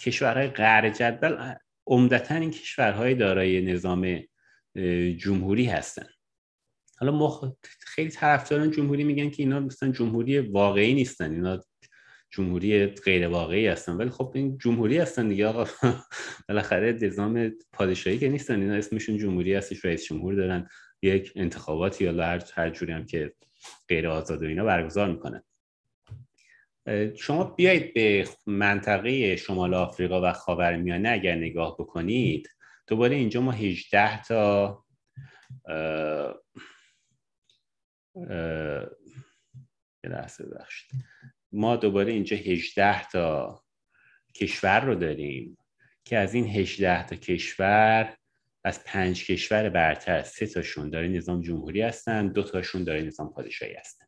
کشورهای 0.00 0.48
قرار 0.48 0.90
جدول 0.90 1.54
عمدتا 1.86 2.34
این 2.34 2.50
کشورهای 2.50 3.14
دارای 3.14 3.60
نظام 3.60 4.20
جمهوری 5.16 5.64
هستن. 5.64 6.06
حالا 6.98 7.12
مخ... 7.12 7.44
خیلی 7.80 8.10
طرفداران 8.10 8.70
جمهوری 8.70 9.04
میگن 9.04 9.30
که 9.30 9.42
اینا 9.42 9.60
مثلا 9.60 9.92
جمهوری 9.92 10.38
واقعی 10.38 10.94
نیستن 10.94 11.32
اینا 11.32 11.64
جمهوری 12.30 12.86
غیر 12.86 13.28
واقعی 13.28 13.66
هستن. 13.66 13.92
ولی 13.92 14.10
خب 14.10 14.32
این 14.34 14.58
جمهوری 14.58 14.98
هستن 14.98 15.28
دیگه 15.28 15.46
آقا. 15.46 15.66
بالاخره 16.48 16.92
نظام 16.92 17.52
پادشاهی 17.72 18.18
که 18.18 18.28
نیستن 18.28 18.60
اینا 18.60 18.74
اسمشون 18.74 19.18
جمهوری 19.18 19.54
هستش 19.54 19.84
رئیس 19.84 20.04
جمهور 20.04 20.34
دارن. 20.34 20.68
یک 21.02 21.32
انتخاباتی 21.36 22.04
یا 22.04 22.38
هر 22.54 22.70
جوری 22.70 22.92
هم 22.92 23.06
که 23.06 23.34
غیر 23.88 24.08
آزاد 24.08 24.42
و 24.42 24.46
اینا 24.46 24.64
برگزار 24.64 25.08
می‌کنن. 25.08 25.42
شما 27.16 27.44
بیایید 27.44 27.94
به 27.94 28.28
منطقه 28.46 29.36
شمال 29.36 29.74
آفریقا 29.74 30.22
و 30.22 30.32
خاورمیانه 30.32 31.08
اگر 31.08 31.34
نگاه 31.34 31.76
بکنید. 31.78 32.48
دوباره 32.86 33.16
اینجا 33.16 33.40
ما 33.40 33.52
18 33.52 34.22
تا 34.22 34.84
ما 41.52 41.76
دوباره 41.76 42.12
اینجا 42.12 42.36
18 42.36 43.08
تا 43.08 43.62
کشور 44.34 44.80
رو 44.80 44.94
داریم 44.94 45.58
که 46.04 46.18
از 46.18 46.34
این 46.34 46.46
18 46.46 47.06
تا 47.06 47.16
کشور 47.16 48.16
از 48.64 48.84
پنج 48.84 49.26
کشور 49.26 49.68
برتر 49.68 50.22
سه 50.22 50.46
تاشون 50.46 50.90
داره 50.90 51.08
نظام 51.08 51.40
جمهوری 51.42 51.82
هستن 51.82 52.28
دو 52.28 52.42
تاشون 52.42 52.84
داره 52.84 53.02
نظام 53.02 53.32
پادشاهی 53.32 53.74
هستن. 53.74 54.05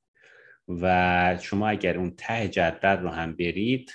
و 0.69 1.39
شما 1.43 1.69
اگر 1.69 1.99
اون 1.99 2.11
ته 2.17 2.49
جدول 2.49 2.97
رو 2.97 3.09
هم 3.09 3.33
برید 3.37 3.91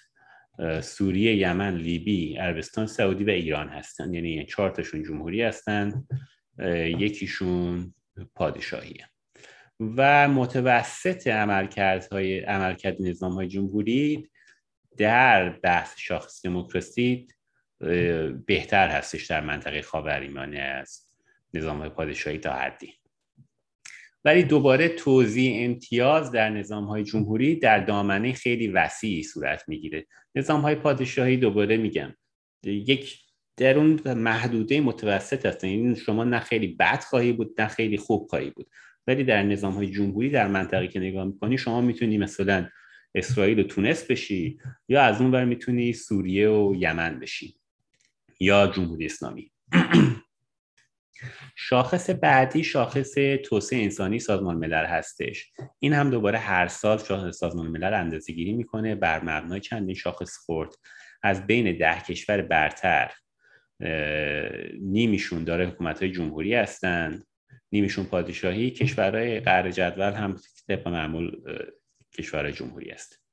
سوریه، 0.82 1.36
یمن، 1.36 1.76
لیبی، 1.76 2.38
عربستان 2.38 2.88
سعودی 2.88 3.24
و 3.24 3.30
ایران 3.30 3.70
هستن. 3.70 4.14
یعنی 4.14 4.46
چهار 4.46 4.70
تاشون 4.70 5.04
جمهوری 5.04 5.42
هستن. 5.42 6.08
یکیشون 7.00 7.94
پادشاهی 8.36 8.98
و 9.80 10.28
متوسط 10.28 11.28
عملکردهای 11.28 12.40
عملکرد 12.40 13.02
نظام 13.02 13.32
های 13.32 13.48
جمهوری 13.48 14.30
در 14.98 15.50
بحث 15.50 15.94
شاخص 15.98 16.46
دموکراسی 16.46 17.28
بهتر 18.46 18.88
هستش 18.88 19.26
در 19.26 19.42
منطقه 19.42 19.82
خاورمیانه 19.82 20.60
از 20.60 21.02
نظام 21.54 21.78
های 21.78 21.90
پادشاهی 21.90 22.38
تا 22.38 22.54
حدی. 22.54 22.94
ولی 24.26 24.44
دوباره 24.44 24.90
توضیح 24.90 25.66
امتیاز 25.66 26.32
در 26.32 26.50
نظام 26.50 26.84
های 26.84 27.04
جمهوری 27.04 27.56
در 27.56 27.80
دامنه 27.80 28.34
خیلی 28.34 28.68
وسیعی 28.68 29.24
صورت 29.24 29.64
می‌گیره. 29.68 30.06
نظام 30.36 30.62
های 30.62 30.76
پادشاهی 30.76 31.38
دوباره 31.38 31.78
میگم 31.78 32.14
یک 32.64 33.20
در 33.58 33.78
اون 33.78 34.00
محدوده 34.14 34.82
متوسط 34.82 35.46
هستن. 35.46 35.68
یعنی 35.68 35.96
شما 35.96 36.24
نه 36.24 36.40
خیلی 36.40 36.68
بد 36.68 37.04
خواهی 37.04 37.32
بود 37.32 37.62
نه 37.62 37.68
خیلی 37.68 37.98
خوب 37.98 38.28
خواهی 38.30 38.50
بود. 38.50 38.70
ولی 39.08 39.24
در 39.24 39.44
نظام 39.44 39.74
های 39.74 39.88
جمهوری 39.88 40.30
در 40.30 40.48
منطقه 40.48 40.88
که 40.88 41.00
نگاه 41.00 41.26
می‌کنی 41.26 41.58
شما 41.58 41.82
می‌تونی 41.82 42.18
مثلا 42.18 42.70
اسرائیل 43.16 43.60
و 43.60 43.64
تونس 43.64 44.04
بشی 44.04 44.58
یا 44.90 45.02
از 45.02 45.22
اون 45.22 45.32
بر 45.32 45.46
می‌تونی 45.46 45.94
سوریه 45.94 46.50
و 46.50 46.76
یمن 46.78 47.20
بشی 47.20 47.56
یا 48.40 48.68
جمهوری 48.68 49.06
اسلامی. 49.06 49.52
شاخص 51.56 52.10
بعدی 52.10 52.64
شاخص 52.64 53.14
توسعه 53.44 53.84
انسانی 53.84 54.20
سازمان 54.20 54.58
ملل 54.58 54.86
هستش. 54.86 55.52
این 55.80 55.94
هم 55.94 56.10
دوباره 56.10 56.38
هر 56.40 56.68
سال 56.68 56.98
شاخص 56.98 57.38
سازمان 57.38 57.68
ملل 57.68 57.94
اندازه 57.94 58.34
گیری 58.34 58.54
می‌کنه 58.54 58.96
بر 58.96 59.24
مبنای 59.24 59.60
چندین 59.60 59.96
شاخص 59.96 60.38
خورد 60.38 60.70
از 61.24 61.48
بین 61.48 61.78
ده 61.78 62.02
کشور 62.02 62.42
برتر 62.42 63.12
نیمیشون 64.82 65.44
داره 65.44 65.68
حکومت 65.68 66.00
های 66.00 66.12
جمهوری 66.12 66.56
هستند 66.56 67.28
نیمیشون 67.72 68.06
پادشاهی 68.06 68.72
کشورهای 68.72 69.40
قرار 69.40 69.72
جدول 69.72 70.14
هم 70.14 70.38
طبق 70.68 70.88
معمول 70.88 71.32
کشورهای 72.18 72.54
جمهوری 72.54 72.92
است. 72.92 73.24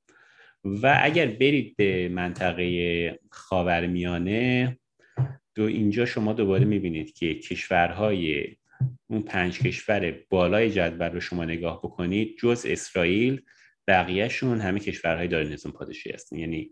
و 0.63 0.99
اگر 1.03 1.27
برید 1.27 1.75
به 1.77 2.09
منطقه 2.09 3.19
خاورمیانه 3.31 4.77
دو 5.55 5.63
اینجا 5.63 6.05
شما 6.05 6.33
دوباره 6.33 6.65
می‌بینید 6.65 7.13
که 7.13 7.33
کشورهای 7.33 8.45
اون 9.07 9.21
پنج 9.21 9.59
کشور 9.59 10.19
بالای 10.29 10.71
جدول 10.71 11.09
رو 11.09 11.19
شما 11.19 11.45
نگاه 11.45 11.79
بکنید 11.79 12.37
جز 12.39 12.65
اسرائیل 12.67 13.41
بقیهشون 13.87 14.61
همه 14.61 14.79
کشورهای 14.79 15.27
داره 15.27 15.49
نظام 15.49 15.71
پادشاهی 15.71 16.15
هستن. 16.15 16.35
یعنی 16.35 16.71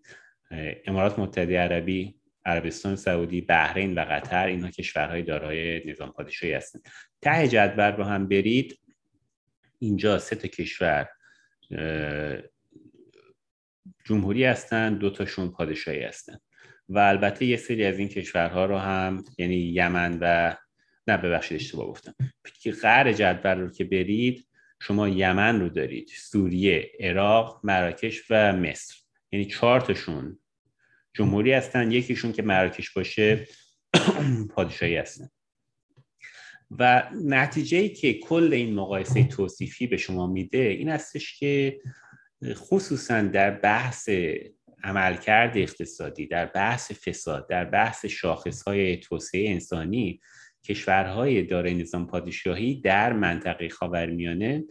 امارات 0.85 1.19
متحده 1.19 1.59
عربی 1.59 2.15
عربستان 2.45 2.95
سعودی 2.95 3.41
بحرین 3.41 3.95
و 3.95 4.05
قطر 4.09 4.47
اینها 4.47 4.69
کشورهای 4.69 5.21
دارای 5.21 5.89
نظام 5.89 6.11
پادشاهی 6.11 6.53
هستند 6.53 6.89
ته 7.21 7.47
جدول 7.47 7.91
رو 7.91 8.03
هم 8.03 8.27
برید 8.27 8.79
اینجا 9.79 10.19
سه 10.19 10.35
تا 10.35 10.47
کشور 10.47 11.09
جمهوری 14.05 14.43
هستند 14.43 14.99
دو 14.99 15.09
تاشون 15.09 15.51
پادشاهی 15.51 16.03
هستند 16.03 16.41
و 16.89 16.99
البته 16.99 17.45
یه 17.45 17.57
سری 17.57 17.85
از 17.85 17.99
این 17.99 18.07
کشورها 18.07 18.65
رو 18.65 18.77
هم 18.77 19.23
یعنی 19.37 19.55
یمن 19.55 20.17
و 20.21 20.55
نه 21.07 21.17
ببخشید 21.17 21.55
اشتباه 21.55 21.87
گفتم. 21.87 22.15
قهر 22.81 23.13
جدول 23.13 23.57
رو 23.59 23.69
که 23.69 23.83
برید 23.83 24.47
شما 24.81 25.09
یمن 25.09 25.59
رو 25.59 25.69
دارید 25.69 26.11
سوریه 26.15 26.91
عراق 26.99 27.61
مراکش 27.63 28.23
و 28.29 28.53
مصر. 28.53 28.95
یعنی 29.31 29.45
چهار 29.45 29.81
تاشون 29.81 30.39
جمهوری 31.13 31.53
هستن. 31.53 31.91
یکیشون 31.91 32.31
که 32.31 32.41
مراکش 32.41 32.89
باشه 32.89 33.47
پادشاهی 34.55 34.97
هستن. 34.97 35.29
و 36.71 37.09
نتیجه 37.25 37.77
ای 37.77 37.89
که 37.89 38.13
کل 38.13 38.53
این 38.53 38.73
مقایسه 38.73 39.23
توصیفی 39.23 39.87
به 39.87 39.97
شما 39.97 40.27
میده 40.27 40.57
این 40.57 40.89
هستش 40.89 41.39
که 41.39 41.79
خصوصا 42.53 43.21
در 43.21 43.51
بحث 43.51 44.09
عملکرد 44.83 45.57
اقتصادی 45.57 46.27
در 46.27 46.45
بحث 46.45 46.91
فساد 46.91 47.49
در 47.49 47.65
بحث 47.65 48.23
های 48.67 48.97
توسعه 48.97 49.49
انسانی 49.49 50.19
کشورهای 50.65 51.43
دارای 51.43 51.73
نظام 51.73 52.07
پادشاهی 52.07 52.81
در 52.81 53.13
منطقه 53.13 53.69
خاورمیانه 53.69 54.63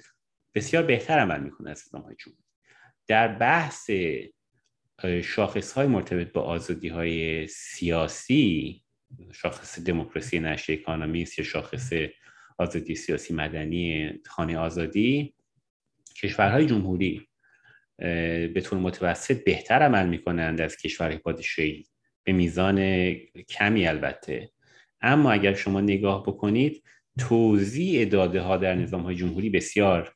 بسیار 0.55 0.83
بهتر 0.83 1.19
عمل 1.19 1.41
می‌کنه 1.41 1.71
از 1.71 1.85
نظام 1.87 2.15
جمهوری. 2.15 2.45
در 3.07 3.29
بحث 3.29 3.91
شاخص 5.23 5.73
های 5.73 5.87
مرتبط 5.87 6.33
با 6.33 6.43
آزادی 6.43 6.89
های 6.89 7.47
سیاسی 7.47 8.83
شاخص 9.33 9.79
دموکراسی 9.79 10.41
نشر 10.41 10.73
اکانومیست 10.73 11.39
یا 11.39 11.45
شاخص 11.45 11.93
آزادی 12.59 12.95
سیاسی 12.95 13.35
مدنی 13.35 14.13
خانه 14.27 14.59
آزادی 14.59 15.35
کشورهای 16.23 16.67
جمهوری 16.67 17.28
به 17.99 18.63
طور 18.65 18.79
متوسط 18.79 19.45
بهتر 19.45 19.83
عمل 19.83 20.09
می‌کنند 20.09 20.61
از 20.61 20.77
کشورهای 20.77 21.19
پادشاهی. 21.19 21.87
به 22.25 22.33
میزان 22.33 23.15
کمی 23.49 23.87
البته. 23.87 24.51
اما 25.01 25.33
اگر 25.33 25.55
شما 25.55 25.81
نگاه 25.81 26.23
بکنید 26.23 26.83
توزیع 27.19 28.05
داده 28.05 28.41
ها 28.41 28.57
در 28.57 28.75
نظام 28.75 29.03
های 29.03 29.15
جمهوری 29.15 29.51
بسیار 29.51 30.15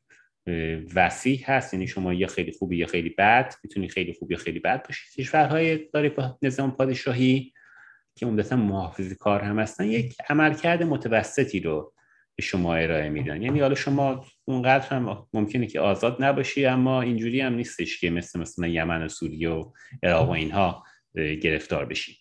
وسیع 0.95 1.39
هست. 1.45 1.73
یعنی 1.73 1.87
شما 1.87 2.13
یا 2.13 2.27
خیلی 2.27 2.51
خوبی 2.51 2.77
یا 2.77 2.87
خیلی 2.87 3.09
بد 3.09 3.53
می‌تونید 3.63 3.91
خیلی 3.91 4.13
خوب 4.13 4.31
یا 4.31 4.37
خیلی 4.37 4.59
بد 4.59 4.87
باشید. 4.87 5.13
کشورهای 5.13 5.77
داره 5.93 6.15
نظام 6.41 6.71
پادشاهی 6.71 7.53
که 8.15 8.25
عمدتا 8.25 8.55
محافظ 8.55 9.13
کار 9.13 9.41
هم 9.41 9.59
هستن 9.59 9.85
یک 9.85 10.15
عملکرد 10.29 10.83
متوسطی 10.83 11.59
رو 11.59 11.92
به 12.35 12.43
شما 12.43 12.75
ارائه 12.75 13.09
میدن. 13.09 13.41
یعنی 13.41 13.59
حالا 13.59 13.75
شما 13.75 14.25
اونقدر 14.45 14.87
هم 14.87 15.27
ممکنه 15.33 15.67
که 15.67 15.79
آزاد 15.79 16.23
نباشی 16.23 16.65
اما 16.65 17.01
اینجوری 17.01 17.41
هم 17.41 17.53
نیستش 17.53 17.99
که 17.99 18.09
مثل 18.09 18.39
مثلا 18.39 18.67
یمن 18.67 19.03
و 19.03 19.07
سوریه 19.07 19.49
و 19.49 19.71
عراق 20.03 20.29
و 20.29 20.31
اینها 20.31 20.83
گرفتار 21.15 21.85
بشی. 21.85 22.17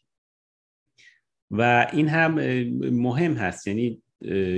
و 1.50 1.86
این 1.92 2.08
هم 2.08 2.34
مهم 2.90 3.34
هست. 3.34 3.66
یعنی 3.66 4.02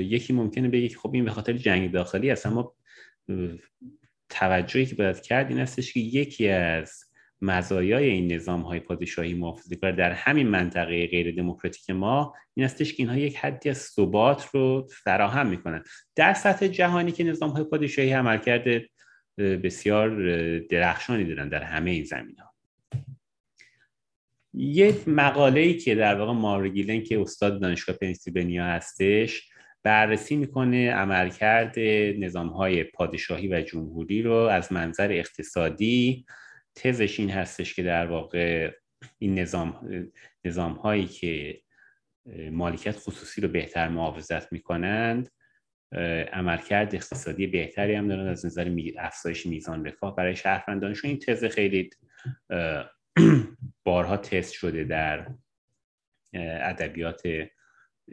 یکی 0.09 0.33
ممکنه 0.33 0.69
بگه 0.69 0.89
خب 0.89 1.11
این 1.15 1.25
به 1.25 1.31
خاطر 1.31 1.53
جنگ 1.53 1.93
داخلی 1.93 2.31
است 2.31 2.47
اما 2.47 2.75
توجهی 4.31 4.87
که 4.87 4.95
باید 4.95 5.21
کرد 5.21 5.49
این 5.49 5.59
هستش 5.59 5.93
که 5.93 6.01
یکی 6.01 6.49
از 6.49 7.05
مزایای 7.43 8.11
این 8.11 8.33
نظام 8.33 8.61
های 8.61 8.81
پادشاهی 8.81 9.35
محافظه 9.35 9.77
کار 9.77 9.93
در 9.93 10.13
همین 10.13 10.49
منطقه 10.49 11.07
غیر 11.07 11.37
دموکراتیک 11.37 11.91
ما 11.91 12.35
این 12.55 12.67
هستش 12.67 12.95
که 12.95 13.03
اینها 13.03 13.17
یک 13.19 13.37
حدی 13.37 13.71
از 13.71 13.79
ثبات 13.79 14.49
رو 14.53 14.89
فراهم 15.05 15.47
می‌کنن. 15.47 15.85
در 16.17 16.35
سطح 16.35 16.67
جهانی 16.67 17.13
که 17.13 17.25
نظام 17.25 17.51
های 17.51 17.65
پادشاهی 17.65 18.13
عمل 18.13 18.39
کرده 18.39 18.89
بسیار 19.39 20.11
درخشانی 20.59 21.25
دارن 21.25 21.49
در 21.49 21.63
همه 21.63 21.91
این 21.91 22.05
زمین 22.05 22.37
ها 22.39 22.55
یک 24.55 25.09
مقاله 25.09 25.61
ای 25.61 25.79
که 25.79 25.95
در 25.95 26.15
واقع 26.15 26.33
مارگیلن 26.33 27.03
که 27.03 27.21
استاد 27.21 27.61
دانشگاه 27.61 27.97
پنسیلوانیا 27.97 28.65
هستش 28.65 29.49
بررسی 29.83 30.37
می‌کنه 30.37 30.93
عملکرد 30.93 31.79
نظام 32.19 32.49
های 32.49 32.85
پادشاهی 32.85 33.49
و 33.49 33.61
جمهوری 33.61 34.23
رو 34.23 34.33
از 34.35 34.73
منظر 34.73 35.13
اقتصادی 35.13 36.27
تزش 36.75 37.21
این 37.21 37.31
هستش 37.31 37.75
که 37.75 37.83
در 37.83 38.07
واقع 38.07 38.73
این 39.19 39.39
نظام, 39.39 39.81
نظام 40.45 40.73
هایی 40.73 41.07
که 41.07 41.61
مالکیت 42.51 42.97
خصوصی 42.97 43.41
رو 43.41 43.49
بهتر 43.49 43.89
محافظت 43.89 44.53
می‌کنند 44.53 45.31
عملکرد 46.33 46.95
اقتصادی 46.95 47.47
بهتری 47.47 47.95
هم 47.95 48.09
دارن 48.09 48.27
از 48.29 48.47
نظر 48.47 48.77
افزایش 48.99 49.47
میزان 49.47 49.87
رفاه 49.87 50.17
برای 50.17 50.37
شهروندانشون 50.37 51.11
این 51.11 51.19
تز 51.19 51.45
خیلی 51.45 51.91
بارها 53.85 54.17
تست 54.17 54.53
شده 54.53 54.85
در 54.85 55.27
ادبیات 56.63 57.23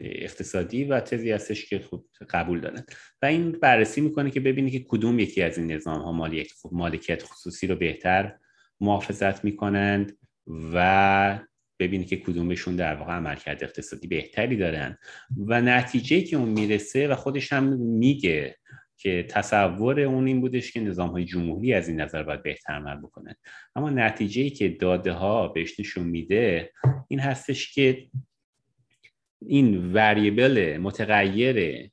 اقتصادی 0.00 0.84
و 0.84 1.00
تزی 1.00 1.30
هستش 1.30 1.66
که 1.68 1.78
خود 1.78 2.08
قبول 2.30 2.60
دارن 2.60 2.84
و 3.22 3.26
این 3.26 3.52
بررسی 3.52 4.00
می‌کنه 4.00 4.30
که 4.30 4.40
ببینی 4.40 4.70
که 4.70 4.84
کدوم 4.88 5.18
یکی 5.18 5.42
از 5.42 5.58
این 5.58 5.72
نظام 5.72 6.02
ها 6.02 6.34
مالکیت 6.72 7.22
خصوصی 7.22 7.66
رو 7.66 7.76
بهتر 7.76 8.38
محافظت 8.82 9.44
می‌کنند 9.44 10.18
و 10.74 11.38
ببینید 11.78 12.08
که 12.08 12.16
کدومشون 12.16 12.76
در 12.76 12.94
واقع 12.94 13.12
عملکرد 13.12 13.64
اقتصادی 13.64 14.06
بهتری 14.06 14.56
دارن. 14.56 14.98
و 15.46 15.60
نتیجه 15.60 16.20
که 16.20 16.36
اون 16.36 16.48
می‌رسه 16.48 17.08
و 17.08 17.14
خودش 17.14 17.52
هم 17.52 17.64
میگه 17.78 18.56
که 18.96 19.26
تصور 19.28 20.00
اون 20.00 20.26
این 20.26 20.40
بودش 20.40 20.72
که 20.72 20.80
نظام 20.80 21.10
های 21.10 21.24
جمهوری 21.24 21.74
از 21.74 21.88
این 21.88 22.00
نظر 22.00 22.22
باید 22.22 22.42
بهتر 22.42 22.72
عمل 22.72 22.96
بکنن. 22.96 23.34
اما 23.76 23.90
نتیجه 23.90 24.50
که 24.50 24.68
داده 24.68 25.12
ها 25.12 25.48
بهش 25.48 25.80
نشون 25.80 26.06
میده 26.06 26.72
این 27.08 27.20
هستش 27.20 27.74
که 27.74 28.06
این 29.46 29.92
وریبل 29.92 30.78
متغیر 30.82 31.90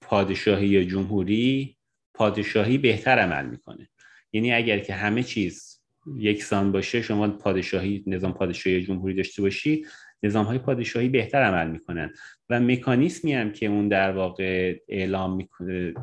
پادشاهی 0.00 0.68
یا 0.68 0.84
جمهوری 0.84 1.76
پادشاهی 2.14 2.78
بهتر 2.78 3.18
عمل 3.18 3.50
می‌کنه. 3.50 3.88
یعنی 4.32 4.52
اگر 4.52 4.78
که 4.78 4.94
همه 4.94 5.22
چیز 5.22 5.71
یکسان 6.16 6.72
باشه 6.72 7.02
شما 7.02 7.28
پادشاهی 7.28 8.04
نظام 8.06 8.32
پادشاهی 8.32 8.82
جمهوری 8.82 9.14
داشته 9.14 9.42
باشی 9.42 9.86
نظام 10.22 10.46
های 10.46 10.58
پادشاهی 10.58 11.08
بهتر 11.08 11.42
عمل 11.42 11.70
می‌کنن. 11.70 12.14
و 12.50 12.60
مکانیسمی 12.60 13.32
هم 13.32 13.52
که 13.52 13.66
اون 13.66 13.88
در 13.88 14.12
واقع 14.12 14.78
اعلام 14.88 15.36
می‌کنه 15.36 15.94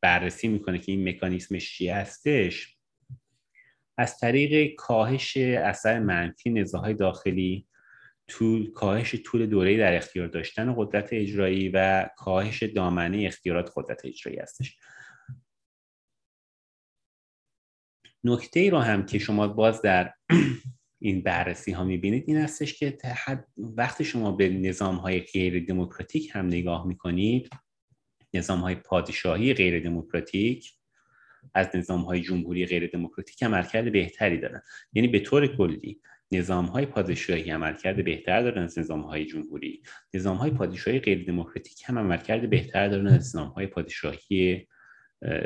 بررسی 0.00 0.48
می‌کنه 0.48 0.78
که 0.78 0.92
این 0.92 1.08
مکانیسمش 1.08 1.76
چی 1.76 1.88
هستش 1.88 2.76
از 3.98 4.18
طریق 4.18 4.74
کاهش 4.74 5.36
اثر 5.36 5.98
منفی 5.98 6.50
نظاهای 6.50 6.94
داخلی 6.94 7.66
طول 8.28 8.72
کاهش 8.72 9.14
طول 9.24 9.46
دوره 9.46 9.76
در 9.76 9.96
اختیار 9.96 10.26
داشتن 10.26 10.74
قدرت 10.76 11.08
اجرایی 11.12 11.68
و 11.68 12.08
کاهش 12.16 12.62
دامنه 12.62 13.24
اختیارات 13.26 13.72
قدرت 13.76 14.04
اجرایی 14.04 14.38
هستش. 14.38 14.76
نکته 18.24 18.60
ای 18.60 18.70
رو 18.70 18.78
هم 18.78 19.06
که 19.06 19.18
شما 19.18 19.48
باز 19.48 19.82
در 19.82 20.12
این 21.04 21.22
بررسی 21.22 21.72
ها 21.72 21.84
می‌بینید 21.84 22.24
این 22.26 22.36
هستش 22.36 22.74
که 22.74 22.98
وقتی 23.56 24.04
شما 24.04 24.32
به 24.32 24.48
نظام 24.48 24.96
های 24.96 25.20
غیر 25.20 25.64
دموکراتیک 25.64 26.30
هم 26.32 26.46
نگاه 26.46 26.86
می‌کنید 26.86 27.50
نظام 28.34 28.60
های 28.60 28.74
پادشاهی 28.74 29.54
غیر 29.54 29.84
دموکراتیک 29.84 30.72
از 31.54 31.68
نظام 31.74 32.00
های 32.00 32.20
جمهوری 32.20 32.66
غیر 32.66 32.86
دموکراتیک 32.86 33.42
عملکرد 33.42 33.92
بهتری 33.92 34.38
دارن. 34.38 34.62
یعنی 34.92 35.08
به 35.08 35.20
طور 35.20 35.46
کلی 35.46 36.00
نظام 36.32 36.64
های 36.64 36.86
پادشاهی 36.86 37.50
عملکرد 37.50 38.04
بهتر 38.04 38.42
دارن 38.42 38.62
از 38.62 38.78
نظام 38.78 39.00
های 39.00 39.24
جمهوری. 39.24 39.82
نظام 40.14 40.36
های 40.36 40.50
پادشاهی 40.50 40.98
غیر 40.98 41.24
دموکراتیک 41.26 41.82
هم 41.86 41.98
عملکرد 41.98 42.50
بهتر 42.50 42.88
دارن 42.88 43.06
از 43.06 43.36
نظام 43.36 43.48
های 43.48 43.66
پادشاهی 43.66 44.66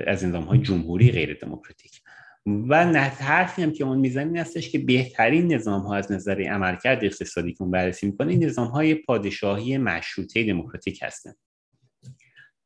از 0.07 0.25
نظام 0.25 0.45
های 0.45 0.59
جمهوری 0.59 1.11
غیر 1.11 1.35
دموکراتیک. 1.35 2.03
و 2.47 2.85
حرفی 3.09 3.63
هم 3.63 3.73
که 3.73 3.85
اون 3.85 3.99
می‌زنی 3.99 4.25
این 4.25 4.37
هستش 4.37 4.71
که 4.71 4.79
بهترین 4.79 5.53
نظام 5.53 5.83
ها 5.83 5.97
از 5.97 6.13
نظر 6.13 6.43
عملکرد 6.43 7.05
اقتصادی 7.05 7.53
که 7.53 7.63
اون 7.63 7.71
بررسی 7.71 8.07
می‌کنه 8.07 8.31
این 8.31 8.45
نظام 8.45 8.69
های 8.69 8.95
پادشاهی 8.95 9.79
مشروطه 9.79 10.45
دموکراتیک 10.45 11.03
هستن. 11.03 11.33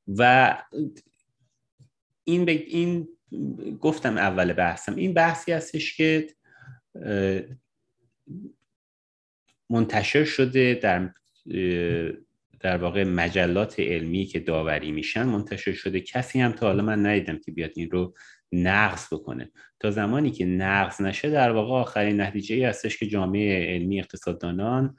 و 0.09 0.57
این, 2.25 2.49
این 2.49 3.09
گفتم 3.81 4.17
اول 4.17 4.53
بحثم. 4.53 4.95
این 4.95 5.15
بحثی 5.15 5.53
هستش 5.53 5.97
که 5.97 6.29
منتشر 9.71 10.25
شده 10.25 10.75
در 10.83 11.11
در 12.61 12.77
واقع 12.77 13.05
مجلات 13.05 13.81
علمی 13.81 14.25
که 14.25 14.41
داوری 14.41 14.93
میشن 14.93 15.23
منتشر 15.23 15.73
شده. 15.73 16.01
کسی 16.01 16.41
هم 16.41 16.53
تا 16.53 16.67
حالا 16.67 16.83
من 16.83 17.07
ندیدم 17.07 17.39
که 17.39 17.53
بیاد 17.53 17.73
این 17.77 17.91
رو 17.91 18.15
نقض 18.53 19.07
بکنه. 19.13 19.51
تا 19.81 19.91
زمانی 19.91 20.31
که 20.31 20.45
نقض 20.45 21.01
نشه 21.01 21.31
در 21.31 21.51
واقع 21.51 21.73
آخرین 21.73 22.21
نتیجه 22.21 22.55
ای 22.55 22.65
هستش 22.65 22.99
که 22.99 23.07
جامعه 23.07 23.75
علمی 23.75 23.99
اقتصاددانان 23.99 24.97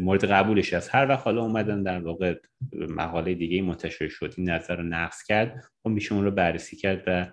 مورد 0.00 0.24
قبولش 0.24 0.72
است 0.72 0.94
هر 0.94 1.08
وقت 1.08 1.24
حالا 1.24 1.42
اومدن 1.42 1.82
در 1.82 2.00
واقع 2.00 2.34
مقاله 2.72 3.34
دیگه 3.34 3.62
منتشر 3.62 4.08
شد 4.08 4.34
این 4.36 4.50
نظر 4.50 4.76
رو 4.76 4.82
نقض 4.82 5.22
کرد 5.22 5.64
و 5.84 5.88
میشه 5.88 6.14
اون 6.14 6.24
رو 6.24 6.30
بررسی 6.30 6.76
کرد 6.76 7.02
و 7.06 7.26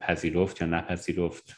پذیرفت 0.00 0.60
یا 0.60 0.66
نپذیرفت 0.66 1.56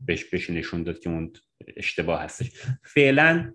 بهش 0.00 0.24
بهش 0.24 0.50
نشون 0.50 0.82
داد 0.82 0.98
که 0.98 1.10
اون 1.10 1.32
اشتباه 1.76 2.22
هستش. 2.22 2.50
فعلا 2.84 3.52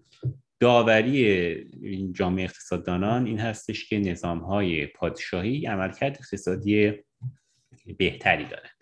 داوری 0.59 2.11
جامعه 2.11 2.43
اقتصاددانان 2.43 3.25
این 3.25 3.39
هستش 3.39 3.89
که 3.89 3.99
نظام 3.99 4.39
های 4.39 4.85
پادشاهی 4.85 5.65
عملکرد 5.65 6.17
اقتصادی 6.19 6.93
بهتری 7.97 8.45
دارد 8.45 8.75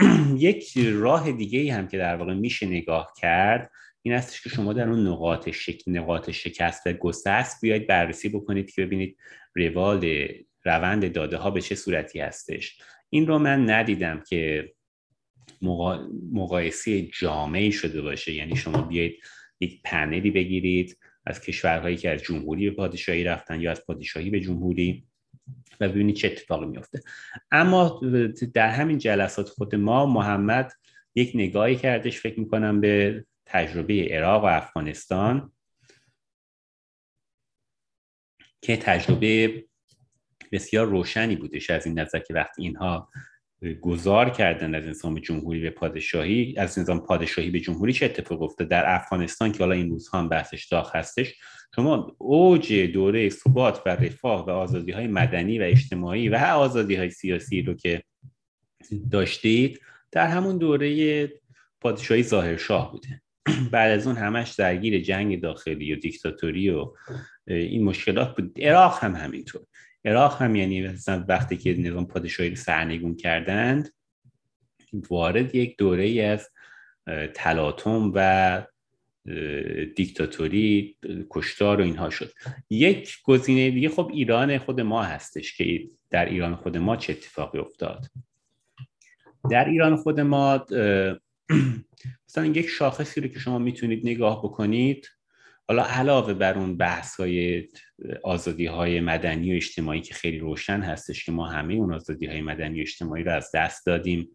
یک 0.38 0.78
راه 0.92 1.32
دیگه 1.32 1.74
هم 1.74 1.88
که 1.88 1.98
در 1.98 2.16
واقع 2.16 2.34
میشه 2.34 2.66
نگاه 2.66 3.12
کرد 3.16 3.70
این 4.02 4.14
هستش 4.14 4.42
که 4.42 4.48
شما 4.48 4.72
در 4.72 4.88
اون 4.88 5.06
نقاط 5.06 5.50
شک... 5.50 5.82
نقاط 5.86 6.30
شکست 6.30 6.86
و 6.86 6.92
گسست 6.92 7.60
بیاید 7.60 7.86
بررسی 7.86 8.28
بکنید 8.28 8.70
که 8.70 8.86
ببینید 8.86 9.16
روال 9.54 10.28
روند 10.64 11.12
داده 11.12 11.36
ها 11.36 11.50
به 11.50 11.60
چه 11.60 11.74
صورتی 11.74 12.20
هستش. 12.20 12.78
این 13.10 13.26
رو 13.26 13.38
من 13.38 13.70
ندیدم 13.70 14.22
که 14.28 14.72
مقایسه 16.32 17.02
جامعی 17.02 17.72
شده 17.72 18.02
باشه. 18.02 18.32
یعنی 18.32 18.56
شما 18.56 18.82
بیایید 18.82 19.18
یک 19.60 19.80
پنلی 19.84 20.30
بگیرید 20.30 20.98
از 21.26 21.40
کشورهایی 21.40 21.96
که 21.96 22.10
از 22.10 22.22
جمهوری 22.22 22.70
به 22.70 22.76
پادشاهی 22.76 23.24
رفتن 23.24 23.60
یا 23.60 23.70
از 23.70 23.86
پادشاهی 23.86 24.30
به 24.30 24.40
جمهوری. 24.40 25.07
و 25.80 25.88
ببینید 25.88 26.16
چه 26.16 26.28
اتفاقی 26.28 26.66
میفته 26.66 27.02
اما 27.50 28.00
در 28.54 28.68
همین 28.68 28.98
جلسات 28.98 29.48
خود 29.48 29.74
ما 29.74 30.06
محمد 30.06 30.72
یک 31.14 31.32
نگاهی 31.34 31.76
کردش 31.76 32.20
فکر 32.20 32.40
می‌کنم 32.40 32.80
به 32.80 33.24
تجربه 33.46 34.08
عراق 34.10 34.44
و 34.44 34.46
افغانستان 34.46 35.52
که 38.62 38.76
تجربه 38.76 39.64
بسیار 40.52 40.86
روشنی 40.86 41.36
بودش 41.36 41.70
از 41.70 41.86
این 41.86 41.98
نظر 41.98 42.18
که 42.18 42.34
وقتی 42.34 42.62
اینها 42.62 43.10
گذار 43.80 44.30
کردن 44.30 44.74
از 44.74 44.84
نظام 44.84 45.18
جمهوری 45.18 45.60
به 45.60 45.70
پادشاهی 45.70 46.54
از 46.56 46.78
نظام 46.78 47.00
پادشاهی 47.00 47.50
به 47.50 47.60
جمهوری 47.60 47.92
چه 47.92 48.04
اتفاق 48.04 48.42
افتاد 48.42 48.68
در 48.68 48.94
افغانستان 48.94 49.52
که 49.52 49.58
حالا 49.58 49.74
این 49.74 49.90
روزها 49.90 50.18
هم 50.18 50.28
بحثش 50.28 50.66
داغ 50.66 50.96
هستش 50.96 51.34
شما 51.74 52.16
اوج 52.18 52.72
دوره 52.72 53.28
ثبات 53.28 53.82
و 53.86 53.88
رفاه 53.88 54.46
و 54.46 54.50
آزادی 54.50 54.92
های 54.92 55.06
مدنی 55.06 55.58
و 55.58 55.62
اجتماعی 55.62 56.28
و 56.28 56.34
آزادی 56.34 56.94
های 56.94 57.10
سیاسی 57.10 57.62
رو 57.62 57.74
که 57.74 58.02
داشتید 59.10 59.80
در 60.12 60.26
همون 60.26 60.58
دوره 60.58 61.32
پادشاهی 61.80 62.22
ظاهرشاه 62.22 62.92
بوده. 62.92 63.22
بعد 63.72 63.90
از 63.90 64.06
اون 64.06 64.16
همش 64.16 64.50
درگیر 64.50 65.00
جنگ 65.00 65.40
داخلی 65.40 65.94
و 65.94 65.96
دیکتاتوری 65.96 66.70
و 66.70 66.92
این 67.46 67.84
مشکلات 67.84 68.36
بود. 68.36 68.60
عراق 68.60 68.98
هم 69.04 69.14
همینطور. 69.14 69.62
عراق 70.04 70.42
هم 70.42 70.56
یعنی 70.56 70.88
وقتی 71.28 71.56
که 71.56 71.74
نظام 71.78 72.06
پادشاهی 72.06 72.50
رو 72.50 72.56
سرنگون 72.56 73.16
کردند 73.16 73.94
وارد 75.10 75.54
یک 75.54 75.76
دوره 75.76 76.22
از 76.22 76.50
تلاطم 77.34 78.12
و 78.14 78.66
دیکتاتوری 79.96 80.96
کشتار 81.30 81.80
و 81.80 81.84
اینها 81.84 82.10
شد. 82.10 82.32
یک 82.70 83.22
گزینه 83.22 83.70
دیگه 83.70 83.88
خب 83.88 84.10
ایران 84.12 84.58
خود 84.58 84.80
ما 84.80 85.02
هستش 85.02 85.56
که 85.56 85.88
در 86.10 86.24
ایران 86.24 86.56
خود 86.56 86.76
ما 86.76 86.96
چه 86.96 87.12
اتفاقی 87.12 87.58
افتاد؟ 87.58 88.06
در 89.50 89.68
ایران 89.68 89.96
خود 89.96 90.20
ما 90.20 90.66
مثلا 92.28 92.46
یک 92.46 92.68
شاخصی 92.68 93.20
رو 93.20 93.28
که 93.28 93.38
شما 93.38 93.58
می‌تونید 93.58 94.06
نگاه 94.06 94.42
بکنید 94.42 95.08
حالا 95.68 95.82
علاوه 95.82 96.34
بر 96.34 96.58
اون 96.58 96.76
بحث 96.76 97.20
های 97.20 97.68
آزادی 98.24 98.66
های 98.66 99.00
مدنی 99.00 99.52
و 99.52 99.56
اجتماعی 99.56 100.00
که 100.00 100.14
خیلی 100.14 100.38
روشن 100.38 100.80
هستش 100.80 101.24
که 101.24 101.32
ما 101.32 101.46
همه 101.46 101.74
اون 101.74 101.94
آزادی 101.94 102.26
های 102.26 102.40
مدنی 102.40 102.78
و 102.78 102.82
اجتماعی 102.82 103.24
رو 103.24 103.32
از 103.32 103.50
دست 103.54 103.86
دادیم 103.86 104.28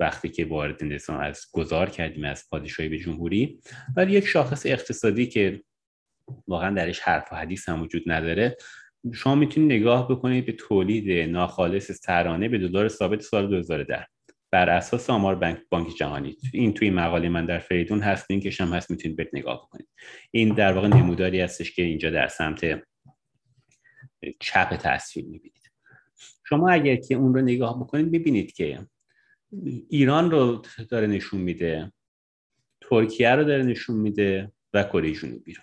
وقتی 0.00 0.28
که 0.28 0.44
وارد 0.44 0.84
نظام 0.84 1.20
از 1.20 1.46
گذار 1.52 1.90
کردیم 1.90 2.24
از 2.24 2.44
پادشاهی 2.50 2.88
به 2.88 2.98
جمهوری 2.98 3.60
ولی 3.96 4.12
یک 4.12 4.26
شاخص 4.26 4.66
اقتصادی 4.66 5.26
که 5.26 5.62
واقعا 6.48 6.74
درش 6.74 7.00
حرف 7.00 7.32
و 7.32 7.36
حدیث 7.36 7.68
هم 7.68 7.82
وجود 7.82 8.02
نداره. 8.06 8.56
شما 9.14 9.34
می‌تونید 9.34 9.72
نگاه 9.72 10.08
بکنید 10.08 10.46
به 10.46 10.52
تولید 10.52 11.30
ناخالص 11.30 11.92
سرانه 11.92 12.48
به 12.48 12.58
دلار 12.58 12.88
ثابت 12.88 13.20
سال 13.20 13.48
2010 13.48 14.06
بر 14.50 14.70
اساس 14.70 15.10
آمار 15.10 15.34
بانک, 15.34 15.58
بانک 15.70 15.96
جهانی. 15.96 16.36
این 16.52 16.74
توی 16.74 16.90
مقاله 16.90 17.28
من 17.28 17.46
در 17.46 17.58
فریدون 17.58 18.00
هست 18.00 18.30
لینکش 18.30 18.60
هم 18.60 18.72
هست 18.72 18.90
می‌تونید 18.90 19.16
برید 19.16 19.30
نگاه 19.32 19.58
بکنید. 19.62 19.88
این 20.30 20.54
در 20.54 20.72
واقع 20.72 20.88
نموداری 20.88 21.40
هستش 21.40 21.72
که 21.72 21.82
اینجا 21.82 22.10
در 22.10 22.28
سمت 22.28 22.82
چپ 24.40 24.76
تصویر 24.76 25.26
می‌بینید. 25.26 25.70
شما 26.48 26.70
اگر 26.70 26.96
که 26.96 27.14
اون 27.14 27.34
رو 27.34 27.40
نگاه 27.40 27.80
بکنید 27.80 28.12
ببینید 28.12 28.52
که 28.52 28.86
ایران 29.88 30.30
رو 30.30 30.62
داره 30.90 31.06
نشون 31.06 31.40
میده 31.40 31.92
ترکیه 32.80 33.30
رو 33.30 33.44
داره 33.44 33.62
نشون 33.62 33.96
میده 33.96 34.52
و 34.72 34.82
کره 34.84 35.12
جنوبی 35.12 35.52
رو. 35.52 35.62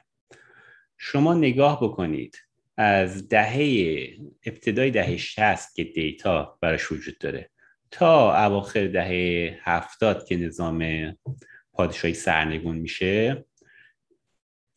شما 0.98 1.34
نگاه 1.34 1.84
بکنید 1.84 2.38
از 2.78 3.30
دهه 3.30 4.18
ابتدای 4.46 4.92
دهه 4.92 5.18
60 5.18 5.76
که 5.76 5.84
دیتا 5.84 6.58
براش 6.62 6.92
وجود 6.92 7.18
داره. 7.18 7.50
تا 7.96 8.46
اواخر 8.46 8.88
دهه 8.88 9.60
هفتاد 9.64 10.28
که 10.28 10.38
نظام 10.38 11.12
پادشاهی 11.74 12.14
سرنگون 12.14 12.76
میشه 12.76 13.46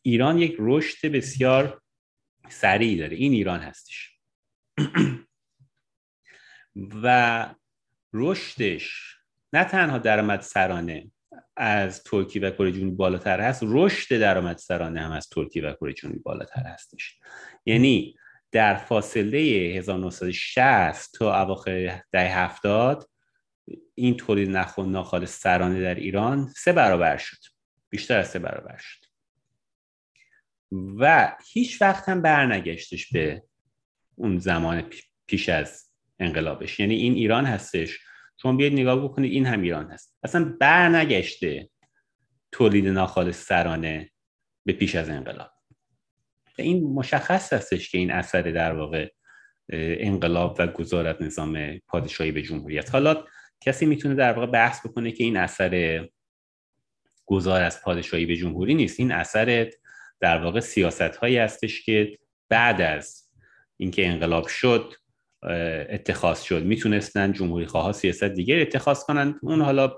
ایران 0.01 0.37
یک 0.37 0.55
رشد 0.59 1.07
بسیار 1.07 1.81
سریعی 2.49 2.97
داره. 2.97 3.17
این 3.17 3.33
ایران 3.33 3.59
هستش. 3.59 4.19
و 7.03 7.49
رشدش 8.13 9.15
نه 9.53 9.63
تنها 9.63 9.97
درآمد 9.97 10.41
سرانه 10.41 11.11
از 11.57 12.03
ترکیه 12.03 12.41
و 12.41 12.51
کره 12.51 12.71
جنوبی 12.71 12.95
بالاتر 12.95 13.41
هست 13.41 13.63
رشد 13.65 14.19
درآمد 14.19 14.57
سرانه 14.57 15.01
هم 15.01 15.11
از 15.11 15.29
ترکیه 15.29 15.63
و 15.63 15.73
کره 15.73 15.93
جنوبی 15.93 16.19
بالاتر 16.19 16.63
هستش. 16.63 17.19
یعنی 17.65 18.15
در 18.51 18.75
فاصله 18.75 19.39
1960 19.77 21.11
تا 21.17 21.41
اواخر 21.41 22.01
دهه 22.11 22.39
70 22.39 23.09
این 23.95 24.17
تولید 24.17 24.49
نخون 24.49 24.91
ناخالص 24.91 25.39
سرانه 25.39 25.81
در 25.81 25.95
ایران 25.95 26.47
سه 26.47 26.73
برابر 26.73 27.17
شد. 27.17 27.37
بیشتر 27.89 28.19
از 28.19 28.27
سه 28.27 28.39
برابر 28.39 28.77
شد. 28.77 29.05
و 30.71 31.35
هیچ 31.51 31.81
وقت 31.81 32.09
هم 32.09 32.21
برنگشتش 32.21 33.13
به 33.13 33.43
اون 34.15 34.37
زمان 34.37 34.89
پیش 35.27 35.49
از 35.49 35.91
انقلابش. 36.19 36.79
یعنی 36.79 36.95
این 36.95 37.13
ایران 37.13 37.45
هستش. 37.45 37.99
شما 38.41 38.53
بیاید 38.53 38.73
نگاه 38.73 39.03
بکنید 39.03 39.31
این 39.31 39.45
هم 39.45 39.61
ایران 39.61 39.91
هست. 39.91 40.17
اصلا 40.23 40.55
برنگشته 40.59 41.69
تولید 42.51 42.87
ناخالص 42.87 43.45
سرانه 43.45 44.11
به 44.65 44.73
پیش 44.73 44.95
از 44.95 45.09
انقلاب. 45.09 45.51
این 46.61 46.83
مشخص 46.83 47.53
هستش 47.53 47.91
که 47.91 47.97
این 47.97 48.11
اثر 48.11 48.41
در 48.41 48.73
واقع 48.73 49.07
انقلاب 49.71 50.55
و 50.59 50.67
گذارت 50.67 51.21
نظام 51.21 51.79
پادشاهی 51.87 52.31
به 52.31 52.41
جمهوریت. 52.41 52.89
حالا 52.91 53.23
کسی 53.61 53.85
می‌تونه 53.85 54.15
در 54.15 54.33
واقع 54.33 54.47
بحث 54.47 54.85
بکنه 54.85 55.11
که 55.11 55.23
این 55.23 55.37
اثر 55.37 56.07
گذار 57.25 57.61
از 57.61 57.81
پادشاهی 57.81 58.25
به 58.25 58.35
جمهوری 58.35 58.73
نیست. 58.73 58.99
این 58.99 59.11
اثر 59.11 59.71
در 60.19 60.43
واقع 60.43 60.59
سیاست 60.59 61.01
هایی 61.01 61.37
هستش 61.37 61.85
که 61.85 62.17
بعد 62.49 62.81
از 62.81 63.29
اینکه 63.77 64.07
انقلاب 64.07 64.47
شد 64.47 64.93
اتخاذ 65.89 66.41
شد 66.41 66.63
می‌تونستن 66.63 67.31
جمهوری 67.31 67.65
خواه 67.65 67.91
سیاست 67.91 68.23
دیگه 68.23 68.55
اتخاذ 68.55 69.03
کنن. 69.03 69.39
اون 69.41 69.61
حالا 69.61 69.93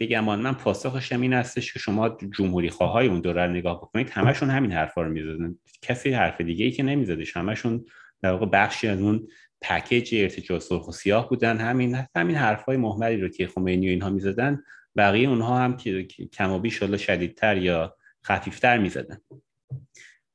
بگم 0.00 0.24
من 0.24 0.54
پاسخش 0.54 1.12
این 1.12 1.32
هستش 1.32 1.72
که 1.72 1.78
شما 1.78 2.18
جمهوری 2.38 2.68
های 2.68 3.08
اون 3.08 3.20
دوره 3.20 3.46
رو 3.46 3.52
نگاه 3.52 3.80
بکنید 3.80 4.10
همشون 4.10 4.50
همین 4.50 4.72
حرفا 4.72 5.02
رو 5.02 5.10
می‌زدن. 5.10 5.58
کسی 5.82 6.10
حرف 6.10 6.40
دیگه 6.40 6.64
ای 6.64 6.70
که 6.70 6.82
نمیزدش. 6.82 7.36
همشون 7.36 7.84
در 8.22 8.32
واقع 8.32 8.46
بخشی 8.46 8.88
از 8.88 9.00
اون 9.00 9.28
پکیج 9.62 10.14
ارتجاع 10.14 10.58
سرخ 10.58 10.88
و 10.88 10.92
سیاه 10.92 11.28
بودن. 11.28 11.58
همین 11.58 12.06
همین 12.16 12.36
حرفای 12.36 12.76
محمدی 12.76 13.16
رو 13.16 13.28
که 13.28 13.46
خمینی 13.46 13.86
و 13.86 13.90
اینها 13.90 14.10
می‌زدن 14.10 14.62
بقیه 14.96 15.28
اونها 15.28 15.58
هم 15.58 15.76
که 15.76 16.04
کم 16.32 16.50
و 16.50 16.58
بیش 16.58 16.82
شدیدتر 16.82 17.56
یا 17.56 17.96
خفیفتر 18.26 18.78
می‌زدن. 18.78 19.20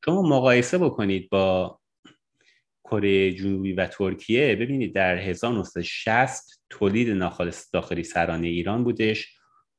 شما 0.05 0.21
مقایسه 0.21 0.77
بکنید 0.77 1.29
با 1.29 1.79
کره 2.83 3.31
جنوبی 3.31 3.73
و 3.73 3.87
ترکیه. 3.87 4.55
ببینید 4.55 4.95
در 4.95 5.17
1960 5.17 6.61
تولید 6.69 7.09
ناخالص 7.09 7.69
داخلی 7.73 8.03
سرانه 8.03 8.47
ایران 8.47 8.83
بودش. 8.83 9.35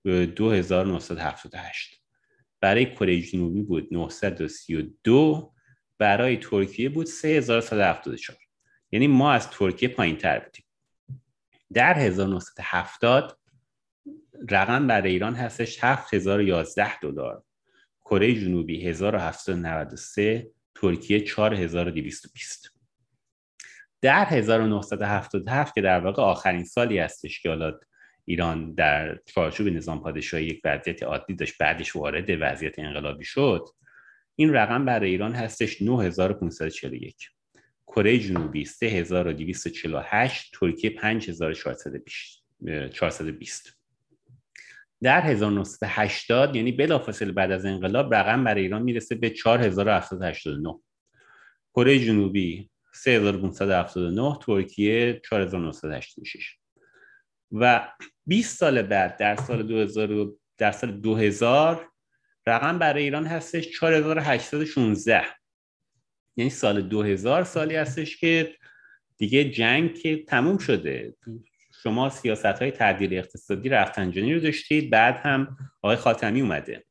2978 0.07 2.03
برای 2.61 2.95
کره 2.95 3.21
جنوبی 3.21 3.63
بود 3.63 3.89
932 3.91 5.53
برای 5.99 6.37
ترکیه 6.37 6.89
بود 6.89 7.07
3174 7.07 8.37
یعنی 8.93 9.07
ما 9.07 9.33
از 9.33 9.51
ترکیه 9.51 9.89
پایین 9.89 10.17
تر 10.17 10.39
بودیم. 10.39 10.65
در 11.73 11.99
1970 11.99 13.39
رقم 14.51 14.87
برای 14.87 15.13
ایران 15.13 15.35
هستش 15.35 15.85
7011 15.85 16.99
دلار. 16.99 17.43
کره 18.05 18.35
جنوبی 18.35 18.87
1793 18.89 20.51
ترکیه 20.75 21.21
4220 21.21 22.73
در 24.01 24.25
1977 24.25 25.75
که 25.75 25.81
در 25.81 26.01
واقع 26.01 26.23
آخرین 26.23 26.65
سالی 26.65 26.99
هستش 26.99 27.41
که 27.41 27.49
حالا 27.49 27.79
ایران 28.29 28.75
در 28.75 29.19
چارچوب 29.27 29.69
نظام 29.69 30.03
پادشاهی 30.03 30.47
یک 30.47 30.61
وضعیت 30.65 31.03
عادی 31.03 31.35
داشت 31.35 31.59
بعدش 31.59 31.97
وارد 31.97 32.31
وضعیت 32.41 32.79
انقلابی 32.79 33.25
شد. 33.25 33.69
این 34.37 34.53
رقم 34.53 34.85
برای 34.85 35.11
ایران 35.11 35.33
هستش 35.33 35.83
9541 35.83 37.31
کره 37.87 38.19
جنوبی 38.19 38.65
3248 38.65 40.57
ترکیه 40.61 40.91
5420 40.91 43.77
در 45.03 45.21
1980 45.21 46.57
یعنی 46.57 46.73
بلافاصله 46.73 47.33
بعد 47.33 47.51
از 47.51 47.65
انقلاب 47.65 48.15
رقم 48.15 48.45
برای 48.45 48.63
ایران 48.63 48.83
می‌رسه 48.83 49.15
به 49.15 49.31
4789 49.31 50.79
کره 51.75 51.99
جنوبی 51.99 52.71
3579 52.95 54.39
ترکیه 54.41 55.21
4986 55.25 56.57
و 57.61 57.89
20 58.27 58.59
سال 58.59 58.83
بعد 58.83 59.17
در 59.17 59.37
سال 59.37 59.63
2000 59.63 60.29
در 60.59 60.73
سال 60.73 61.01
2000 61.01 61.89
رقم 62.47 62.79
برای 62.79 63.03
ایران 63.03 63.27
هستش 63.27 63.69
4816 63.69 65.25
یعنی 66.37 66.51
سال 66.51 66.83
2000 66.83 67.45
سالی 67.45 67.77
هستش 67.77 68.17
که 68.17 68.55
دیگه 69.17 69.51
جنگ 69.51 69.95
که 69.95 70.25
تموم 70.25 70.59
شده. 70.59 71.15
شما 71.83 72.11
سیاست 72.11 72.47
های 72.47 72.71
تعدیل 72.71 73.15
اقتصادی 73.15 73.69
رفتنجانی 73.69 74.35
رو 74.35 74.41
داشتید 74.41 74.91
بعد 74.91 75.17
هم 75.17 75.57
آقای 75.83 75.97
خاتمی 75.97 76.41
اومده. 76.41 76.85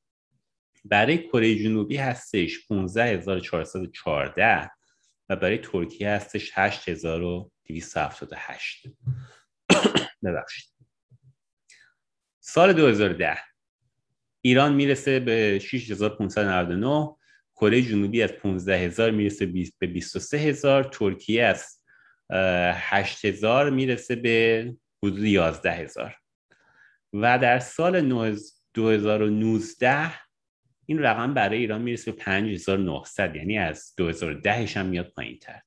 برای 0.86 1.18
کره 1.18 1.56
جنوبی 1.56 1.98
هستش 1.98 2.68
15414 2.68 4.72
و 5.30 5.36
برای 5.36 5.58
ترکیه 5.58 6.10
هستش 6.10 6.52
8278 6.54 8.88
ببخشید. 10.26 10.66
سال 12.40 12.74
2010 12.74 13.38
ایران 14.42 14.74
می‌رسه 14.74 15.20
به 15.20 15.60
6599 15.60 17.16
کره 17.56 17.82
جنوبی 17.82 18.22
از 18.22 18.32
15000 18.32 19.12
می‌رسه 19.12 19.46
به 19.80 19.88
23000 19.88 20.84
ترکیه 20.84 21.44
از 21.44 21.82
8000 22.30 23.70
می‌رسه 23.70 24.16
به 24.16 24.74
حدود 25.04 25.26
11000 25.26 26.18
و 27.14 27.40
در 27.40 27.60
سال 27.60 28.02
2019 28.74 30.12
این 30.86 31.00
رقم 31.00 31.34
برای 31.34 31.58
ایران 31.58 31.82
می‌رسه 31.82 32.12
به 32.12 32.18
5900 32.18 33.36
یعنی 33.36 33.58
از 33.58 33.94
2010 33.98 34.66
هم 34.66 34.86
میاد 34.86 35.08
پایین 35.08 35.40
تر 35.40 35.62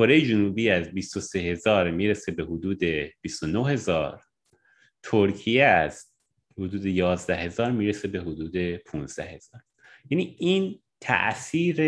کره 0.00 0.20
جنوبی 0.20 0.70
از 0.70 0.92
23000 0.92 1.90
می‌رسه 1.90 2.32
به 2.32 2.44
حدود 2.44 2.84
29000 3.20 4.22
ترکیه 5.02 5.64
از 5.64 6.12
حدود 6.58 6.86
11000 6.86 7.70
می‌رسه 7.70 8.08
به 8.08 8.20
حدود 8.20 8.76
15000 8.76 9.62
یعنی 10.10 10.36
این 10.38 10.82
تاثیر 11.00 11.80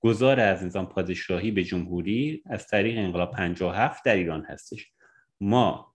گذار 0.00 0.40
از 0.40 0.64
نظام 0.64 0.86
پادشاهی 0.86 1.50
به 1.50 1.64
جمهوری 1.64 2.42
از 2.46 2.66
طریق 2.66 2.98
انقلاب 2.98 3.30
57 3.30 4.04
در 4.04 4.16
ایران 4.16 4.44
هستش. 4.44 4.92
ما 5.40 5.94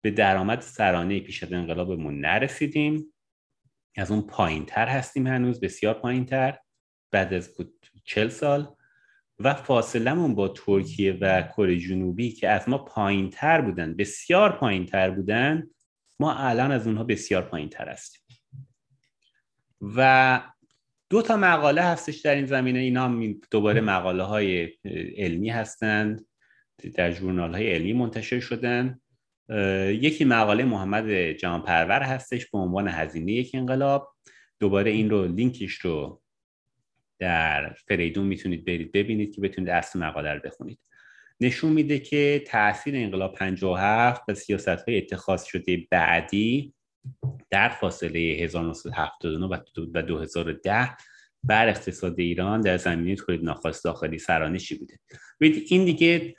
به 0.00 0.10
درآمد 0.10 0.60
سرانه 0.60 1.20
پیش 1.20 1.42
از 1.42 1.52
انقلابمون 1.52 2.20
نرسیدیم. 2.20 3.14
از 3.96 4.10
اون 4.10 4.22
پایین 4.22 4.66
تر 4.66 4.86
هستیم 4.86 5.26
هنوز 5.26 5.60
بسیار 5.60 5.94
پایین 5.94 6.24
تر 6.24 6.58
بعد 7.10 7.34
از 7.34 7.56
40 8.04 8.28
سال 8.28 8.76
و 9.44 9.54
فاصلمون 9.54 10.34
با 10.34 10.48
ترکیه 10.48 11.12
و 11.20 11.42
کره 11.42 11.76
جنوبی 11.76 12.32
که 12.32 12.48
از 12.48 12.68
ما 12.68 12.78
پایین 12.78 13.30
تر 13.30 13.60
بودن 13.60 13.96
بسیار 13.96 14.52
پایین 14.52 14.86
تر 14.86 15.10
بودن 15.10 15.66
ما 16.20 16.34
الان 16.34 16.72
از 16.72 16.86
اونها 16.86 17.04
بسیار 17.04 17.42
پایین 17.42 17.68
تر 17.68 17.88
هستیم. 17.88 18.22
و 19.80 20.40
دو 21.10 21.22
تا 21.22 21.36
مقاله 21.36 21.82
هستش 21.82 22.16
در 22.16 22.34
این 22.34 22.46
زمینه 22.46 22.78
اینا 22.78 23.34
دوباره 23.50 23.80
مقاله 23.80 24.22
های 24.22 24.68
علمی 25.16 25.50
هستند 25.50 26.26
در 26.94 27.12
جورنال 27.12 27.54
های 27.54 27.74
علمی 27.74 27.92
منتشر 27.92 28.40
شدن. 28.40 29.00
یکی 29.88 30.24
مقاله 30.24 30.64
محمد 30.64 31.10
جهانپرور 31.12 32.02
هستش 32.02 32.46
به 32.50 32.58
عنوان 32.58 32.88
هزینه 32.88 33.32
یک 33.32 33.50
انقلاب. 33.54 34.14
دوباره 34.60 34.90
این 34.90 35.10
رو 35.10 35.24
لینکش 35.24 35.74
رو 35.74 36.21
در 37.22 37.74
فریدون 37.88 38.26
می‌تونید 38.26 38.64
برید 38.64 38.92
ببینید 38.92 39.34
که 39.34 39.40
بتونید 39.40 39.70
اصل 39.70 39.98
مقاله 39.98 40.34
رو 40.34 40.40
بخونید. 40.44 40.78
نشون 41.40 41.72
میده 41.72 41.98
که 41.98 42.44
تاثیر 42.46 42.96
انقلاب 42.96 43.34
57 43.34 44.22
و 44.28 44.34
سیاست 44.34 44.68
های 44.68 44.98
اتخاذ 44.98 45.44
شده 45.44 45.86
بعدی 45.90 46.74
در 47.50 47.68
فاصله 47.68 48.20
1979 48.20 49.58
و 49.94 50.02
2010 50.02 50.96
بر 51.44 51.68
اقتصاد 51.68 52.20
ایران 52.20 52.60
در 52.60 52.76
زمینه 52.76 53.16
تولید 53.16 53.44
ناخالص 53.44 53.86
داخلی 53.86 54.18
سرانشی 54.18 54.74
بوده. 54.74 54.98
ببینید 55.40 55.66
این 55.68 55.84
دیگه 55.84 56.34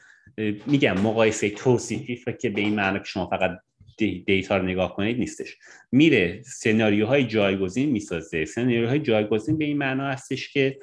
میگم 0.68 1.02
مقایسه 1.02 1.50
توصیفی 1.50 2.34
که 2.42 2.50
به 2.50 2.62
این 2.62 2.76
معنی 2.76 3.00
که 3.00 3.06
شما 3.06 3.28
فقط 3.28 3.52
دیتا 3.98 4.58
رو 4.58 4.64
نگاه 4.64 4.96
کنید 4.96 5.20
نیستش. 5.20 5.58
میره 5.92 6.42
سناریوهای 6.46 7.24
جایگزین 7.24 7.90
می‌سازه. 7.90 8.46
سناریوهای 8.46 9.00
جایگزین 9.00 9.58
به 9.58 9.66
این 9.66 9.78
معنا 9.78 10.08
هستش 10.08 10.54
که 10.54 10.80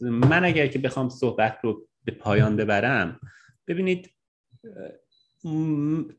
من 0.00 0.44
اگر 0.44 0.66
که 0.66 0.78
بخوام 0.78 1.08
صحبت 1.08 1.58
رو 1.62 1.88
به 2.04 2.12
پایان 2.12 2.56
ببرم 2.56 3.20
ببینید 3.66 4.10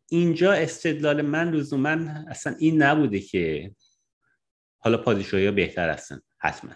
اینجا 0.10 0.54
استدلال 0.54 1.22
من 1.22 1.52
لزوما 1.52 1.98
اصلا 2.28 2.56
این 2.60 2.84
نبوده 2.84 3.20
که 3.20 3.76
حالا 4.78 4.98
پادشاهی 4.98 5.46
ها 5.46 5.52
بهتر 5.52 5.90
هستن 5.90 6.22
حتما. 6.38 6.76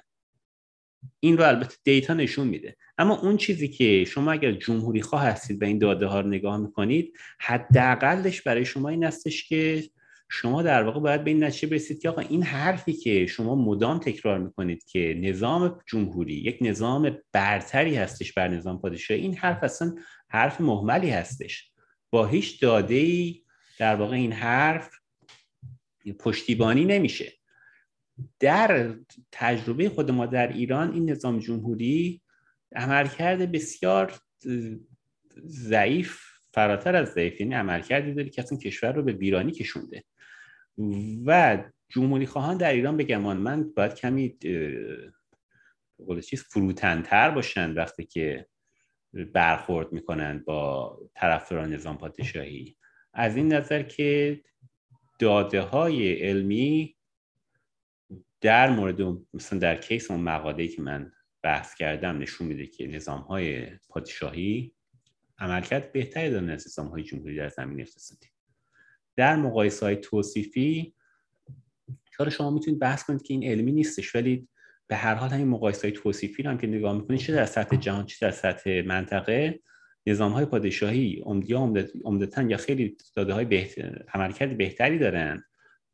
این 1.20 1.38
رو 1.38 1.48
البته 1.48 1.76
دیتا 1.84 2.14
نشون 2.14 2.48
میده. 2.48 2.76
اما 2.98 3.20
اون 3.20 3.38
چیزی 3.38 3.68
که 3.68 4.06
شما 4.06 4.32
اگر 4.32 4.52
جمهوری 4.52 5.02
خواه 5.02 5.24
هستید 5.24 5.62
و 5.62 5.66
این 5.66 5.80
داده 5.80 6.06
ها 6.06 6.20
رو 6.20 6.28
نگاه 6.28 6.58
می‌کنید 6.58 7.18
حداقلش 7.40 8.42
برای 8.42 8.66
شما 8.66 8.90
این 8.90 9.04
هستش 9.04 9.50
که 9.50 9.84
شما 10.30 10.64
در 10.64 10.84
واقع 10.84 11.00
باید 11.00 11.24
به 11.24 11.30
این 11.30 11.44
نتیجه 11.44 11.68
برسید 11.68 12.02
که 12.02 12.10
آقا 12.10 12.22
این 12.22 12.44
حرفی 12.44 12.94
که 12.94 13.26
شما 13.26 13.56
مدام 13.56 14.00
تکرار 14.00 14.40
می‌کنید 14.40 14.84
که 14.84 15.18
نظام 15.22 15.80
جمهوری 15.88 16.34
یک 16.34 16.58
نظام 16.62 17.18
برتری 17.32 17.96
هستش 17.96 18.34
بر 18.34 18.48
نظام 18.48 18.82
پادشاهی 18.82 19.22
این 19.22 19.36
حرف 19.36 19.64
اصلا 19.64 19.96
حرف 20.30 20.62
محملی 20.62 21.10
هستش. 21.10 21.72
با 22.10 22.26
هیچ 22.26 22.62
داده 22.62 22.96
ای 22.96 23.44
در 23.80 23.96
واقع 23.96 24.16
این 24.16 24.32
حرف 24.32 24.90
پشتیبانی 26.20 26.86
نمیشه. 26.86 27.37
در 28.40 28.96
تجربه 29.32 29.90
خود 29.90 30.12
ما 30.12 30.26
در 30.26 30.54
ایران 30.54 30.94
این 30.94 31.10
نظام 31.10 31.40
جمهوری 31.40 32.22
عملکرد 32.76 33.52
بسیار 33.52 34.20
ضعیف 35.46 36.22
فراتر 36.54 36.96
از 36.96 37.08
ضعیف. 37.08 37.42
یعنی 37.42 37.54
عملکردی 37.54 38.14
داره 38.14 38.30
که 38.30 38.42
اصلا 38.42 38.58
کشور 38.58 38.92
رو 38.92 39.04
به 39.04 39.12
ویرانی 39.12 39.52
کشونده. 39.52 40.04
و 41.26 41.64
جمهوری 41.90 42.26
خواهان 42.26 42.58
در 42.58 42.74
ایران 42.74 42.98
بگمان 42.98 43.38
من 43.38 43.70
باید 43.70 43.94
کمی 43.94 44.38
قول 45.98 46.22
چیز 46.22 46.44
فروتنتر 46.44 47.32
باشن 47.32 47.72
وقتی 47.72 48.06
که 48.06 48.46
برخورد 49.34 49.94
می‌کنند 49.94 50.46
با 50.46 50.98
طرفداران 51.16 51.74
نظام 51.74 51.98
پادشاهی. 51.98 52.78
از 53.14 53.36
این 53.36 53.54
نظر 53.54 53.84
که 53.84 54.42
داده 55.20 55.62
های 55.62 56.14
علمی 56.14 56.97
در 58.42 58.70
مورد 58.70 59.02
مثلا 59.34 59.60
در 59.60 59.76
کیس 59.76 60.12
اون 60.12 60.20
مقاله 60.20 60.68
که 60.68 60.82
من 60.82 61.12
بحث 61.44 61.76
کردم 61.76 62.18
نشون 62.18 62.48
میده 62.48 62.68
که 62.68 62.88
نظام 62.88 63.22
های 63.22 63.68
پادشاهی 63.90 64.74
عملکرد 65.40 65.92
بهتری 65.92 66.30
دارن 66.30 66.50
از 66.50 66.68
نظام 66.68 66.88
های 66.88 67.04
جمهوری 67.04 67.36
در 67.36 67.50
زمین 67.50 67.82
اقتصادی. 67.82 68.28
در 69.16 69.36
مقایسه 69.36 69.86
های 69.86 69.96
توصیفی 69.96 70.94
چرا 72.18 72.30
شما 72.30 72.52
می‌تونید 72.52 72.80
بحث 72.80 73.04
کنید 73.04 73.22
که 73.22 73.34
این 73.34 73.44
علمی 73.44 73.72
نیستش 73.72 74.16
ولی 74.16 74.48
به 74.88 74.96
هر 74.96 75.16
حال 75.16 75.30
همین 75.30 75.48
مقایسه 75.48 75.82
های 75.82 75.92
توصیفی 75.92 76.44
رو 76.44 76.50
هم 76.50 76.58
که 76.58 76.68
نگاه 76.68 76.98
می‌کنید 76.98 77.20
چه 77.20 77.34
در 77.34 77.46
سطح 77.46 77.76
جهان 77.76 78.06
چه 78.06 78.26
در 78.26 78.32
سطح 78.32 78.82
منطقه 78.86 79.60
نظام 80.08 80.32
های 80.32 80.46
پادشاهی 80.46 81.24
یا 81.48 81.74
عمدتا 82.06 82.42
یا 82.42 82.58
خیلی 82.58 82.98
داده 83.16 83.34
های 83.34 83.46
بهتر، 83.46 84.04
عملکرد 84.14 84.58
بهتری 84.58 85.00
دارن 85.00 85.44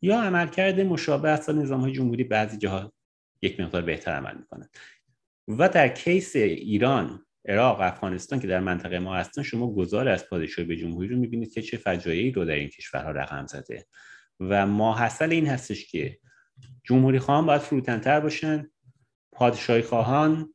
یا 0.04 0.22
عملکرد 0.22 0.80
مشابه 0.80 1.30
است 1.30 1.50
نظام 1.50 1.82
های 1.82 1.92
جمهوری 1.92 2.24
بعضی 2.24 2.58
جاها 2.58 2.94
یک 3.42 3.60
مقدار 3.60 3.82
بهتر 3.82 4.12
عمل 4.12 4.38
می‌کنن. 4.38 4.70
و 5.48 5.70
در 5.70 5.88
کیس 5.88 6.36
ایران 6.36 7.26
عراق 7.46 7.82
افغانستان 7.82 8.40
که 8.40 8.48
در 8.48 8.60
منطقه 8.60 9.00
ما 9.00 9.16
هستن 9.16 9.44
شما 9.44 9.74
گذار 9.74 10.08
از 10.08 10.30
پادشاهی 10.30 10.68
به 10.68 10.76
جمهوری 10.76 11.08
رو 11.08 11.18
می‌بینید 11.18 11.54
که 11.54 11.62
چه 11.62 11.78
فجایعی 11.78 12.32
رو 12.32 12.46
در 12.46 12.54
این 12.54 12.70
کشورها 12.70 13.12
رقم 13.12 13.46
زده. 13.46 13.86
و 14.40 14.68
ماحصل 14.68 15.32
این 15.32 15.48
هستش 15.48 15.92
که 15.92 16.20
جمهوری 16.84 17.20
خواهان 17.20 17.46
باید 17.46 17.62
فروتنتر 17.62 18.20
باشن 18.20 18.70
پادشاهی 19.32 19.82
خواهان 19.82 20.54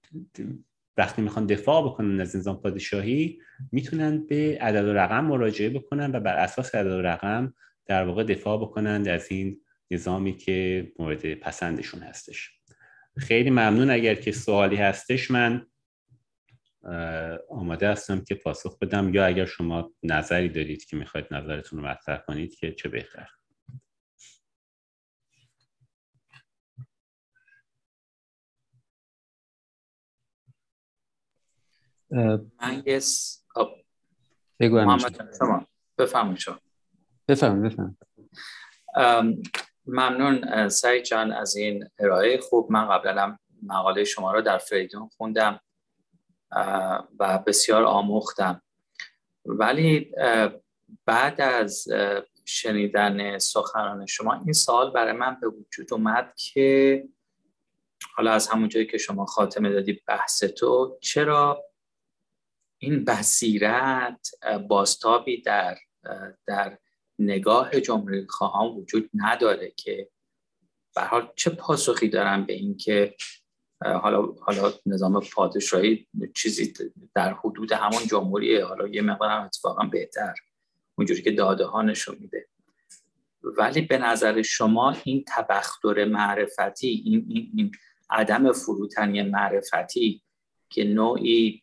وقتی 0.96 1.22
می‌خوان 1.22 1.46
دفاع 1.46 1.84
بکنن 1.84 2.20
از 2.20 2.36
نظام 2.36 2.60
پادشاهی 2.60 3.38
می‌تونن 3.72 4.26
به 4.26 4.58
عدد 4.60 4.84
و 4.84 4.92
رقم 4.92 5.24
مراجعه 5.24 5.68
بکنن 5.68 6.14
و 6.14 6.20
بر 6.20 6.36
اساس 6.36 6.74
عدد 6.74 6.92
و 6.92 7.02
رقم 7.02 7.54
در 7.88 8.04
واقع 8.04 8.24
دفاع 8.24 8.58
بکنند 8.58 9.08
از 9.08 9.30
این 9.30 9.60
نظامی 9.90 10.36
که 10.36 10.92
مورد 10.98 11.34
پسندشون 11.34 12.00
هستش. 12.02 12.60
خیلی 13.18 13.50
ممنون 13.50 13.90
اگر 13.90 14.14
که 14.14 14.32
سوالی 14.32 14.76
هستش 14.76 15.30
من 15.30 15.66
آماده 17.50 17.88
هستم 17.88 18.20
که 18.20 18.34
پاسخ 18.34 18.78
بدم 18.78 19.14
یا 19.14 19.26
اگر 19.26 19.44
شما 19.44 19.92
نظری 20.02 20.48
دارید 20.48 20.84
که 20.84 20.96
می‌خواید 20.96 21.26
نظرتون 21.30 21.78
رو 21.78 21.86
مطرح 21.86 22.18
کنید 22.18 22.54
که 22.54 22.72
چه 22.72 22.88
بهتر. 22.88 23.28
من 32.10 32.82
یه 32.86 33.00
بگو 34.60 34.98
شما 35.38 35.66
بفهمید 35.98 36.38
شما. 36.38 36.60
بفهم 37.28 37.96
ممنون 39.86 40.68
سعید 40.68 41.04
جان 41.04 41.32
از 41.32 41.56
این 41.56 41.88
ارائه. 41.98 42.40
خوب 42.40 42.72
من 42.72 42.88
قبلا 42.88 43.38
مقاله 43.62 44.04
شما 44.04 44.32
رو 44.32 44.40
در 44.40 44.58
فریدون 44.58 45.08
خوندم 45.08 45.60
و 47.18 47.38
بسیار 47.46 47.84
آموختم. 47.84 48.62
ولی 49.44 50.12
بعد 51.06 51.40
از 51.40 51.88
شنیدن 52.44 53.38
سخنان 53.38 54.06
شما 54.06 54.34
این 54.34 54.52
سوال 54.52 54.90
برای 54.90 55.12
من 55.12 55.40
به 55.40 55.48
وجود 55.48 55.92
اومد 55.92 56.34
که 56.36 57.04
حالا 58.14 58.32
از 58.32 58.48
همون 58.48 58.68
جایی 58.68 58.86
که 58.86 58.98
شما 58.98 59.26
خاتمه 59.26 59.72
دادی 59.72 60.02
بحث 60.06 60.44
تو 60.44 60.98
چرا 61.00 61.64
این 62.78 63.04
بصیرت 63.04 64.30
باستابی 64.68 65.42
در 65.42 65.78
در 66.46 66.78
نگاه 67.18 67.80
جمهوری 67.80 68.26
خواهان 68.26 68.76
وجود 68.76 69.10
نداره 69.14 69.72
که 69.76 70.10
به 70.94 71.02
حال 71.02 71.32
چه 71.36 71.50
پاسخی 71.50 72.08
دارن 72.08 72.44
به 72.44 72.52
اینکه 72.52 73.14
حالا 73.82 74.22
حالا 74.22 74.72
نظام 74.86 75.20
پادشاهی 75.34 76.08
چیزی 76.34 76.74
در 77.14 77.32
حدود 77.32 77.72
همون 77.72 78.06
جمهوریه 78.06 78.64
حالا 78.64 78.88
یه 78.88 79.02
مقدار 79.02 79.30
هم 79.30 79.44
اتفاقا 79.44 79.84
بهتر 79.84 80.34
اونجوری 80.98 81.22
که 81.22 81.30
داده 81.30 81.64
ها 81.64 81.82
نشون 81.82 82.16
میده. 82.20 82.48
ولی 83.42 83.80
به 83.80 83.98
نظر 83.98 84.42
شما 84.42 84.96
این 85.04 85.24
تبختر 85.28 86.04
معرفتی 86.04 86.88
این, 86.88 87.26
این, 87.28 87.52
این 87.56 87.72
عدم 88.10 88.52
فروتنی 88.52 89.22
معرفتی 89.22 90.22
که 90.70 90.84
نوعی 90.84 91.62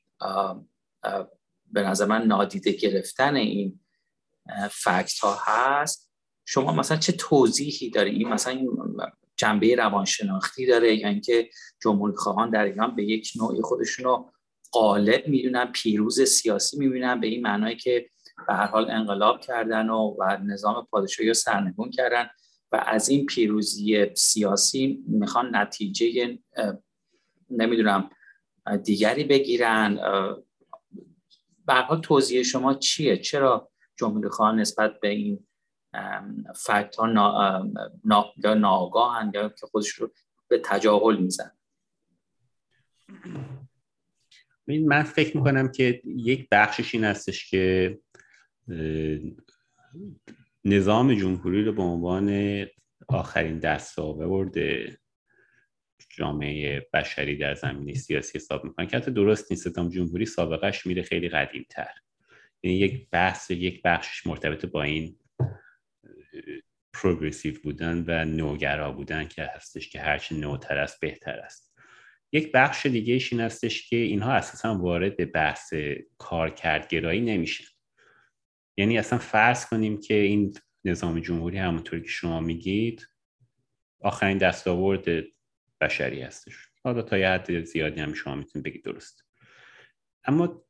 به 1.72 1.82
نظر 1.82 2.06
من 2.06 2.26
نادیده 2.26 2.72
گرفتن 2.72 3.36
این 3.36 3.80
فکت 4.72 5.20
ها 5.20 5.38
هست. 5.46 6.12
شما 6.46 6.74
مثلا 6.74 6.98
چه 6.98 7.12
توضیحی 7.12 7.90
داره 7.90 8.10
این 8.10 8.28
مثلا 8.28 8.66
جنبه 9.36 9.76
روانشناختی 9.76 10.66
داره 10.66 10.96
یا 10.96 11.10
اینکه 11.10 11.50
جمهوری 11.84 12.16
خواهان 12.16 12.50
در 12.50 12.64
ایران 12.64 12.96
به 12.96 13.04
یک 13.04 13.32
نوعی 13.36 13.62
خودشون 13.62 14.06
رو 14.06 14.32
غالب 14.74 15.28
می‌دونن 15.28 15.66
پیروز 15.66 16.22
سیاسی 16.22 16.78
می‌بینن 16.78 17.20
به 17.20 17.28
این 17.28 17.42
معنای 17.42 17.76
که 17.76 18.10
به 18.48 18.54
هر 18.54 18.66
حال 18.66 18.92
انقلاب 18.92 19.42
کردن 19.42 19.90
و, 19.90 20.16
و 20.20 20.38
نظام 20.44 20.88
پادشاهی 20.92 21.28
رو 21.28 21.34
سرنگون 21.34 21.90
کردن 21.90 22.30
و 22.72 22.84
از 22.88 23.10
این 23.10 23.26
پیروزی 23.26 24.16
سیاسی 24.16 25.04
می‌خوان 25.08 25.56
نتیجه 25.56 26.38
نمی‌دونم 27.50 28.10
دیگری 28.84 29.24
بگیرن. 29.24 30.00
به 31.68 31.74
حال 31.74 32.02
توضیح 32.02 32.44
شما 32.44 32.74
چیه؟ 32.74 33.18
چرا 33.18 33.72
جمهوری 33.98 34.30
خواهان 34.30 34.60
نسبت 34.60 35.00
به 35.00 35.08
این 35.08 35.48
فکت 36.56 36.96
ها 36.96 37.06
نا، 37.06 37.64
نا، 38.04 38.26
یا 38.44 38.54
ناگاه 38.54 39.32
یا 39.34 39.50
که 39.50 39.66
خودش 39.66 39.90
رو 39.90 40.12
به 40.48 40.62
تجاهل 40.66 41.18
میزن 41.18 41.52
من 44.68 45.04
فکر 45.04 45.38
می‌کنم 45.38 45.72
که 45.72 46.02
یک 46.06 46.48
بخشش 46.52 46.96
این 46.96 47.04
هستش 47.04 47.50
که 47.50 48.00
نظام 50.66 51.14
جمهوری 51.14 51.64
رو 51.64 51.74
به 51.74 51.82
عنوان 51.82 52.66
آخرین 53.08 53.60
دستاورد 53.60 54.56
جامعه 56.10 56.88
بشری 56.94 57.38
در 57.38 57.56
زمینه 57.56 57.94
سیاسی 57.94 58.38
حساب 58.38 58.64
می‌کنن 58.64 58.88
که 58.88 58.98
حتی 58.98 59.12
درست 59.12 59.52
نیست. 59.52 59.68
نظام 59.68 59.90
جمهوری 59.90 60.26
سابقش 60.26 60.86
میره 60.86 61.02
خیلی 61.02 61.30
قدیم 61.30 61.66
تر 61.70 61.94
یعنی 62.66 62.78
یک 62.78 63.10
بحث 63.10 63.52
یک 63.52 63.82
بخشش 63.82 64.28
مرتبط 64.28 64.66
با 64.66 64.84
این 64.84 65.20
پروگرسیو 66.94 67.62
بودن 67.64 68.04
و 68.08 68.26
نوگرا 68.26 68.92
بودن 68.92 69.28
که 69.28 69.44
هستش 69.44 69.90
که 69.90 70.00
هرچی 70.00 70.40
نوتر 70.40 70.78
است 70.78 71.00
بهتر 71.00 71.40
است. 71.40 71.76
یک 72.32 72.52
بخش 72.52 72.86
دیگه 72.86 73.20
این 73.32 73.42
هستش 73.42 73.90
که 73.90 73.96
اینها 73.96 74.34
اساسا 74.34 74.78
وارد 74.78 75.32
بحث 75.32 75.74
کارکردگرایی 76.18 77.22
نمیشن. 77.22 77.66
یعنی 78.78 78.98
اصلا 78.98 79.20
فرض 79.20 79.66
کنیم 79.66 80.02
که 80.02 80.14
این 80.14 80.58
نظام 80.86 81.20
جمهوری 81.20 81.58
همونطوری 81.58 82.02
که 82.02 82.08
شما 82.08 82.40
میگید 82.40 83.08
آخرین 84.00 84.38
دستاورد 84.38 85.06
بشری 85.82 86.22
هستش. 86.22 86.56
حالا 86.84 87.02
تا 87.02 87.18
یه 87.18 87.30
حد 87.30 87.64
زیادی 87.64 88.02
هم 88.02 88.14
شما 88.14 88.36
می‌تونید 88.36 88.66
بگید 88.66 88.84
درست. 88.84 89.26
اما 90.24 90.65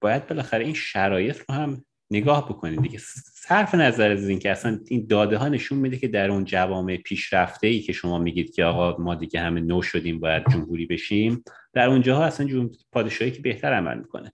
باید 0.00 0.26
بالاخره 0.26 0.64
این 0.64 0.74
شرایط 0.74 1.38
رو 1.48 1.54
هم 1.54 1.84
نگاه 2.10 2.48
بکنید 2.48 2.82
دیگه. 2.82 2.98
صرف 3.34 3.74
نظر 3.74 4.10
از 4.10 4.28
اینکه 4.28 4.50
اصلا 4.50 4.80
این 4.88 5.06
داده 5.06 5.36
ها 5.36 5.48
نشون 5.48 5.78
میده 5.78 5.96
که 5.96 6.08
در 6.08 6.30
اون 6.30 6.44
جوامع 6.44 6.96
پیشرفته 6.96 7.66
ای 7.66 7.80
که 7.80 7.92
شما 7.92 8.18
میگید 8.18 8.54
که 8.54 8.64
آقا 8.64 9.02
ما 9.02 9.14
دیگه 9.14 9.40
همه 9.40 9.60
نو 9.60 9.82
شدیم 9.82 10.20
باید 10.20 10.42
جمهوری 10.52 10.86
بشیم 10.86 11.44
در 11.72 11.88
اونجاها 11.88 12.24
اصلا 12.24 12.70
پادشاهی 12.92 13.30
که 13.30 13.42
بهتر 13.42 13.72
عمل 13.72 13.98
می‌کنه. 13.98 14.32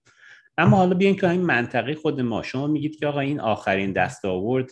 اما 0.58 0.76
حالا 0.76 0.94
بیاین 0.94 1.16
که 1.16 1.28
این 1.28 1.40
منطقه 1.40 1.94
خود 1.94 2.20
ما 2.20 2.42
شما 2.42 2.66
میگید 2.66 2.98
که 2.98 3.06
آقا 3.06 3.20
این 3.20 3.40
آخرین 3.40 3.92
دستاورد 3.92 4.70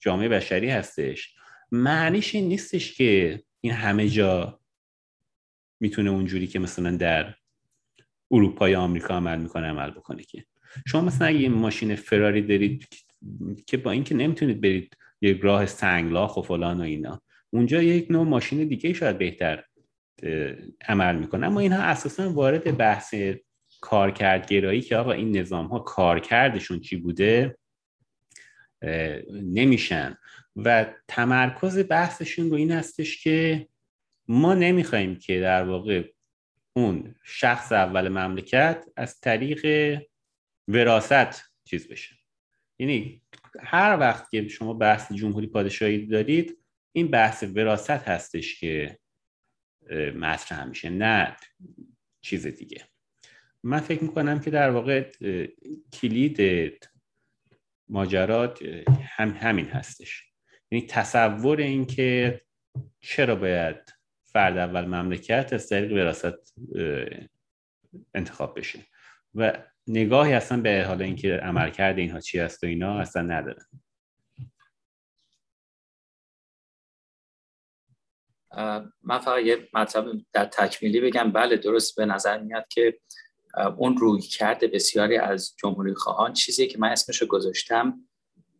جامعه 0.00 0.28
بشری 0.28 0.70
هستش. 0.70 1.34
معنیش 1.72 2.34
این 2.34 2.48
نیستش 2.48 2.94
که 2.94 3.42
این 3.60 3.72
همه 3.72 4.08
جا 4.08 4.60
می‌تونه 5.80 6.10
اونجوری 6.10 6.46
که 6.46 6.58
مثلا 6.58 6.96
در 6.96 7.34
اروپا 8.30 8.68
یا 8.68 8.80
آمریکا 8.80 9.14
عمل 9.14 9.38
می‌کنه 9.38 9.66
عمل 9.66 9.90
بکنه 9.90 10.22
که. 10.22 10.44
شما 10.86 11.00
مثلا 11.00 11.26
اگه 11.26 11.38
یه 11.38 11.48
ماشین 11.48 11.94
فراری 11.94 12.42
دارید 12.42 12.88
که 13.66 13.76
با 13.76 13.90
اینکه 13.90 14.14
نمی‌تونید 14.14 14.60
برید 14.60 14.96
یه 15.20 15.38
راه 15.42 15.66
سنگلاخ 15.66 16.36
و 16.36 16.42
فلان 16.42 16.80
و 16.80 16.82
اینا 16.82 17.22
اونجا 17.50 17.82
یک 17.82 18.10
نوع 18.10 18.26
ماشین 18.26 18.68
دیگه 18.68 18.92
شاید 18.92 19.18
بهتر 19.18 19.64
عمل 20.88 21.16
می‌کنه. 21.16 21.46
اما 21.46 21.60
اینها 21.60 21.82
اساسا 21.82 22.32
وارد 22.32 22.76
بحث 22.76 23.14
کارکردگرایی 23.80 24.80
که 24.80 24.96
آقا 24.96 25.12
این 25.12 25.36
نظام 25.36 25.66
ها 25.66 25.78
کارکردشون 25.78 26.80
چی 26.80 26.96
بوده 26.96 27.58
نمیشن. 29.32 30.16
و 30.56 30.86
تمرکز 31.08 31.88
بحثشون 31.88 32.50
رو 32.50 32.56
این 32.56 32.72
هستش 32.72 33.22
که 33.22 33.68
ما 34.28 34.54
نمی‌خوایم 34.54 35.16
که 35.16 35.40
در 35.40 35.64
واقع 35.64 36.02
اون 36.78 37.14
شخص 37.24 37.72
اول 37.72 38.08
مملکت 38.08 38.84
از 38.96 39.20
طریق 39.20 39.66
وراست 40.68 41.52
چیز 41.64 41.88
بشه. 41.88 42.16
یعنی 42.78 43.22
هر 43.60 43.98
وقت 44.00 44.30
که 44.30 44.48
شما 44.48 44.74
بحث 44.74 45.12
جمهوری 45.12 45.46
پادشاهی 45.46 46.06
دارید 46.06 46.58
این 46.92 47.08
بحث 47.08 47.44
وراست 47.54 47.90
هستش 47.90 48.60
که 48.60 48.98
مطرح 50.14 50.64
میشه 50.64 50.90
نه 50.90 51.36
چیز 52.20 52.46
دیگه. 52.46 52.84
من 53.62 53.80
فکر 53.80 54.04
می‌کنم 54.04 54.40
که 54.40 54.50
در 54.50 54.70
واقع 54.70 55.12
کلید 55.92 56.40
ماجرات 57.88 58.62
هم 59.02 59.30
همین 59.30 59.66
هستش. 59.66 60.24
یعنی 60.70 60.86
تصور 60.86 61.60
این 61.60 61.86
که 61.86 62.40
چرا 63.00 63.36
باید 63.36 63.97
فرد 64.32 64.56
اول 64.56 64.84
مملکت 64.84 65.52
از 65.52 65.68
طریق 65.68 65.92
وراست 65.92 66.54
انتخاب 68.14 68.58
بشه. 68.58 68.78
و 69.34 69.64
نگاهی 69.86 70.32
اصلا 70.32 70.60
به 70.60 70.84
حال 70.88 71.02
اینکه 71.02 71.34
عملکرد 71.34 71.98
اینها 71.98 72.20
چی 72.20 72.38
هست 72.38 72.64
و 72.64 72.66
اینا 72.66 72.98
اصلا 72.98 73.22
ندارن 73.22 73.64
من 79.02 79.18
فقط 79.18 79.42
یه 79.44 79.68
مطلب 79.74 80.04
در 80.32 80.44
تکمیلی 80.44 81.00
بگم. 81.00 81.32
بله 81.32 81.56
درست 81.56 81.96
به 81.96 82.06
نظر 82.06 82.38
میاد 82.38 82.68
که 82.68 83.00
اون 83.76 83.96
روی 83.96 84.20
کرده 84.20 84.66
بسیاری 84.66 85.16
از 85.16 85.54
جمهوری 85.62 85.94
خواهان 85.94 86.32
چیزی 86.32 86.66
که 86.66 86.78
من 86.78 86.88
اسمشو 86.88 87.26
گذاشتم 87.26 88.08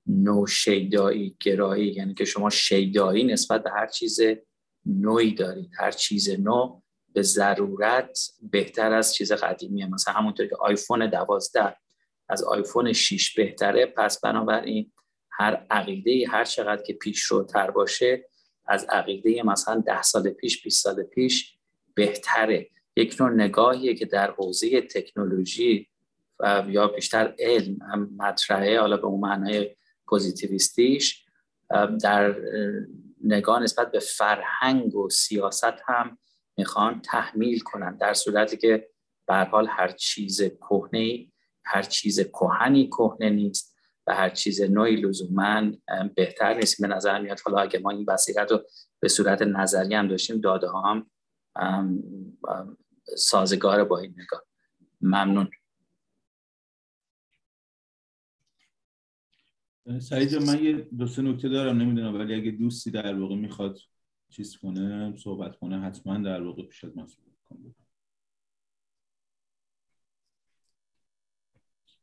نو 0.07 0.47
شیدایی 0.47 1.37
گرایی. 1.41 1.87
یعنی 1.87 2.15
که 2.15 2.25
شما 2.25 2.51
شیدایی 2.51 3.25
نسبت 3.25 3.63
به 3.63 3.71
هر 3.71 3.87
چیز 3.87 4.21
نوعی 4.89 5.35
دارید. 5.35 5.71
هر 5.79 5.91
چیز 5.91 6.41
نو 6.41 6.81
به 7.15 7.23
ضرورت 7.23 8.19
بهتر 8.51 8.93
از 8.93 9.15
چیز 9.15 9.33
قدیمیه. 9.33 9.87
مثلا 9.87 10.15
همونطور 10.15 10.47
که 10.47 10.57
آیفون 10.61 11.11
دوازده 11.11 11.77
از 12.29 12.43
آیفون 12.43 12.93
6 12.93 13.35
بهتره 13.35 13.87
پس 13.87 14.21
بنابراین 14.21 14.93
هر 15.31 15.67
عقیده 15.71 16.29
هر 16.29 16.45
چقدر 16.45 16.83
که 16.83 16.93
پیش 16.93 17.23
رو 17.23 17.45
تر 17.45 17.71
باشه 17.71 18.29
از 18.67 18.85
عقیده 18.85 19.43
مثلا 19.43 19.83
ده 19.87 20.03
سال 20.03 20.31
پیش 20.31 20.63
20 20.63 20.83
سال 20.83 21.03
پیش 21.03 21.59
بهتره. 21.95 22.71
یک 22.97 23.17
نوع 23.21 23.31
نگاهیه 23.31 23.95
که 23.95 24.07
در 24.07 24.31
حوزه 24.31 24.81
تکنولوژی 24.81 25.89
و 26.41 26.65
یا 26.69 26.87
بیشتر 26.87 27.35
علم 27.39 27.77
مطرحه 28.19 28.81
حالا 28.81 28.97
به 28.97 29.07
اون 29.07 29.21
معنای 29.21 29.77
پوزیتیویستیش 30.07 31.25
در 32.03 32.37
نگاه 33.25 33.63
نسبت 33.63 33.93
به 33.93 33.99
فرهنگ 33.99 34.97
و 34.97 35.11
سیاست 35.11 35.77
هم 35.87 36.19
می‌خوان 36.57 37.01
تحمیل 37.01 37.61
کنن 37.61 37.97
در 37.97 38.15
صورتی 38.15 38.57
که 38.57 38.89
به 39.27 39.35
حال 39.35 39.67
هر 39.71 39.89
چیز 39.89 40.43
کهنه 40.43 41.33
هر 41.65 41.83
چیز 41.83 42.21
کهنی 42.21 42.87
کهنه 42.87 43.31
نیست 43.31 43.77
و 44.07 44.15
هر 44.15 44.29
چیز 44.29 44.63
نوعی 44.63 44.97
لزوما 44.97 45.73
بهتر 46.15 46.55
نیست. 46.55 46.81
به 46.81 46.89
نظر 46.89 47.21
میاد 47.21 47.41
حالا 47.41 47.59
اگه 47.59 47.79
ما 47.79 47.91
این 47.91 48.05
بصیرت 48.05 48.53
رو 48.53 48.65
به 49.01 49.09
صورت 49.09 49.43
نظری 49.43 49.95
هم 49.95 50.09
داشتیم 50.09 50.41
داده 50.41 50.69
ها 50.69 50.83
هم 50.83 51.11
سازگار 53.17 53.85
با 53.85 53.99
این 53.99 54.15
نگاه. 54.19 54.43
ممنون. 55.01 55.51
سعید 60.01 60.35
من 60.35 60.65
یه 60.65 60.73
دو 60.73 61.07
سه 61.07 61.23
نکته 61.23 61.49
دارم 61.49 61.77
نمی‌دونم 61.77 62.15
ولی 62.15 62.35
اگه 62.35 62.51
دوستی 62.51 62.91
در 62.91 63.15
واقع 63.21 63.37
می‌خواد 63.37 63.79
چیز 64.29 64.57
کنه 64.57 65.17
صحبت 65.17 65.57
کنه 65.57 65.81
حتما 65.81 66.19
در 66.19 66.43
واقع 66.43 66.63
پیش 66.63 66.85
از 66.85 66.97
من 66.97 67.07
صحبت 67.07 67.39
کنه. 67.49 67.75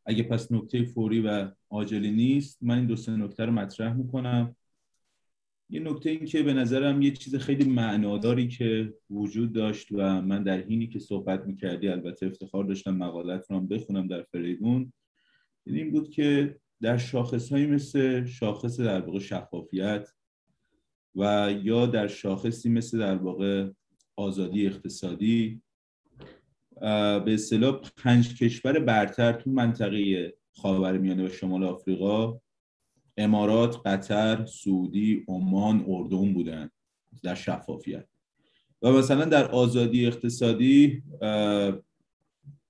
اگه 0.05 0.23
پس 0.23 0.51
نکته 0.51 0.83
فوری 0.83 1.21
و 1.21 1.51
عاجلی 1.69 2.11
نیست 2.11 2.63
من 2.63 2.77
این 2.77 2.87
دو 2.87 2.95
سه 2.95 3.11
نکته 3.11 3.45
رو 3.45 3.51
مطرح 3.51 3.93
می‌کنم. 3.93 4.55
یه 5.69 5.79
نکته 5.79 6.09
این 6.09 6.25
که 6.25 6.43
به 6.43 6.53
نظرم 6.53 7.01
یه 7.01 7.11
چیز 7.11 7.35
خیلی 7.35 7.69
معناداری 7.69 8.47
که 8.47 8.93
وجود 9.09 9.53
داشت 9.53 9.87
و 9.91 10.21
من 10.21 10.43
در 10.43 10.61
حینی 10.61 10.87
که 10.87 10.99
صحبت 10.99 11.45
می‌کردی 11.45 11.87
البته 11.87 12.25
افتخار 12.25 12.63
داشتم 12.63 12.95
مقالت 12.95 13.51
رو 13.51 13.57
هم 13.57 13.67
بخونم 13.67 14.07
در 14.07 14.23
فریدون 14.23 14.93
این 15.65 15.91
بود 15.91 16.09
که 16.09 16.59
در 16.81 16.97
شاخص 16.97 17.51
هایی 17.51 17.65
مثل 17.65 18.25
شاخص 18.25 18.79
در 18.79 19.01
واقع 19.01 19.19
شفافیت 19.19 20.09
و 21.15 21.53
یا 21.63 21.85
در 21.85 22.07
شاخصی 22.07 22.69
مثل 22.69 22.99
در 22.99 23.15
واقع 23.15 23.69
آزادی 24.15 24.67
اقتصادی 24.67 25.61
به 27.25 27.33
اصطلاح 27.33 27.81
پنج 27.97 28.37
کشور 28.37 28.79
برتر 28.79 29.33
تو 29.33 29.49
منطقه 29.49 30.33
خاورمیانه 30.51 31.25
و 31.25 31.29
شمال 31.29 31.63
آفریقا 31.63 32.39
امارات، 33.17 33.77
قطر، 33.85 34.45
سعودی، 34.45 35.25
عمان، 35.27 35.85
اردن 35.87 36.33
بودن 36.33 36.69
در 37.23 37.35
شفافیت. 37.35 38.07
و 38.81 38.91
مثلا 38.91 39.25
در 39.25 39.51
آزادی 39.51 40.05
اقتصادی 40.05 41.03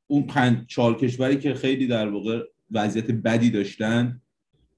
اون 0.08 0.24
پنج 0.28 0.66
چهار 0.68 0.98
کشوری 0.98 1.38
که 1.38 1.54
خیلی 1.54 1.88
در 1.88 2.10
واقع 2.10 2.44
وضعیت 2.72 3.12
بدی 3.12 3.50
داشتن. 3.50 4.22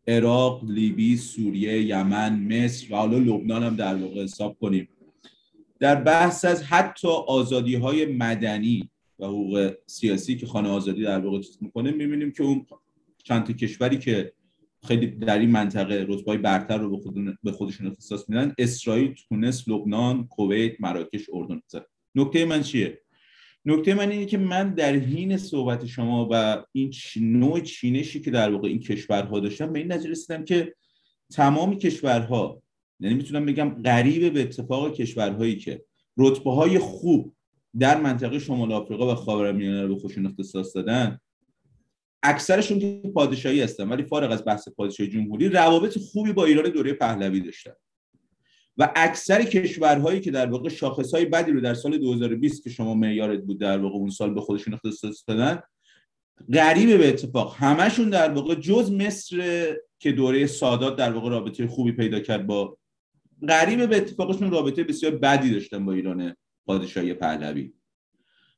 عراق، 0.07 0.63
لیبی، 0.63 1.17
سوریه، 1.17 1.81
یمن، 1.81 2.39
مصر 2.39 2.93
و 2.93 2.95
حالا 2.95 3.17
لبنان 3.17 3.63
هم 3.63 3.75
در 3.75 3.95
واقع 3.95 4.23
حساب 4.23 4.57
کنیم. 4.59 4.89
در 5.79 5.95
بحث 5.95 6.45
از 6.45 6.63
حتی 6.63 7.07
آزادی 7.07 7.75
های 7.75 8.05
مدنی 8.05 8.89
و 9.19 9.25
حقوق 9.25 9.73
سیاسی 9.85 10.35
که 10.37 10.45
خانه 10.45 10.69
آزادی 10.69 11.03
در 11.03 11.19
واقع 11.19 11.39
چیز 11.41 11.57
می‌کنه 11.61 11.91
می‌بینیم 11.91 12.31
که 12.31 12.43
اون 12.43 12.65
چند 13.23 13.57
کشوری 13.57 13.97
که 13.97 14.33
خیلی 14.87 15.07
در 15.07 15.39
این 15.39 15.49
منطقه 15.49 16.05
رتبه 16.09 16.37
برتر 16.37 16.77
رو 16.77 17.01
به, 17.43 17.51
خودشون 17.51 17.87
اختصاص 17.87 18.29
میدن 18.29 18.53
اسرائیل، 18.57 19.15
تونس، 19.29 19.67
لبنان، 19.69 20.27
کویت، 20.27 20.81
مراکش، 20.81 21.29
اردن. 21.33 21.61
نکته 22.15 22.45
من 22.45 22.61
چیه؟ 22.61 23.01
نکته 23.67 23.93
من 23.93 24.11
اینه 24.11 24.25
که 24.25 24.37
من 24.37 24.73
در 24.73 24.93
حین 24.93 25.37
صحبت 25.37 25.85
شما 25.85 26.27
و 26.31 26.63
این 26.71 26.93
نوع 27.21 27.59
چینشی 27.59 28.21
که 28.21 28.31
در 28.31 28.51
واقع 28.51 28.67
این 28.67 28.79
کشورها 28.79 29.39
داشتم 29.39 29.73
به 29.73 29.79
این 29.79 29.91
نظر 29.91 30.09
رسیدم 30.09 30.45
که 30.45 30.75
تمام 31.33 31.77
کشورها 31.77 32.61
یعنی 32.99 33.15
می‌تونم 33.15 33.45
بگم 33.45 33.69
غریب 33.69 34.33
به 34.33 34.41
اتفاق 34.41 34.93
کشورهایی 34.93 35.55
که 35.55 35.83
رتبه 36.17 36.51
های 36.51 36.79
خوب 36.79 37.33
در 37.79 38.01
منطقه 38.01 38.39
شمال 38.39 38.71
آفریقا 38.71 39.11
و 39.11 39.15
خاورمیانه 39.15 39.81
رو 39.81 39.95
به 39.95 40.01
خودشون 40.01 40.25
اختصاص 40.25 40.75
دادن 40.75 41.19
اکثرشون 42.23 42.79
که 42.79 43.01
پادشاهی 43.13 43.61
هستن 43.61 43.89
ولی 43.89 44.03
فارغ 44.03 44.31
از 44.31 44.45
بحث 44.45 44.67
پادشاهی 44.69 45.09
جمهوری 45.09 45.49
روابط 45.49 45.97
خوبی 45.97 46.33
با 46.33 46.45
ایران 46.45 46.69
دوره 46.69 46.93
پهلوی 46.93 47.39
داشتن. 47.39 47.73
و 48.77 48.91
اکثر 48.95 49.43
کشورهایی 49.43 50.19
که 50.19 50.31
در 50.31 50.45
واقع 50.45 50.69
شاخصهای 50.69 51.25
بدی 51.25 51.51
رو 51.51 51.61
در 51.61 51.73
سال 51.73 51.97
2020 51.97 52.63
که 52.63 52.69
شما 52.69 52.93
معیارت 52.93 53.39
بود 53.39 53.59
در 53.59 53.77
واقع 53.77 53.95
اون 53.95 54.09
سال 54.09 54.33
به 54.33 54.41
خودشون 54.41 54.73
اختصاص 54.73 55.23
دادن 55.27 55.59
غریبه 56.53 56.97
به 56.97 57.09
اتفاق. 57.09 57.55
همشون 57.55 58.09
در 58.09 58.33
واقع 58.33 58.55
جز 58.55 58.91
مصر 58.91 59.67
که 59.99 60.11
دوره 60.11 60.47
سادات 60.47 60.95
در 60.95 61.11
واقع 61.11 61.29
رابطه 61.29 61.67
خوبی 61.67 61.91
پیدا 61.91 62.19
کرد 62.19 62.47
با 62.47 62.77
غریبه 63.47 63.87
به 63.87 63.97
اتفاقشون 63.97 64.51
رابطه 64.51 64.83
بسیار 64.83 65.15
بدی 65.15 65.51
داشتن 65.51 65.85
با 65.85 65.93
ایران 65.93 66.35
پادشاهی 66.65 67.13
پهلوی. 67.13 67.73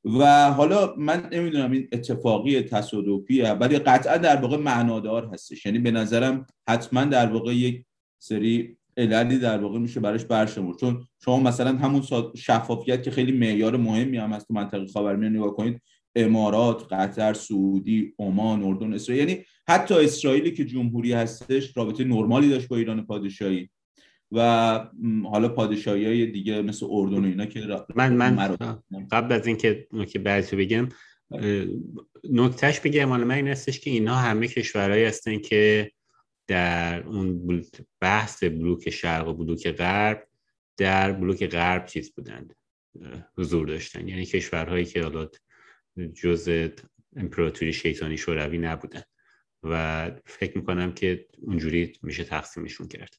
و 0.03 0.51
حالا 0.51 0.95
من 0.97 1.29
نمی‌دونم 1.31 1.71
این 1.71 1.87
اتفاقی 1.91 2.61
تصادفیه 2.61 3.51
ولی 3.51 3.79
قطعا 3.79 4.17
در 4.17 4.35
واقع 4.35 4.57
معنادار 4.57 5.29
هستش. 5.33 5.65
یعنی 5.65 5.79
به 5.79 5.91
نظرم 5.91 6.47
حتما 6.67 7.05
در 7.05 7.25
واقع 7.25 7.55
یک 7.55 7.85
سری 8.19 8.78
عللی 8.99 9.39
در 9.39 9.57
واقع 9.57 9.79
میشه 9.79 9.99
براش 9.99 10.25
برشمرد 10.25 10.77
چون 10.77 11.07
شما 11.25 11.39
مثلا 11.39 11.77
همون 11.77 12.03
شفافیت 12.37 13.03
که 13.03 13.11
خیلی 13.11 13.31
معیار 13.31 13.77
مهمی 13.77 14.17
هم 14.17 14.33
هست 14.33 14.47
تو 14.47 14.53
منطقه 14.53 14.87
خاورمیانه 14.87 15.37
نگاه 15.37 15.55
کنید 15.55 15.81
امارات، 16.15 16.93
قطر، 16.93 17.33
سعودی، 17.33 18.13
عمان، 18.19 18.63
اردن، 18.63 18.93
اسرائیل. 18.93 19.29
یعنی 19.29 19.45
حتی 19.67 19.93
اسرائیلی 19.93 20.51
که 20.51 20.65
جمهوری 20.65 21.13
هستش 21.13 21.77
رابطه 21.77 22.03
نرمالی 22.03 22.49
داشت 22.49 22.67
با 22.67 22.77
ایران 22.77 23.05
پادشاهی 23.05 23.69
و 24.31 24.39
حالا 25.23 25.49
پادشاهی 25.49 26.05
های 26.05 26.25
دیگه 26.25 26.61
مثل 26.61 26.85
اردن 26.89 27.25
و 27.25 27.25
اینا 27.25 27.45
که 27.45 27.85
من 27.95 28.13
من 28.13 28.57
قبل 29.11 29.33
از 29.33 29.47
اینکه 29.47 29.87
نکته 29.93 30.19
بعدی 30.19 30.55
بگم 30.55 30.89
نکتهش 32.29 32.79
بگم 32.79 33.05
مال 33.05 33.23
من 33.23 33.35
این 33.35 33.47
هستش 33.47 33.79
که 33.79 33.89
اینها 33.89 34.15
همه 34.15 34.47
کشورهایی 34.47 35.03
هستن 35.03 35.37
که 35.37 35.91
در 36.49 37.03
اون 37.03 37.61
بحث 38.01 38.43
بلوک 38.43 38.89
شرق 38.89 39.27
و 39.27 39.33
بلوک 39.33 39.67
غرب 39.67 40.27
در 40.77 41.11
بلوک 41.11 41.47
غرب 41.47 41.85
چیز 41.85 42.13
بودند 42.13 42.55
حضور 43.37 43.67
داشتن. 43.67 44.07
یعنی 44.07 44.25
کشورهایی 44.25 44.85
که 44.85 45.03
حالا 45.03 45.27
جز 46.13 46.69
امپراتوری 47.15 47.73
شیطانی 47.73 48.17
شوروی 48.17 48.57
نبودن. 48.57 49.01
و 49.63 50.11
فکر 50.25 50.57
می‌کنم 50.57 50.93
که 50.93 51.25
اونجوری 51.41 51.93
میشه 52.03 52.23
تقسیمشون 52.23 52.87
کرد. 52.87 53.15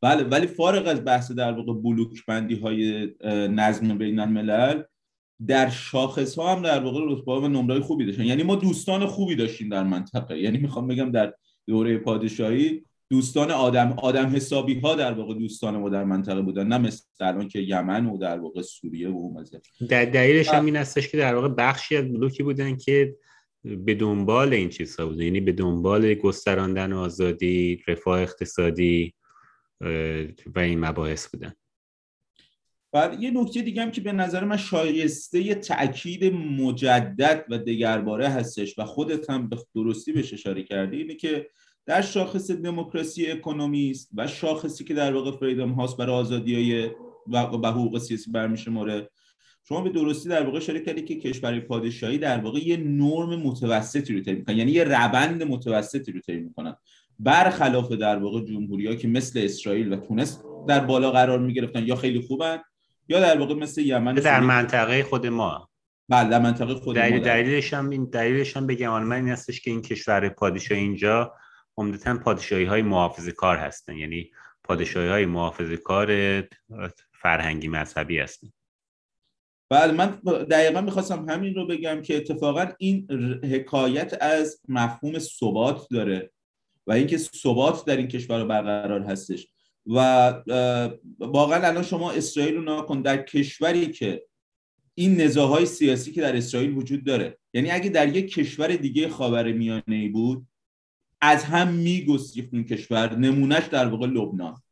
بله 0.00 0.22
ولی 0.22 0.46
فارغ 0.46 0.86
از 0.86 1.04
بحث 1.04 1.32
در 1.32 1.52
واقع 1.52 1.72
بلوک 1.72 2.26
بندی 2.26 2.54
های 2.54 3.10
نظم 3.48 3.98
بین 3.98 4.18
الملل 4.18 4.82
در 5.46 5.70
شاخص 5.70 6.34
ها 6.38 6.56
هم 6.56 6.62
در 6.62 6.80
واقع 6.80 7.00
رتبه 7.02 7.32
و 7.32 7.48
نمره 7.48 7.80
خوبی 7.80 8.06
داشتن. 8.06 8.24
یعنی 8.24 8.42
ما 8.42 8.56
دوستان 8.56 9.06
خوبی 9.06 9.34
داشتیم 9.34 9.68
در 9.68 9.82
منطقه. 9.82 10.38
یعنی 10.38 10.58
می‌خوام 10.58 10.88
بگم 10.88 11.10
در 11.10 11.34
دوره 11.70 11.98
پادشاهی 11.98 12.84
دوستان 13.10 13.50
آدم 13.50 13.92
آدم 13.92 14.26
حسابی 14.26 14.80
ها 14.80 14.94
در 14.94 15.12
واقع 15.12 15.34
دوستان 15.34 15.76
ما 15.76 15.88
در 15.88 16.04
منطقه 16.04 16.42
بودن 16.42 16.66
نه 16.66 16.78
مثل 16.78 17.04
الان 17.20 17.48
که 17.48 17.60
یمن 17.60 18.06
و 18.06 18.18
در 18.18 18.38
واقع 18.38 18.62
سوریه 18.62 19.08
و 19.08 19.12
اون 19.12 19.46
در 19.88 20.04
دلیلش 20.04 20.48
هم 20.48 20.64
این 20.64 20.76
هستش 20.76 21.08
که 21.08 21.16
در 21.16 21.34
واقع 21.34 21.48
بخشی 21.48 21.96
از 21.96 22.12
بلوکی 22.12 22.42
بودن 22.42 22.76
که 22.76 23.16
به 23.64 23.94
دنبال 23.94 24.52
این 24.52 24.68
چیزها 24.68 25.06
بودن 25.06 25.22
یعنی 25.22 25.40
به 25.40 25.52
دنبال 25.52 26.14
گستراندن 26.14 26.92
آزادی 26.92 27.82
رفاه 27.88 28.20
اقتصادی 28.20 29.14
و 30.54 30.58
این 30.58 30.80
مباحث 30.80 31.28
بودن. 31.28 31.52
و 32.92 33.16
یه 33.20 33.30
نکته 33.30 33.62
دیگه 33.62 33.82
هم 33.82 33.90
که 33.90 34.00
به 34.00 34.12
نظر 34.12 34.44
من 34.44 34.56
شایسته 34.56 35.54
تاکید 35.54 36.24
مجدد 36.34 37.44
و 37.50 37.58
دگرباره 37.58 38.28
هستش 38.28 38.78
و 38.78 38.84
خودت 38.84 39.30
هم 39.30 39.48
به 39.48 39.56
درستی 39.74 40.12
بهش 40.12 40.32
اشاره 40.32 40.62
کردی 40.62 40.96
اینه 40.96 41.14
که 41.14 41.46
در 41.86 42.02
شاخص 42.02 42.50
دموکراسی 42.50 43.26
اکونومیست 43.26 44.10
و 44.14 44.26
شاخصی 44.26 44.84
که 44.84 44.94
در 44.94 45.14
واقع 45.14 45.30
فریدم 45.30 45.70
هاست 45.70 45.96
برای 45.96 46.14
آزادی 46.16 46.54
های 46.54 46.90
و 47.32 47.68
حقوق 47.68 47.98
سیاسی 47.98 48.30
برمیشماره 48.30 49.10
شما 49.68 49.80
به 49.80 49.90
درستی 49.90 50.28
در 50.28 50.42
واقع 50.42 50.56
اشاره 50.56 50.80
کردی 50.80 51.02
که 51.02 51.14
کشور 51.14 51.60
پادشاهی 51.60 52.18
در 52.18 52.38
واقع 52.38 52.58
یه 52.58 52.76
نرم 52.76 53.36
متوسطی 53.36 54.14
رو 54.14 54.20
طی 54.20 54.32
می‌کنن 54.32 54.58
یعنی 54.58 54.70
یه 54.70 54.84
روند 54.84 55.42
متوسطی 55.42 56.12
رو 56.12 56.20
طی 56.20 56.36
می‌کنن. 56.36 56.76
برخلاف 57.18 57.92
در 57.92 58.16
واقع 58.16 58.44
جمهوری 58.44 58.96
که 58.96 59.08
مثل 59.08 59.40
اسرائیل 59.44 59.92
و 59.92 59.96
تونس 59.96 60.42
در 60.68 60.80
بالا 60.80 61.10
قرار 61.10 61.38
می‌گرفتن 61.38 61.86
یا 61.86 61.96
خیلی 61.96 62.20
خوبن 62.20 62.58
یا 63.10 63.20
در 63.20 63.38
واقع 63.38 63.54
مثل 63.54 63.80
یمن 63.80 64.14
در 64.14 64.40
منطقه 64.40 65.02
خود 65.02 65.26
ما. 65.26 65.70
بله 66.08 66.28
در 66.30 66.38
منطقه 66.38 66.74
خود 66.74 66.98
ما 66.98 67.18
دلیلش 67.18 67.74
هم 67.74 67.90
این 67.90 68.04
دلیلش 68.04 68.56
هم 68.56 68.66
بگم 68.66 69.02
من 69.02 69.16
این 69.16 69.28
هستش 69.28 69.60
که 69.60 69.70
این 69.70 69.82
کشور 69.82 70.28
پادشاهی 70.28 70.80
اینجا 70.80 71.34
عمدتا 71.76 72.18
پادشاهی 72.18 72.64
های 72.64 72.82
محافظه 72.82 73.32
کار 73.32 73.56
هستن. 73.56 73.96
یعنی 73.96 74.30
پادشاهی 74.64 75.08
های 75.08 75.26
محافظه 75.26 75.76
کار 75.76 76.42
فرهنگی 77.12 77.68
مذهبی 77.68 78.18
هستن. 78.18 78.48
بله 79.70 79.92
من 79.92 80.06
دقیقا 80.50 80.80
می‌خواستم 80.80 81.28
همین 81.28 81.54
رو 81.54 81.66
بگم 81.66 82.02
که 82.02 82.16
اتفاقا 82.16 82.66
این 82.78 83.06
حکایت 83.44 84.22
از 84.22 84.60
مفهوم 84.68 85.18
ثبات 85.18 85.86
داره 85.90 86.30
و 86.86 86.92
اینکه 86.92 87.18
ثبات 87.18 87.84
در 87.86 87.96
این 87.96 88.08
کشور 88.08 88.44
برقرار 88.44 89.02
هستش. 89.02 89.48
و 89.86 89.98
واقعا 91.18 91.66
الان 91.68 91.82
شما 91.82 92.12
اسرائیل 92.12 92.54
رو 92.54 92.78
نکن 92.78 93.02
در 93.02 93.22
کشوری 93.22 93.86
که 93.86 94.22
این 94.94 95.20
نزاهای 95.20 95.66
سیاسی 95.66 96.12
که 96.12 96.20
در 96.20 96.36
اسرائیل 96.36 96.76
وجود 96.76 97.04
داره 97.04 97.38
یعنی 97.54 97.70
اگه 97.70 97.90
در 97.90 98.16
یک 98.16 98.34
کشور 98.34 98.68
دیگه 98.68 99.08
خاور 99.08 99.52
میانه 99.52 99.82
ای 99.88 100.08
بود 100.08 100.46
از 101.20 101.44
هم 101.44 101.68
میگسیخت 101.68 102.48
این 102.52 102.64
کشور 102.64 103.16
نمونهش 103.16 103.66
در 103.66 103.86
واقع 103.86 104.06
لبنان. 104.06 104.62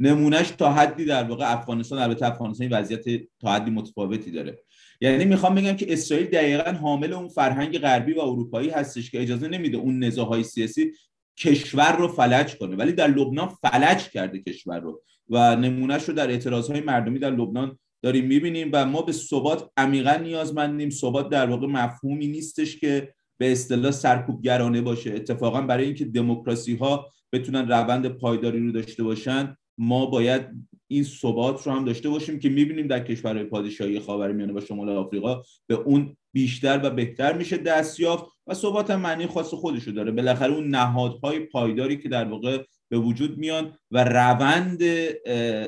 نمونهش 0.00 0.50
تا 0.50 0.72
حدی 0.72 1.04
در 1.04 1.24
واقع 1.24 1.52
افغانستان 1.52 1.98
البته 1.98 2.26
افغانستان 2.26 2.72
وضعیت 2.72 3.22
تا 3.40 3.52
حدی 3.52 3.70
متفاوتی 3.70 4.30
داره. 4.30 4.58
یعنی 5.00 5.24
می‌خوام 5.24 5.54
بگم 5.54 5.76
که 5.76 5.92
اسرائیل 5.92 6.26
دقیقا 6.26 6.72
حامل 6.72 7.12
اون 7.12 7.28
فرهنگ 7.28 7.78
غربی 7.78 8.12
و 8.12 8.20
اروپایی 8.20 8.70
هستش 8.70 9.10
که 9.10 9.22
اجازه 9.22 9.48
نمیده 9.48 9.76
اون 9.76 10.04
نزاهای 10.04 10.44
سیاسی 10.44 10.92
کشور 11.40 11.96
رو 11.96 12.08
فلج 12.08 12.56
کنه. 12.56 12.76
ولی 12.76 12.92
در 12.92 13.08
لبنان 13.08 13.48
فلج 13.48 14.08
کرده 14.08 14.38
کشور 14.38 14.80
رو 14.80 15.02
و 15.30 15.56
نمونهش 15.56 16.04
رو 16.04 16.14
در 16.14 16.30
اعتراضهای 16.30 16.80
مردمی 16.80 17.18
در 17.18 17.30
لبنان 17.30 17.78
داریم 18.02 18.26
می‌بینیم 18.26 18.70
و 18.72 18.86
ما 18.86 19.02
به 19.02 19.12
ثبات 19.12 19.70
عمیقا 19.76 20.16
نیازمندیم. 20.16 20.90
ثبات 20.90 21.28
در 21.28 21.50
واقع 21.50 21.66
مفهومی 21.66 22.26
نیستش 22.26 22.80
که 22.80 23.14
به 23.38 23.52
اصطلاح 23.52 23.90
سرکوبگرانه 23.90 24.80
باشه. 24.80 25.14
اتفاقا 25.14 25.60
برای 25.60 25.84
اینکه 25.84 26.04
دموکراسی 26.04 26.76
ها 26.76 27.06
بتونن 27.32 27.68
روند 27.68 28.08
پایداری 28.08 28.66
رو 28.66 28.72
داشته 28.72 29.02
باشن 29.02 29.56
ما 29.78 30.06
باید 30.06 30.42
این 30.88 31.04
ثبات 31.04 31.66
رو 31.66 31.72
هم 31.72 31.84
داشته 31.84 32.08
باشیم 32.08 32.38
که 32.38 32.48
می‌بینیم 32.48 32.86
در 32.86 33.00
کشورهای 33.00 33.44
پادشاهی 33.44 34.00
خاورمیانه 34.00 34.52
و 34.52 34.60
شمال 34.60 34.88
آفریقا 34.88 35.42
به 35.66 35.74
اون 35.74 36.16
بیشتر 36.32 36.80
و 36.84 36.90
بهتر 36.90 37.32
میشه 37.32 37.56
دستیافت 37.56 38.24
و 38.46 38.54
ثبات 38.54 38.90
هم 38.90 39.00
معنی 39.00 39.26
خاص 39.26 39.54
خودشو 39.54 39.90
داره. 39.90 40.10
بالاخره 40.10 40.52
اون 40.52 40.68
نهادهای 40.68 41.40
پایداری 41.40 41.96
که 41.96 42.08
در 42.08 42.24
واقع 42.24 42.64
به 42.88 42.98
وجود 42.98 43.38
میان 43.38 43.72
و 43.90 44.04
روند 44.04 44.82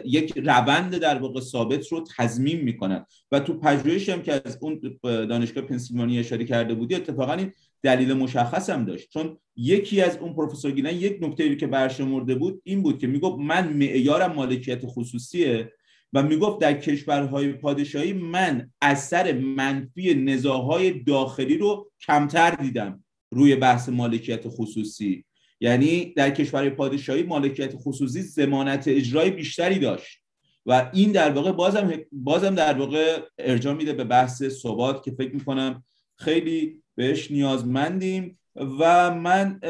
یک 0.04 0.32
روند 0.36 0.96
در 0.96 1.18
واقع 1.18 1.40
ثابت 1.40 1.88
رو 1.88 2.04
تضمین 2.16 2.60
می‌کنن. 2.60 3.06
و 3.32 3.40
تو 3.40 3.58
پژوهشی 3.58 4.12
هم 4.12 4.22
که 4.22 4.42
از 4.44 4.58
اون 4.60 4.80
دانشگاه 5.02 5.64
پنسیلوانیا 5.64 6.20
اشاره 6.20 6.44
کرده 6.44 6.74
بودی 6.74 6.94
اتفاقا 6.94 7.32
این 7.32 7.52
دلیل 7.82 8.12
مشخص 8.12 8.70
هم 8.70 8.84
داشت. 8.84 9.10
چون 9.10 9.36
یکی 9.56 10.00
از 10.00 10.16
اون 10.16 10.34
پروفسور 10.34 10.70
گیلن 10.70 10.94
یک 10.94 11.18
نکته 11.20 11.56
که 11.56 11.66
برشمرده 11.66 12.34
بود 12.34 12.62
این 12.64 12.82
بود 12.82 12.98
که 12.98 13.06
می‌گفت 13.06 13.38
من 13.38 13.72
معیارم 13.72 14.32
مالکیت 14.32 14.80
خصوصیه. 14.86 15.72
و 16.12 16.22
می‌گفت 16.22 16.60
در 16.60 16.74
کشورهای 16.74 17.52
پادشاهی 17.52 18.12
من 18.12 18.70
اثر 18.82 19.32
منفی 19.32 20.14
نزاهای 20.14 20.90
داخلی 20.90 21.58
رو 21.58 21.90
کمتر 22.06 22.50
دیدم 22.50 23.04
روی 23.30 23.56
بحث 23.56 23.88
مالکیت 23.88 24.48
خصوصی. 24.48 25.24
یعنی 25.60 26.12
در 26.16 26.30
کشور 26.30 26.70
پادشاهی 26.70 27.22
مالکیت 27.22 27.72
خصوصی 27.76 28.22
زمانت 28.22 28.88
اجرای 28.88 29.30
بیشتری 29.30 29.78
داشت. 29.78 30.20
و 30.66 30.90
این 30.94 31.12
در 31.12 31.30
واقع 31.30 31.52
بازم 31.52 31.92
بازم 32.12 32.54
در 32.54 32.78
واقع 32.78 33.18
ارجاع 33.38 33.74
میده 33.74 33.92
به 33.92 34.04
بحث 34.04 34.42
ثبات 34.42 35.04
که 35.04 35.10
فکر 35.10 35.34
می‌کنم 35.34 35.84
خیلی 36.16 36.82
بهش 36.94 37.30
نیازمندیم. 37.30 38.38
و 38.56 39.14
من 39.14 39.60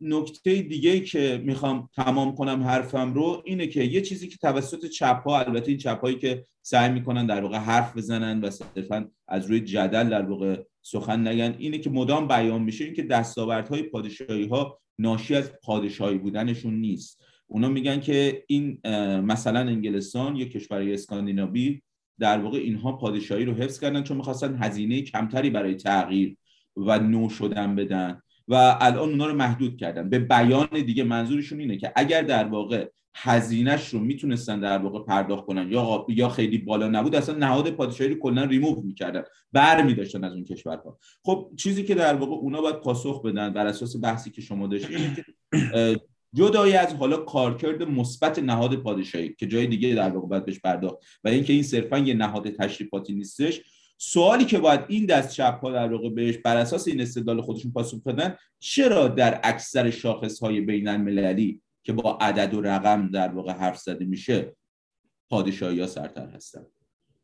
نکته 0.00 0.62
دیگه 0.62 1.00
که 1.00 1.42
می‌خوام 1.44 1.88
تمام 1.96 2.34
کنم 2.34 2.62
حرفم 2.62 3.14
رو 3.14 3.42
اینه 3.44 3.66
که 3.66 3.82
یه 3.82 4.00
چیزی 4.00 4.28
که 4.28 4.36
توسط 4.36 4.86
چپ 4.86 5.22
ها 5.26 5.40
البته 5.40 5.68
این 5.68 5.78
چپ 5.78 6.00
هایی 6.00 6.18
که 6.18 6.44
سعی 6.62 6.92
می‌کنن 6.92 7.26
در 7.26 7.40
واقع 7.40 7.58
حرف 7.58 7.96
بزنن 7.96 8.40
و 8.40 8.50
صرفا 8.50 9.10
از 9.28 9.46
روی 9.46 9.60
جدل 9.60 10.08
در 10.08 10.22
واقع 10.22 10.62
سخن 10.82 11.28
نگن 11.28 11.54
اینه 11.58 11.78
که 11.78 11.90
مدام 11.90 12.28
بیان 12.28 12.62
میشه 12.62 12.84
این 12.84 12.94
که 12.94 13.02
دستاوردهای 13.02 13.82
پادشاهی 13.82 14.46
ها 14.46 14.80
ناشی 14.98 15.34
از 15.34 15.52
پادشاهی 15.62 16.18
بودنشون 16.18 16.74
نیست. 16.74 17.22
اونا 17.46 17.68
میگن 17.68 18.00
که 18.00 18.44
این 18.46 18.80
مثلا 19.20 19.60
انگلستان 19.60 20.36
یا 20.36 20.44
کشور 20.44 20.82
اسکاندیناوی 20.82 21.82
در 22.18 22.38
واقع 22.38 22.58
اینها 22.58 22.92
پادشاهی 22.92 23.44
رو 23.44 23.54
حفظ 23.54 23.80
کردن 23.80 24.02
چون 24.02 24.16
می‌خواستن 24.16 24.58
هزینه 24.62 25.02
کمتری 25.02 25.50
برای 25.50 25.74
تغییر 25.74 26.36
و 26.76 26.98
نو 26.98 27.28
شدن 27.28 27.74
بدن. 27.74 28.20
و 28.48 28.78
الان 28.80 29.10
اونا 29.10 29.26
رو 29.26 29.34
محدود 29.34 29.76
کردن. 29.76 30.10
به 30.10 30.18
بیان 30.18 30.68
دیگه 30.86 31.04
منظورشون 31.04 31.60
اینه 31.60 31.76
که 31.76 31.92
اگر 31.96 32.22
در 32.22 32.44
واقع 32.44 32.88
هزینهش 33.16 33.88
رو 33.88 34.00
می‌تونستن 34.00 34.60
در 34.60 34.78
واقع 34.78 35.04
پرداخت 35.04 35.46
کنن 35.46 35.72
یا 35.72 36.06
یا 36.08 36.28
خیلی 36.28 36.58
بالا 36.58 36.88
نبود 36.88 37.14
اصلا 37.14 37.34
نهاد 37.38 37.70
پادشاهی 37.70 38.10
رو 38.10 38.16
کلا 38.18 38.44
ریموو 38.44 38.82
می‌کردن 38.82 39.22
بر 39.52 39.82
میداشتن 39.82 40.24
از 40.24 40.32
اون 40.32 40.44
کشورها. 40.44 40.98
خب 41.24 41.50
چیزی 41.56 41.84
که 41.84 41.94
در 41.94 42.14
واقع 42.14 42.32
اونا 42.32 42.60
باید 42.60 42.80
پاسخ 42.80 43.22
بدن 43.22 43.52
بر 43.52 43.66
اساس 43.66 44.02
بحثی 44.02 44.30
که 44.30 44.40
شما 44.40 44.66
داشتید 44.66 45.24
جدای 46.34 46.76
از 46.76 46.94
حالا 46.94 47.16
کارکرد 47.16 47.82
مثبت 47.82 48.38
نهاد 48.38 48.76
پادشاهی 48.76 49.34
که 49.38 49.46
جای 49.46 49.66
دیگه 49.66 49.94
در 49.94 50.10
واقع 50.10 50.26
باید 50.26 50.44
بهش 50.44 50.60
پرداخت 50.60 50.96
و 51.24 51.28
اینکه 51.28 51.52
این 51.52 51.62
صرفا 51.62 51.98
یه 51.98 52.14
نهاد 52.14 52.50
تشریفاتی 52.50 53.14
نیستش 53.14 53.60
سوالی 53.96 54.44
که 54.44 54.58
باید 54.58 54.80
این 54.88 55.06
دست 55.06 55.34
چپ 55.34 55.60
ها 55.60 55.72
در 55.72 55.92
واقع 55.92 56.08
بهش 56.08 56.38
بر 56.38 56.56
اساس 56.56 56.88
این 56.88 57.00
استدلال 57.00 57.40
خودشون 57.40 57.72
پاسخ 57.72 58.02
بدن 58.02 58.36
چرا 58.58 59.08
در 59.08 59.40
اکثر 59.44 59.90
شاخص 59.90 60.40
های 60.40 60.60
بین 60.60 60.88
المللی 60.88 61.60
که 61.82 61.92
با 61.92 62.18
عدد 62.20 62.54
و 62.54 62.60
رقم 62.60 63.10
در 63.10 63.28
واقع 63.28 63.52
حرف 63.52 63.78
زده 63.78 64.04
میشه 64.04 64.56
پادشاهی 65.30 65.80
ها 65.80 65.86
سرتر 65.86 66.26
هستن؟ 66.26 66.66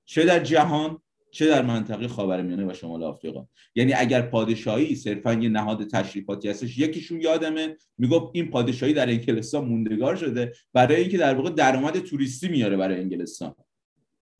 چه 0.04 0.24
در 0.24 0.38
جهان 0.38 1.02
چه 1.32 1.46
در 1.46 1.62
منطقه 1.62 2.08
خاورمیانه 2.08 2.66
و 2.66 2.74
شمال 2.74 3.02
آفریقا. 3.02 3.46
یعنی 3.74 3.92
اگر 3.92 4.22
پادشاهی 4.22 4.94
صرفا 4.94 5.32
یه 5.32 5.48
نهاد 5.48 5.88
تشریفاتی 5.88 6.48
هستش 6.48 6.78
یکیشون 6.78 7.20
یادمه 7.20 7.76
می‌گفت 7.98 8.30
این 8.34 8.50
پادشاهی 8.50 8.92
در 8.92 9.08
انگلستان 9.08 9.64
موندگار 9.64 10.16
شده 10.16 10.52
برای 10.72 11.00
اینکه 11.00 11.18
در 11.18 11.34
واقع 11.34 11.50
درآمد 11.50 11.98
توریستی 11.98 12.48
میاره 12.48 12.76
برای 12.76 13.00
انگلستان. 13.00 13.54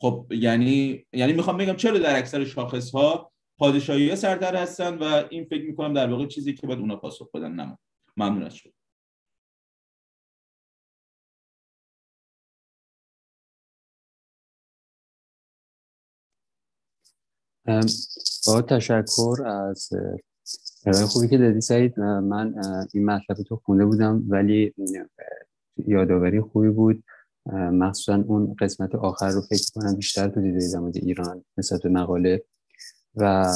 خب 0.01 0.27
یعنی 0.31 1.07
یعنی 1.13 1.33
می‌خوام 1.33 1.57
بگم 1.57 1.77
چرا 1.77 1.99
در 1.99 2.19
اکثر 2.19 2.45
شاخص 2.45 2.91
ها 2.91 3.33
پادشاهی 3.59 4.17
سرتر 4.17 4.57
هستن 4.57 4.99
و 4.99 5.05
این 5.31 5.45
فکر 5.45 5.67
می‌کنم 5.67 5.95
در 5.95 6.11
واقع 6.11 6.27
چیزی 6.27 6.55
که 6.55 6.67
باید 6.67 6.79
اونا 6.79 6.97
پاسخ 6.97 7.31
بدن 7.35 7.53
نمون. 7.53 7.79
ممنون 8.17 8.43
از 8.43 8.57
شما. 8.57 8.73
با 18.47 18.63
تشکر 18.63 19.43
از 19.47 19.89
ارائه 20.87 21.07
خوبی 21.07 21.29
که 21.29 21.39
دادی 21.39 21.61
سعید. 21.61 22.01
من 22.01 22.55
این 22.95 23.05
مطلب 23.05 23.37
تو 23.37 23.57
خونده 23.57 23.85
بودم 23.85 24.25
ولی 24.29 24.75
یادآوری 25.87 26.41
خوبی 26.41 26.69
بود. 26.69 27.05
مخصوصا 27.53 28.25
اون 28.27 28.55
قسمت 28.61 28.95
آخر 28.95 29.31
رو 29.31 29.41
فکر 29.41 29.71
کنم 29.75 29.97
بیشتر 29.97 30.29
تو 30.29 30.41
دیده 30.41 30.73
در 30.73 30.81
ایران 30.95 31.45
نسبت 31.59 31.83
به 31.83 31.89
مقاله. 31.89 32.45
و 33.17 33.53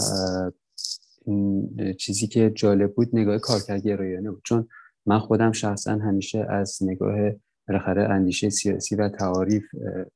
چیزی 1.98 2.26
که 2.26 2.50
جالب 2.50 2.94
بود 2.94 3.08
نگاه 3.12 3.38
کارکردگرایانه 3.38 4.30
بود. 4.30 4.42
چون 4.44 4.68
من 5.06 5.18
خودم 5.18 5.52
شخصا 5.52 5.92
همیشه 5.92 6.46
از 6.50 6.78
نگاه 6.80 7.30
بالاخره 7.68 8.02
اندیشه 8.02 8.50
سیاسی 8.50 8.96
و 8.96 9.08
تعاریف 9.08 9.64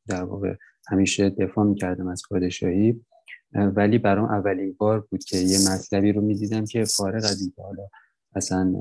در 0.06 0.22
واقع 0.22 0.54
همیشه 0.88 1.30
دفاع 1.30 1.64
می‌کردم 1.64 2.08
از 2.08 2.22
پادشاهی. 2.30 3.04
ولی 3.52 3.98
برام 3.98 4.24
اولین 4.24 4.76
بار 4.78 5.00
بود 5.10 5.24
که 5.24 5.38
یه 5.38 5.58
مطلبی 5.72 6.12
رو 6.12 6.20
می‌دیدم 6.20 6.64
که 6.64 6.84
فارغ 6.84 7.24
از 7.24 7.40
اینکه 7.40 7.62
حالا 7.62 7.88
اصلا 8.34 8.74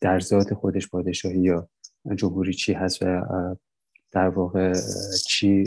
در 0.00 0.20
ذات 0.20 0.54
خودش 0.54 0.88
پادشاهی 0.88 1.40
یا 1.40 1.68
جمهوری 2.14 2.54
چی 2.54 2.72
هست 2.72 3.02
و 3.02 3.22
در 4.12 4.28
واقع 4.28 4.72
چی 5.26 5.64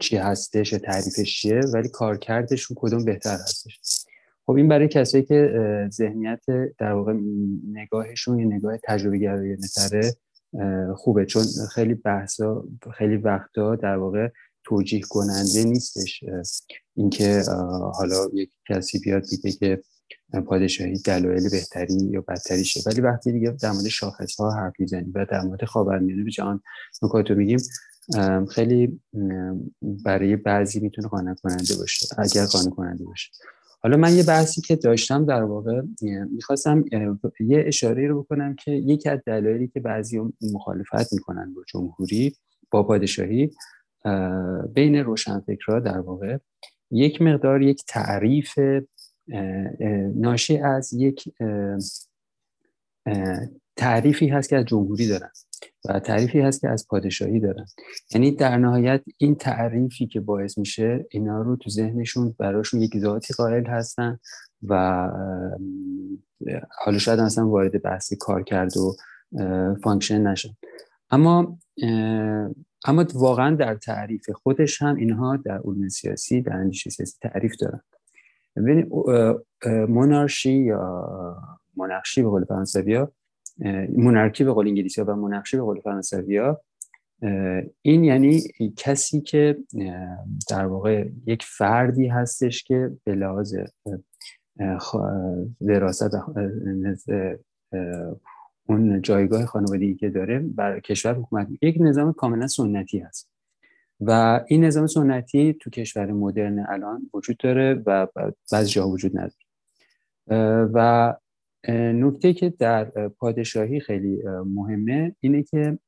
چی 0.00 0.16
هستش 0.16 0.70
تعریفش 0.70 1.40
چیه 1.40 1.60
ولی 1.74 1.88
کارکردشون 1.88 2.76
کدوم 2.80 3.04
بهتر 3.04 3.34
هستش؟ 3.34 4.04
خب 4.46 4.52
این 4.52 4.68
برای 4.68 4.88
کسایی 4.88 5.24
که 5.24 5.50
ذهنیت 5.92 6.40
در 6.78 6.92
واقع 6.92 7.14
نگاهشون 7.72 8.38
یه 8.38 8.46
نگاه 8.46 8.78
تجربه 8.84 9.18
گرایانه 9.18 9.66
خوبه. 10.96 11.26
چون 11.26 11.42
خیلی 11.74 11.94
بحثا 11.94 12.64
خیلی 12.94 13.16
وقتا 13.16 13.76
در 13.76 13.96
واقع 13.96 14.28
توجیه 14.64 15.00
کننده 15.08 15.64
نیستش 15.64 16.24
اینکه 16.96 17.42
حالا 17.94 18.28
یک 18.34 18.50
کسی 18.68 18.98
بیاد 18.98 19.22
دیگه 19.22 19.52
که 19.52 19.82
پادشاهی 20.46 20.98
دلایل 20.98 21.50
بهتری 21.50 22.08
یا 22.10 22.24
بدتری 22.28 22.64
شه 22.64 22.80
ولی 22.86 23.00
وقتی 23.00 23.32
دیگه 23.32 23.50
در 23.50 23.72
مورد 23.72 23.88
شاخص 23.88 24.40
ها 24.40 24.50
حرف 24.50 24.72
می‌زنیم 24.78 25.12
و 25.14 25.26
در 25.30 25.40
مورد 25.40 25.64
خاورمیانه 25.64 26.24
به 26.24 26.30
جهان 26.30 26.60
نکات 27.02 27.30
رو 27.30 27.36
میگیم 27.36 27.58
خیلی 28.50 29.00
برای 30.04 30.36
بعضی 30.36 30.80
می‌تونه 30.80 31.08
قانع 31.08 31.34
کننده 31.34 31.76
باشه 31.78 32.06
اگر 32.18 32.44
قانع 32.44 32.70
کننده 32.70 33.04
باشه. 33.04 33.30
حالا 33.80 33.96
من 33.96 34.16
یه 34.16 34.22
بحثی 34.22 34.60
که 34.60 34.76
داشتم 34.76 35.24
در 35.24 35.42
واقع 35.42 35.82
می‌خواستم 36.30 36.84
یه 37.40 37.64
اشاره 37.66 38.08
رو 38.08 38.22
بکنم 38.22 38.54
که 38.54 38.70
یکی 38.70 39.08
از 39.08 39.20
دلایلی 39.26 39.68
که 39.68 39.80
بعضی 39.80 40.20
مخالفت 40.52 41.12
می‌کنن 41.12 41.54
با 41.54 41.62
جمهوری 41.68 42.36
با 42.70 42.82
پادشاهی 42.82 43.50
بین 44.74 44.96
روشنفکرها 44.96 45.80
در 45.80 45.98
واقع 45.98 46.38
یک 46.90 47.22
مقدار 47.22 47.62
یک 47.62 47.82
تعریف 47.86 48.58
ناشی 50.14 50.58
از 50.58 50.92
یک 50.92 51.34
تعریفی 53.76 54.28
هست 54.28 54.48
که 54.48 54.56
از 54.56 54.64
جمهوری 54.64 55.08
دارن 55.08 55.30
و 55.84 56.00
تعریفی 56.00 56.40
هست 56.40 56.60
که 56.60 56.68
از 56.68 56.86
پادشاهی 56.88 57.40
دارن. 57.40 57.66
یعنی 58.14 58.30
در 58.30 58.58
نهایت 58.58 59.02
این 59.18 59.34
تعریفی 59.34 60.06
که 60.06 60.20
باعث 60.20 60.58
میشه 60.58 61.06
اینا 61.10 61.42
رو 61.42 61.56
تو 61.56 61.70
ذهنشون 61.70 62.34
براشون 62.38 62.80
یک 62.80 62.98
ذاتی 62.98 63.34
قائل 63.34 63.66
هستن 63.66 64.18
و 64.62 65.08
حالا 66.84 66.98
شاید 66.98 67.20
اصلا 67.20 67.48
وارد 67.48 67.82
بحث 67.82 68.12
کار 68.20 68.42
کرد 68.42 68.76
و 68.76 68.96
function 69.82 70.26
نشن. 70.26 70.50
اما 71.10 71.58
اما 72.84 73.06
واقعا 73.14 73.56
در 73.56 73.74
تعریف 73.74 74.30
خودش 74.30 74.82
هم 74.82 74.96
اینها 74.96 75.36
در 75.36 75.58
علوم 75.58 75.88
سیاسی 75.88 76.42
در 76.42 76.52
اندیشه 76.52 76.90
سیاسی 76.90 77.18
تعریف 77.22 77.56
دارن. 77.60 77.80
ببین 78.62 78.90
مونارشی 79.88 80.52
یا 80.52 81.06
monarchie 81.76 82.22
به 82.22 82.28
قول 82.28 82.44
فرانسوی 82.44 82.94
ها 82.94 83.12
monarchy 83.96 84.44
به 84.44 84.52
قول 84.52 84.68
انگلیسی 84.68 85.00
ها 85.00 85.12
و 85.12 85.16
monarchie 85.16 85.56
به 85.56 85.62
قول 85.62 85.80
فرانسوی 85.80 86.36
ها 86.36 86.60
این 87.82 88.04
یعنی 88.04 88.42
کسی 88.76 89.20
که 89.20 89.58
در 90.50 90.66
واقع 90.66 91.08
یک 91.26 91.44
فردی 91.44 92.06
هستش 92.06 92.64
که 92.64 92.90
به 93.04 93.14
لحاظ 93.14 93.54
وراثت 95.60 96.10
اون 98.68 99.02
جایگاه 99.02 99.46
خانوادگی 99.46 99.94
که 99.94 100.10
داره 100.10 100.38
بر 100.38 100.80
کشور 100.80 101.14
حکومت 101.14 101.48
یک 101.62 101.76
نظام 101.80 102.12
کاملا 102.12 102.46
سنتی 102.46 102.98
هست. 102.98 103.28
و 104.00 104.40
این 104.48 104.64
نظام 104.64 104.86
سنتی 104.86 105.54
تو 105.60 105.70
کشور 105.70 106.12
مدرن 106.12 106.66
الان 106.68 107.10
وجود 107.14 107.36
داره 107.36 107.82
و 107.86 108.06
بعضی 108.52 108.70
جاها 108.70 108.88
وجود 108.88 109.12
نداره. 109.18 109.48
و 110.74 111.14
نکته 111.92 112.32
که 112.32 112.50
در 112.58 112.84
پادشاهی 113.08 113.80
خیلی 113.80 114.22
مهمه 114.46 115.16
اینه 115.20 115.42
که 115.42 115.78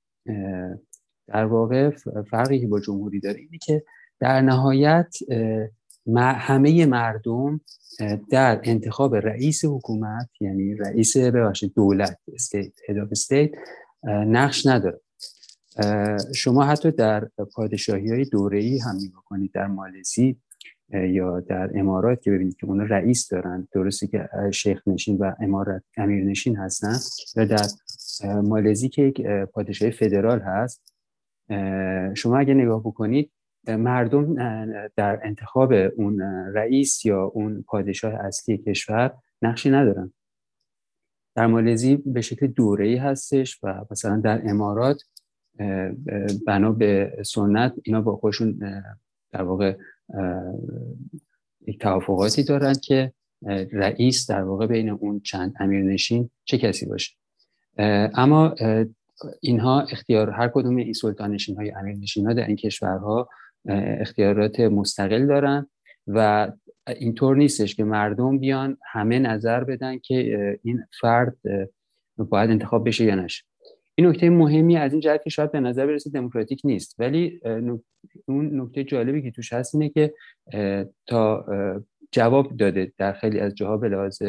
در 1.26 1.44
واقع 1.44 1.90
فرقی 2.30 2.60
که 2.60 2.66
با 2.66 2.80
جمهوری 2.80 3.20
داره 3.20 3.38
اینه 3.38 3.58
که 3.58 3.82
در 4.20 4.40
نهایت 4.40 5.14
همه 6.16 6.86
مردم 6.86 7.60
در 8.30 8.60
انتخاب 8.64 9.16
رئیس 9.16 9.64
حکومت 9.64 10.28
یعنی 10.40 10.74
رئیس 10.74 11.16
ببخشید 11.16 11.74
دولت 11.74 12.18
استیت 12.34 12.72
هد 12.88 12.98
استیت 12.98 13.50
نقش 14.04 14.66
نداره. 14.66 15.00
شما 16.34 16.64
حتی 16.64 16.90
در 16.90 17.28
پادشاهی 17.54 18.10
های 18.10 18.24
دوره 18.24 18.58
ای 18.58 18.78
هم 18.78 18.96
نگاه 18.96 19.22
کنید 19.24 19.52
در 19.52 19.66
مالزی 19.66 20.36
یا 20.92 21.40
در 21.40 21.70
امارات 21.74 22.22
که 22.22 22.30
ببینید 22.30 22.56
که 22.56 22.66
اونا 22.66 22.84
رئیس 22.84 23.28
دارن. 23.28 23.68
درسته 23.72 24.06
که 24.06 24.28
شیخ 24.52 24.88
نشین 24.88 25.18
و 25.18 25.32
امارت 25.40 25.82
امیر 25.96 26.24
نشین 26.24 26.56
هستن 26.56 26.96
و 27.36 27.46
در 27.46 27.66
مالزی 28.42 28.88
که 28.88 29.02
یک 29.02 29.26
پادشاهی 29.26 29.90
فدرال 29.90 30.40
هست. 30.40 30.94
شما 32.14 32.38
اگه 32.38 32.54
نگاه 32.54 32.80
بکنید 32.80 33.32
مردم 33.68 34.34
در 34.96 35.20
انتخاب 35.22 35.72
اون 35.96 36.20
رئیس 36.54 37.04
یا 37.04 37.24
اون 37.24 37.64
پادشاه 37.68 38.14
اصلی 38.14 38.58
کشور 38.58 39.14
نقشی 39.42 39.70
ندارن. 39.70 40.12
در 41.36 41.46
مالزی 41.46 41.96
به 41.96 42.20
شکل 42.20 42.46
دوره 42.46 43.00
هستش 43.00 43.58
و 43.62 43.84
مثلا 43.90 44.20
در 44.20 44.42
امارات 44.44 45.02
بنا 46.46 46.72
به 46.72 47.18
سنت 47.26 47.74
اینا 47.82 48.00
با 48.00 48.16
خودشون 48.16 48.58
در 49.32 49.42
واقع 49.42 49.76
توافقاتی 51.80 52.42
دارن 52.42 52.74
که 52.84 53.12
رئیس 53.72 54.30
در 54.30 54.42
واقع 54.42 54.66
بین 54.66 54.90
اون 54.90 55.20
چند 55.20 55.54
امیرنشین 55.60 56.30
چه 56.44 56.58
کسی 56.58 56.86
باشه. 56.86 57.12
اما 58.14 58.54
اینها 59.40 59.80
اختیار 59.80 60.30
هر 60.30 60.48
کدوم 60.48 60.76
این 60.76 60.92
سلطان 60.92 61.30
نشین 61.30 61.56
های 61.56 61.70
امیر 61.70 61.96
نشین 61.96 62.26
ها 62.26 62.32
در 62.32 62.46
این 62.46 62.56
کشورها 62.56 63.28
اختیارات 64.00 64.60
مستقل 64.60 65.26
دارن 65.26 65.66
و 66.06 66.50
اینطور 66.86 67.36
نیستش 67.36 67.74
که 67.74 67.84
مردم 67.84 68.38
بیان 68.38 68.76
همه 68.92 69.18
نظر 69.18 69.64
بدن 69.64 69.98
که 69.98 70.58
این 70.62 70.84
فرد 71.00 71.36
باید 72.16 72.50
انتخاب 72.50 72.88
بشه 72.88 73.04
یا 73.04 73.14
نشه. 73.14 73.44
این 74.00 74.08
نکته 74.08 74.30
مهمی 74.30 74.76
از 74.76 74.92
این 74.92 75.00
جهت 75.00 75.24
که 75.24 75.30
شاید 75.30 75.52
به 75.52 75.60
نظر 75.60 75.86
برسه 75.86 76.10
دموکراتیک 76.10 76.60
نیست. 76.64 76.96
ولی 76.98 77.40
اون 78.26 78.60
نکته 78.60 78.84
جالبی 78.84 79.22
که 79.22 79.30
توش 79.30 79.52
هست 79.52 79.74
اینه 79.74 79.88
که 79.88 80.14
تا 81.06 81.46
جواب 82.12 82.56
داده 82.56 82.92
در 82.98 83.12
خیلی 83.12 83.40
از 83.40 83.54
جاها 83.54 83.76
به 83.76 83.88
لحاظ 83.88 84.22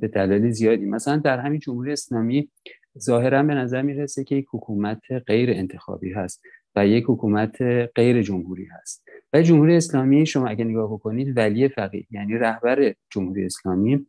به 0.00 0.10
دلایل 0.14 0.50
زیادی. 0.50 0.86
مثلا 0.86 1.16
در 1.16 1.38
همین 1.38 1.60
جمهوری 1.60 1.92
اسلامی 1.92 2.50
ظاهرا 2.98 3.42
به 3.42 3.54
نظر 3.54 3.82
می‌رسه 3.82 4.24
که 4.24 4.34
یک 4.34 4.46
حکومت 4.52 5.00
غیر 5.26 5.50
انتخابی 5.50 6.12
هست 6.12 6.42
و 6.76 6.86
یک 6.86 7.04
حکومت 7.08 7.62
غیر 7.94 8.22
جمهوری 8.22 8.64
هست. 8.64 9.04
و 9.32 9.42
جمهوری 9.42 9.76
اسلامی 9.76 10.26
شما 10.26 10.48
اگه 10.48 10.64
نگاه 10.64 10.92
بکنید 10.92 11.36
ولی 11.36 11.68
فقیه 11.68 12.06
یعنی 12.10 12.34
رهبر 12.34 12.94
جمهوری 13.10 13.44
اسلامی 13.44 14.06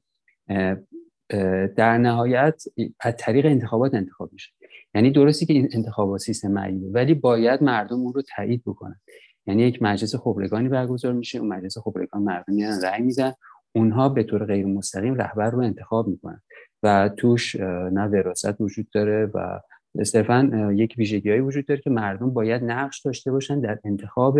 در 1.75 1.97
نهایت 1.97 2.63
از 2.99 3.15
طریق 3.17 3.45
انتخابات 3.45 3.93
انتخاب 3.93 4.33
میشه. 4.33 4.51
یعنی 4.95 5.11
درستی 5.11 5.45
که 5.45 5.53
این 5.53 5.69
انتخابات 5.73 6.21
سیستم 6.21 6.51
معیوبه 6.51 6.87
ولی 6.87 7.13
باید 7.13 7.63
مردم 7.63 7.95
اون 7.95 8.13
رو 8.13 8.21
تایید 8.35 8.63
بکنن. 8.65 8.99
یعنی 9.47 9.63
یک 9.63 9.81
مجلس 9.81 10.15
خبرگانی 10.15 10.69
برگزار 10.69 11.13
میشه 11.13 11.39
اون 11.39 11.47
مجلس 11.47 11.77
خبرگان 11.77 12.21
مردم 12.21 12.53
میان 12.53 12.81
رأی 12.81 13.01
میدن 13.01 13.33
اونها 13.75 14.09
به 14.09 14.23
طور 14.23 14.45
غیر 14.45 14.65
مستقیم 14.65 15.13
رهبر 15.13 15.49
رو 15.49 15.59
انتخاب 15.59 16.07
می‌کنن. 16.07 16.41
و 16.83 17.09
توش 17.17 17.55
نه 17.91 18.07
وراثت 18.07 18.61
وجود 18.61 18.89
داره 18.93 19.31
و 19.33 19.59
صرفا 20.03 20.71
یک 20.75 20.95
ویژگی 20.97 21.39
وجود 21.39 21.65
داره 21.65 21.81
که 21.81 21.89
مردم 21.89 22.33
باید 22.33 22.63
نقش 22.63 23.01
داشته 23.01 23.31
باشن 23.31 23.59
در 23.59 23.79
انتخاب 23.83 24.39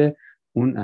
اون 0.56 0.78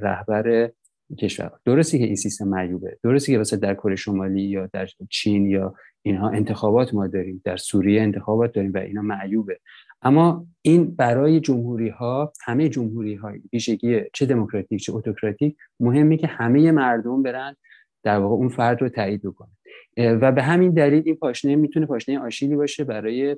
رهبر 0.00 0.70
کشور. 1.18 1.50
درستی 1.64 1.98
که 1.98 2.04
این 2.04 2.16
سیستم 2.16 2.48
معیوبه. 2.48 2.98
درستی 3.02 3.32
که 3.32 3.38
مثلا 3.38 3.58
در 3.58 3.74
کره 3.74 3.96
شمالی 3.96 4.42
یا 4.42 4.66
در 4.72 4.88
چین 5.10 5.46
یا 5.46 5.74
اینها 6.02 6.28
انتخابات 6.28 6.94
ما 6.94 7.06
داریم. 7.06 7.42
در 7.44 7.56
سوریه 7.56 8.02
انتخابات 8.02 8.52
داریم 8.52 8.72
و 8.72 8.78
اینا 8.78 9.02
معیوبه. 9.02 9.58
اما 10.02 10.46
این 10.62 10.94
برای 10.94 11.40
جمهوری 11.40 11.88
ها 11.88 12.32
همه 12.44 12.68
جمهوری 12.68 13.14
های 13.14 13.40
ویژگی 13.52 14.00
چه 14.12 14.26
دموکراتیک 14.26 14.80
چه 14.80 14.92
اتوکراتیک 14.92 15.56
مهمه 15.80 16.16
که 16.16 16.26
همه 16.26 16.72
مردم 16.72 17.22
برن 17.22 17.56
در 18.02 18.18
واقع 18.18 18.34
اون 18.34 18.48
فرد 18.48 18.82
رو 18.82 18.88
تایید 18.88 19.22
بکنن. 19.22 19.56
و 19.96 20.32
به 20.32 20.42
همین 20.42 20.70
دلیل 20.70 21.02
این 21.06 21.16
پاشنه 21.16 21.56
می‌تونه 21.56 21.86
پاشنه 21.86 22.18
آشیلی 22.18 22.56
باشه 22.56 22.84
برای 22.84 23.36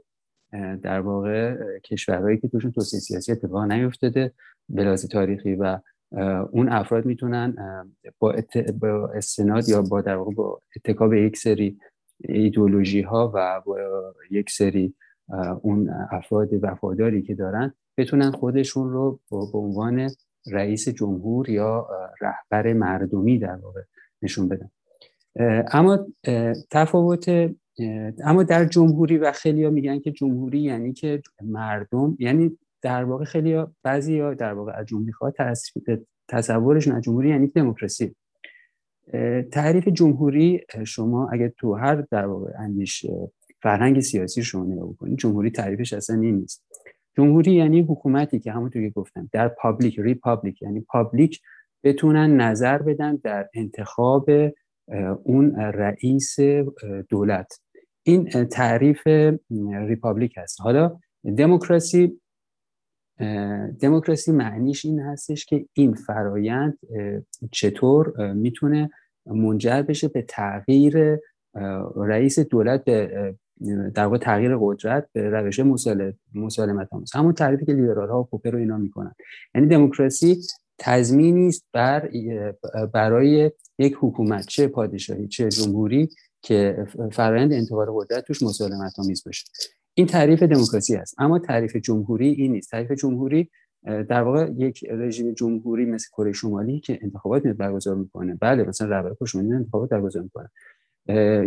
در 0.83 1.01
واقع 1.01 1.57
کشورهایی 1.85 2.39
که 2.39 2.49
توشون 2.49 2.73
توسعه 2.73 3.01
سیاسی 3.01 3.33
اتفاق 3.33 3.73
نیفتاده 3.73 4.33
به 4.69 4.97
تاریخی 5.11 5.55
و 5.55 5.79
اون 6.51 6.69
افراد 6.69 7.07
می‌تونن 7.07 7.57
با, 8.19 8.35
استناد 9.15 9.69
یا 9.69 9.83
با 9.83 10.01
در 10.01 10.17
واقع 10.17 10.35
با 10.35 10.61
اتکاب 10.77 11.15
یک 11.15 11.37
سری 11.37 11.79
ایدولوژی 12.21 13.01
ها 13.01 13.33
و 13.35 13.63
با 13.67 13.79
یک 14.31 14.51
سری 14.51 14.95
اون 15.63 15.91
افراد 16.11 16.49
وفاداری 16.63 17.23
که 17.23 17.35
دارن 17.35 17.75
بتونن 17.99 18.31
خودشون 18.31 18.91
رو 18.91 19.21
به 19.31 19.59
عنوان 19.59 20.11
رئیس 20.47 20.89
جمهور 20.89 21.49
یا 21.49 21.89
رهبر 22.21 22.73
مردمی 22.73 23.39
در 23.39 23.57
واقع 23.57 23.81
نشون 24.23 24.49
بدن. 24.49 24.71
اما 25.73 26.07
تفاوت 26.71 27.51
اما 28.25 28.43
در 28.43 28.65
جمهوری 28.65 29.19
و 29.19 29.33
خیلی 29.33 29.65
ها 29.65 29.71
میگن 29.71 30.01
که 30.01 30.11
جمهوری 30.11 30.61
یعنی 30.61 30.93
که 30.93 31.23
مردم 31.43 32.17
یعنی 32.19 32.59
در 32.83 33.05
واقع 33.05 33.25
خیلی 33.25 33.65
بعضی 33.83 34.21
ها 34.21 34.35
در 34.35 34.53
واقع 34.53 34.73
از 34.73 34.87
جمهوری 34.87 35.13
خواه 35.13 35.33
تصورشون 36.29 36.95
از 36.95 37.03
جمهوری 37.03 37.29
یعنی 37.29 37.47
دموکراسی. 37.47 38.15
تعریف 39.53 39.89
جمهوری 39.89 40.61
شما 40.85 41.29
اگر 41.31 41.49
تو 41.49 41.75
هر 41.75 42.05
در 42.11 42.27
واقع 42.27 42.53
اندیش 42.59 43.07
فرهنگ 43.63 44.01
سیاسی 44.01 44.43
شما 44.43 44.65
نگاه 44.65 44.93
بکنید 44.93 45.19
جمهوری 45.19 45.51
تعریفش 45.51 45.93
اصلا 45.93 46.21
این 46.21 46.35
نیست. 46.35 46.65
جمهوری 47.17 47.53
یعنی 47.53 47.81
حکومتی 47.81 48.39
که 48.39 48.53
همونطور 48.53 48.83
که 48.83 48.91
گفتم 48.91 49.29
در 49.33 49.49
public 49.49 49.99
republic 49.99 50.63
یعنی 50.63 50.81
public 50.81 51.41
بتونن 51.85 52.41
نظر 52.41 52.83
بدن 52.83 53.17
در 53.17 53.49
انتخاب 53.55 54.31
اون 55.23 55.57
رئیس 55.57 56.37
دولت. 57.09 57.61
این 58.03 58.45
تعریف 58.45 59.07
republic 59.87 60.35
هست. 60.37 60.61
حالا 60.61 60.99
دموکراسی 61.39 62.21
دموکراسی 63.81 64.33
معنیش 64.33 64.85
این 64.85 65.01
هستش 65.01 65.47
که 65.47 65.67
این 65.73 65.95
فرایند 65.95 66.79
چطور 67.53 68.33
می‌تونه 68.33 68.91
منجر 69.27 69.83
بشه 69.83 70.09
به 70.09 70.23
تغییر 70.23 71.19
رئیس 71.97 72.39
دولت 72.39 72.85
به 72.85 73.35
در 73.95 74.05
واقع 74.05 74.19
تغییر 74.19 74.57
قدرت 74.61 75.09
به 75.13 75.31
روش 75.31 75.61
مسالمت 76.35 76.89
آمیز 76.91 77.15
همون 77.15 77.33
تعریفی 77.33 77.67
که 77.67 77.73
لیبرال 77.73 78.09
ها 78.09 78.21
و 78.21 78.25
پوپر 78.25 78.51
رو 78.51 78.59
اینا 78.59 78.77
می‌کنن. 78.77 79.15
یعنی 79.55 79.67
دموکراسی 79.67 80.41
تضمینی 80.79 81.49
است 81.49 81.67
بر 81.73 82.11
برای 82.93 83.51
یک 83.79 83.97
حکومت 84.01 84.47
چه 84.47 84.69
پادشاهی 84.69 85.29
چه 85.29 85.49
جمهوری 85.49 86.09
که 86.43 86.87
فرآیند 87.13 87.53
انتقال 87.53 87.87
قدرت 87.95 88.25
توش 88.25 88.43
مسالمت 88.43 88.93
آمیز 88.99 89.25
باشه 89.27 89.45
این 90.01 90.07
تعریف 90.07 90.43
دموکراسی 90.43 90.97
است. 90.97 91.15
اما 91.19 91.39
تعریف 91.39 91.77
جمهوری 91.77 92.29
این 92.29 92.53
نیست. 92.53 92.71
تعریف 92.71 92.93
جمهوری 92.93 93.51
در 93.85 94.23
واقع 94.23 94.51
یک 94.57 94.85
رژیم 94.91 95.33
جمهوری 95.33 95.85
مثل 95.85 96.09
کره 96.17 96.33
شمالی 96.33 96.81
که 96.81 96.99
انتخابات 97.03 97.47
برگزار 97.47 97.95
می‌کنه. 97.95 98.35
بله 98.41 98.65
مثلا 98.65 98.89
رهبر 98.89 99.27
شمالی 99.27 99.53
انتخابات 99.53 99.91
برگزار 99.91 100.23
می‌کنه. 100.23 100.49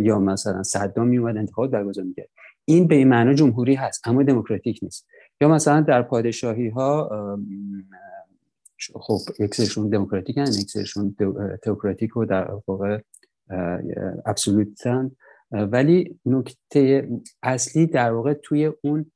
یا 0.02 0.18
مثلا 0.18 0.62
صدام 0.62 1.08
میومد 1.08 1.36
انتخابات 1.36 1.70
برگزار 1.70 2.04
می‌کرد. 2.04 2.28
این 2.64 2.86
به 2.86 3.04
معنا 3.04 3.34
جمهوری 3.34 3.74
هست 3.74 4.08
اما 4.08 4.22
دموکراتیک 4.22 4.78
نیست. 4.82 5.06
یا 5.40 5.48
مثلا 5.48 5.80
در 5.80 6.02
پادشاهی 6.02 6.68
ها 6.68 7.10
خب 8.94 9.18
یکسرشون 9.38 9.88
دموکراتیک 9.88 10.38
هن 10.38 10.46
یکسرشون 10.46 11.16
تئوکراتیک 11.62 12.16
و 12.16 12.24
در 12.24 12.50
واقع 12.66 12.98
ابسولوتن. 14.26 15.10
ولی 15.54 16.18
نکته 16.26 17.08
اصلی 17.42 17.86
در 17.86 18.12
واقع 18.12 18.32
توی 18.32 18.72
اون 18.82 19.12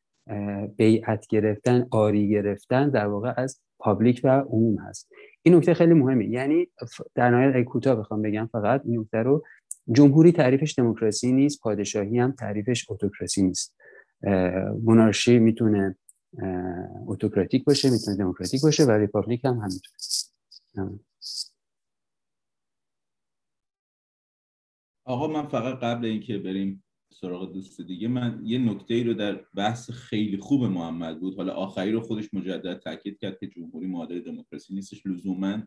بیعت 0.77 1.27
گرفتن 1.27 1.87
آری 1.91 2.29
گرفتن 2.29 2.91
در 2.91 3.07
واقع 3.07 3.33
از 3.37 3.61
پابلیک 3.79 4.21
و 4.25 4.29
عموم 4.29 4.79
هست. 4.79 5.09
این 5.43 5.55
نکته 5.55 5.75
خیلی 5.75 5.95
مهمه. 5.95 6.29
یعنی 6.29 6.69
در 7.15 7.31
نهایت 7.31 7.65
کوتاه 7.65 7.97
بخوام 7.97 8.23
بگم 8.23 8.49
فقط 8.53 8.83
این 8.85 9.01
نکته 9.01 9.19
رو. 9.19 9.45
جمهوری 9.93 10.33
تعریفش 10.33 10.75
دموکراسی 10.79 11.33
نیست 11.33 11.61
پادشاهی 11.61 12.19
هم 12.19 12.33
تعریفش 12.33 12.87
اتوکراسی 12.91 13.43
نیست. 13.43 13.77
مونارشی 14.83 15.39
می‌تونه 15.39 15.97
autocratic 17.07 17.65
باشه 17.65 17.91
می‌تونه 17.91 18.17
دموکراتیک 18.17 18.63
باشه 18.63 18.85
و 18.85 18.91
republic 18.91 19.45
هم 19.45 19.55
همینطور 19.55 19.93
آقا 25.09 25.27
من 25.27 25.47
فقط 25.47 25.79
قبل 25.79 26.05
اینکه 26.05 26.39
بریم 26.39 26.85
سراغ 27.13 27.53
دوست 27.53 27.81
دیگه 27.81 28.09
من 28.09 28.41
یه 28.45 28.59
نکته 28.59 28.95
ای 28.95 29.05
رو 29.05 29.15
در 29.15 29.41
بحث 29.55 29.91
خیلی 29.91 30.37
خوب 30.37 30.65
محمد 30.65 31.21
بود. 31.21 31.37
حالا 31.37 31.53
آخری 31.53 31.93
رو 31.93 32.01
خودش 32.01 32.35
مجدد 32.35 32.79
تاکید 32.79 33.19
کرد 33.19 33.39
که 33.41 33.47
جمهوری 33.47 33.87
معادل 33.87 34.21
دموکراسی 34.21 34.75
نیستش 34.75 35.07
لزوما 35.07 35.63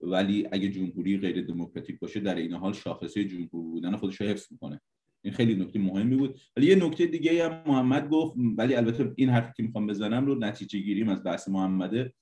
ولی 0.00 0.48
اگه 0.52 0.68
جمهوری 0.68 1.18
غیر 1.18 1.46
دموکراتیک 1.46 1.98
باشه 1.98 2.20
در 2.20 2.34
این 2.34 2.52
حال 2.52 2.72
شاخصه 2.72 3.24
جمهوری 3.24 3.48
بودن 3.70 3.96
خودش 3.96 4.20
رو 4.20 4.26
حفظ 4.26 4.52
می‌کنه. 4.52 4.80
این 5.24 5.34
خیلی 5.34 5.54
نکته 5.54 5.78
مهمی 5.78 6.16
بود. 6.16 6.40
ولی 6.56 6.66
یه 6.66 6.74
نکته 6.74 7.06
دیگه 7.06 7.44
هم 7.44 7.62
محمد 7.66 8.08
گفت 8.08 8.36
ولی 8.56 8.74
البته 8.74 9.12
این 9.16 9.28
حرفی 9.28 9.52
که 9.56 9.62
می‌خوام 9.62 9.86
بزنم 9.86 10.26
رو 10.26 10.34
نتیجه 10.34 10.78
گیریم 10.78 11.08
از 11.08 11.24
بحث 11.24 11.48
محمده. 11.48 12.14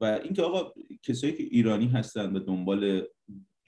و 0.00 0.04
اینکه 0.04 0.42
آقا 0.42 0.72
کسایی 1.02 1.32
که 1.32 1.42
ایرانی 1.42 1.86
هستن 1.86 2.36
و 2.36 2.38
دنبال 2.38 3.02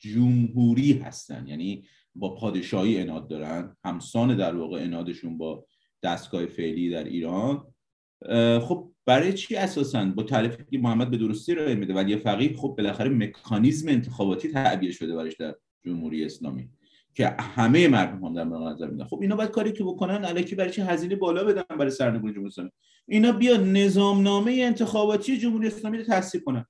جمهوری 0.00 0.92
هستن. 0.92 1.46
یعنی 1.46 1.84
با 2.14 2.34
پادشاهی 2.34 3.00
اناد 3.00 3.28
دارن 3.28 3.76
همسان 3.84 4.36
در 4.36 4.56
واقع 4.56 4.80
انادشون 4.82 5.38
با 5.38 5.66
دستگاه 6.02 6.46
فعلی 6.46 6.90
در 6.90 7.04
ایران. 7.04 7.66
خب 8.60 8.92
برای 9.06 9.32
چی 9.32 9.56
اساسا؟ 9.56 10.04
با 10.04 10.22
تعریفی 10.22 10.64
که 10.70 10.78
محمد 10.78 11.10
به 11.10 11.16
درستی 11.16 11.54
رو 11.54 11.74
میده 11.74 11.94
ولی 11.94 12.16
فقیه 12.16 12.56
خب 12.56 12.74
بالاخره 12.78 13.10
مکانیزم 13.10 13.88
انتخاباتی 13.88 14.48
تعبیه 14.48 14.92
شده 14.92 15.16
برش 15.16 15.36
در 15.36 15.54
جمهوری 15.84 16.24
اسلامی 16.24 16.68
که 17.14 17.28
همه 17.28 17.88
مردم 17.88 18.24
هم 18.24 18.34
در 18.34 18.44
نظر 18.44 18.86
میدن. 18.86 19.04
خب 19.04 19.18
اینا 19.20 19.36
باید 19.36 19.50
کاری 19.50 19.72
که 19.72 19.84
بکنن 19.84 20.24
الکی 20.24 20.54
برای 20.54 20.70
چی 20.70 20.80
هزینه 20.80 21.16
بالا 21.16 21.44
بدن 21.44 21.76
برای 21.78 21.90
سرنگونی 21.90 22.32
جمهوری 22.32 22.48
اسلامی؟ 22.48 22.70
اینا 23.08 23.32
بیا 23.32 23.56
نظامنامه 23.56 24.52
انتخاباتی 24.52 25.38
جمهوری 25.38 25.66
اسلامی 25.66 25.98
رو 25.98 26.04
تصدیق 26.04 26.42
کنن. 26.44 26.66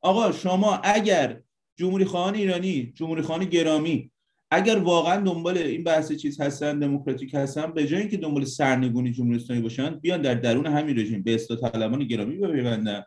آقا 0.00 0.32
شما 0.32 0.80
اگر 0.84 1.42
جمهوری 1.76 2.04
خواهان 2.04 2.34
ایرانی 2.34 2.92
جمهوری 2.96 3.22
خواهان 3.22 3.44
گرامی. 3.44 4.10
اگر 4.50 4.78
واقعا 4.78 5.20
دنبال 5.20 5.58
این 5.58 5.84
بحث 5.84 6.12
چیز 6.12 6.40
هستن 6.40 6.78
دموکراتیک 6.78 7.34
هستن 7.34 7.72
به 7.72 7.86
جای 7.86 8.00
اینکه 8.00 8.16
دنبال 8.16 8.44
سرنگونی 8.44 9.12
جمهوری 9.12 9.36
اسلامی 9.36 9.62
باشن 9.62 9.90
بیان 9.90 10.22
در 10.22 10.34
درون 10.34 10.66
همین 10.66 10.98
رژیم 10.98 11.22
به 11.22 11.34
اصلاح 11.34 11.60
طلبان 11.60 12.04
گرامی 12.04 12.36
بپیوندن. 12.36 13.04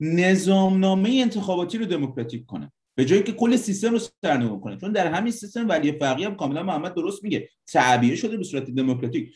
نظامنامه 0.00 1.10
انتخاباتی 1.22 1.78
رو 1.78 1.84
دموکراتیک 1.84 2.46
کنن. 2.46 2.72
به 2.94 3.04
جایی 3.04 3.22
که 3.22 3.32
کل 3.32 3.56
سیستم 3.56 3.90
رو 3.90 3.98
سرنگون 4.24 4.60
کنه 4.60 4.76
چون 4.76 4.92
در 4.92 5.06
همین 5.06 5.32
سیستم 5.32 5.68
ولی 5.68 5.92
فقیه 5.92 6.26
هم 6.26 6.34
کاملا 6.34 6.62
محمد 6.62 6.94
درست 6.94 7.24
میگه. 7.24 7.48
تعبیه 7.66 8.16
شده 8.16 8.36
به 8.36 8.44
صورت 8.44 8.70
دموکراتیک. 8.70 9.34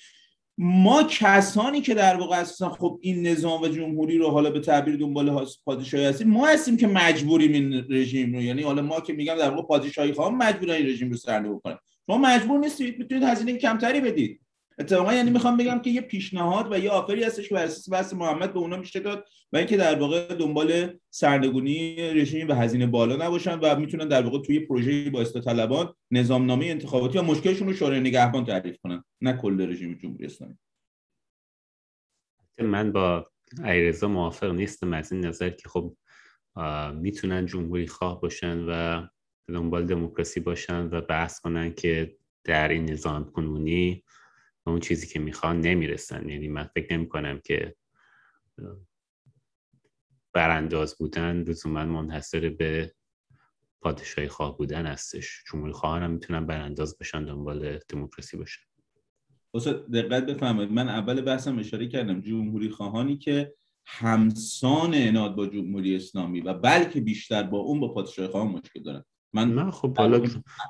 ما 0.58 1.02
کسانی 1.02 1.80
که 1.80 1.94
در 1.94 2.16
واقع 2.16 2.36
اساسا 2.36 2.68
خب 2.68 2.98
این 3.02 3.26
نظام 3.26 3.62
و 3.62 3.68
جمهوری 3.68 4.18
رو 4.18 4.30
حالا 4.30 4.50
به 4.50 4.60
تعبیر 4.60 4.96
دنبال 4.96 5.46
پادشاهی 5.64 6.04
هستیم 6.04 6.28
ما 6.28 6.46
هستیم 6.46 6.76
که 6.76 6.86
مجبوریم 6.86 7.52
این 7.52 7.84
رژیم 7.90 8.34
رو. 8.34 8.42
یعنی 8.42 8.62
حالا 8.62 8.82
ما 8.82 9.00
که 9.00 9.12
میگم 9.12 9.34
در 9.34 9.50
واقع 9.50 9.62
پادشاهی 9.62 10.12
خواهم 10.12 10.36
مجبورن 10.36 10.74
این 10.74 10.86
رژیم 10.86 11.10
رو 11.10 11.16
سرنگون 11.16 11.60
کنیم 11.60 11.78
شما 12.06 12.18
مجبور 12.18 12.58
نیستید 12.60 12.98
می‌تونید 12.98 13.24
هزینه 13.24 13.58
کمتری 13.58 14.00
بدید. 14.00 14.40
اتفاقا 14.78 15.14
یعنی 15.14 15.30
می‌خوام 15.30 15.56
بگم 15.56 15.78
که 15.78 15.90
یه 15.90 16.00
پیشنهاد 16.00 16.72
و 16.72 16.78
یه 16.78 16.90
آفری 16.90 17.24
هستش 17.24 17.48
که 17.48 17.54
بر 17.54 17.64
اساس 17.64 17.90
بحث 17.90 18.14
محمد 18.14 18.52
به 18.52 18.58
اونا 18.58 18.76
میشه 18.76 19.00
داد 19.00 19.28
و 19.52 19.56
اینکه 19.56 19.76
در 19.76 19.98
واقع 19.98 20.34
دنبال 20.34 20.98
سرنگونی 21.10 21.96
رژیم 21.96 22.48
و 22.48 22.52
هزینه 22.52 22.86
بالا 22.86 23.26
نباشن 23.26 23.58
و 23.58 23.76
می‌تونن 23.76 24.08
در 24.08 24.22
واقع 24.22 24.42
توی 24.42 24.60
پروژه 24.60 25.10
با 25.10 25.24
طلبان 25.24 25.94
نظامنامه 26.10 26.66
انتخاباتی 26.66 27.18
و 27.18 27.22
مشکلشون 27.22 27.66
رو 27.66 27.74
شورای 27.74 28.00
نگهبان 28.00 28.44
تعریف 28.44 28.76
کنن 28.82 29.04
نه 29.20 29.32
کل 29.32 29.70
رژیم 29.70 29.98
جمهوری 30.02 30.24
اسلامی. 30.24 30.54
من 32.58 32.92
با 32.92 33.30
ایرزا 33.64 34.08
موافق 34.08 34.50
نیستم 34.50 34.92
از 34.92 35.12
این 35.12 35.26
نظر 35.26 35.50
که 35.50 35.68
خب 35.68 35.96
می‌تونن 36.94 37.46
جمهوری 37.46 37.86
خواه 37.86 38.20
باشن 38.20 38.58
و 38.68 39.02
دنبال 39.48 39.86
دموکراسی 39.86 40.40
باشن 40.40 40.86
و 40.86 41.00
بحث 41.00 41.40
کنن 41.40 41.74
که 41.74 42.16
در 42.44 42.68
این 42.68 42.90
نظام 42.90 43.30
کنونی 43.30 44.04
اون 44.70 44.80
چیزی 44.80 45.06
که 45.06 45.18
می‌خوان 45.18 45.60
نمی‌رسن. 45.60 46.28
یعنی 46.28 46.48
من 46.48 46.64
فکر 46.64 46.92
نمی 46.92 47.08
کنم 47.08 47.40
که 47.44 47.74
برانداز 50.32 50.98
بودن 50.98 51.42
لزوما 51.42 51.84
منحصر 51.84 52.48
به 52.48 52.94
پادشاهی 53.80 54.28
خواه 54.28 54.58
بودن 54.58 54.86
هستش. 54.86 55.44
جمهوری 55.52 55.72
خواهان 55.72 56.02
هم 56.02 56.10
می‌تونن 56.10 56.46
برانداز 56.46 56.98
بشن 56.98 57.24
دنبال 57.24 57.78
دموکراسی 57.88 58.36
باشن 58.36 58.62
دقت 59.92 60.26
بفرمایید. 60.26 60.72
من 60.72 60.88
اول 60.88 61.20
بحثم 61.20 61.58
اشاره 61.58 61.88
کردم. 61.88 62.20
جمهوری 62.20 62.70
خواهانی 62.70 63.16
که 63.16 63.54
همسان 63.86 64.90
اناد 64.94 65.34
با 65.34 65.46
جمهوری 65.46 65.96
اسلامی 65.96 66.40
و 66.40 66.54
بلکه 66.54 67.00
بیشتر 67.00 67.42
با 67.42 67.58
اون 67.58 67.80
با 67.80 67.94
پادشاهی 67.94 68.28
خواهان 68.28 68.52
مشکل 68.52 68.82
دارن. 68.82 69.04
من 69.36 69.54
نه 69.54 69.70
خب 69.70 69.98
حالا 69.98 70.24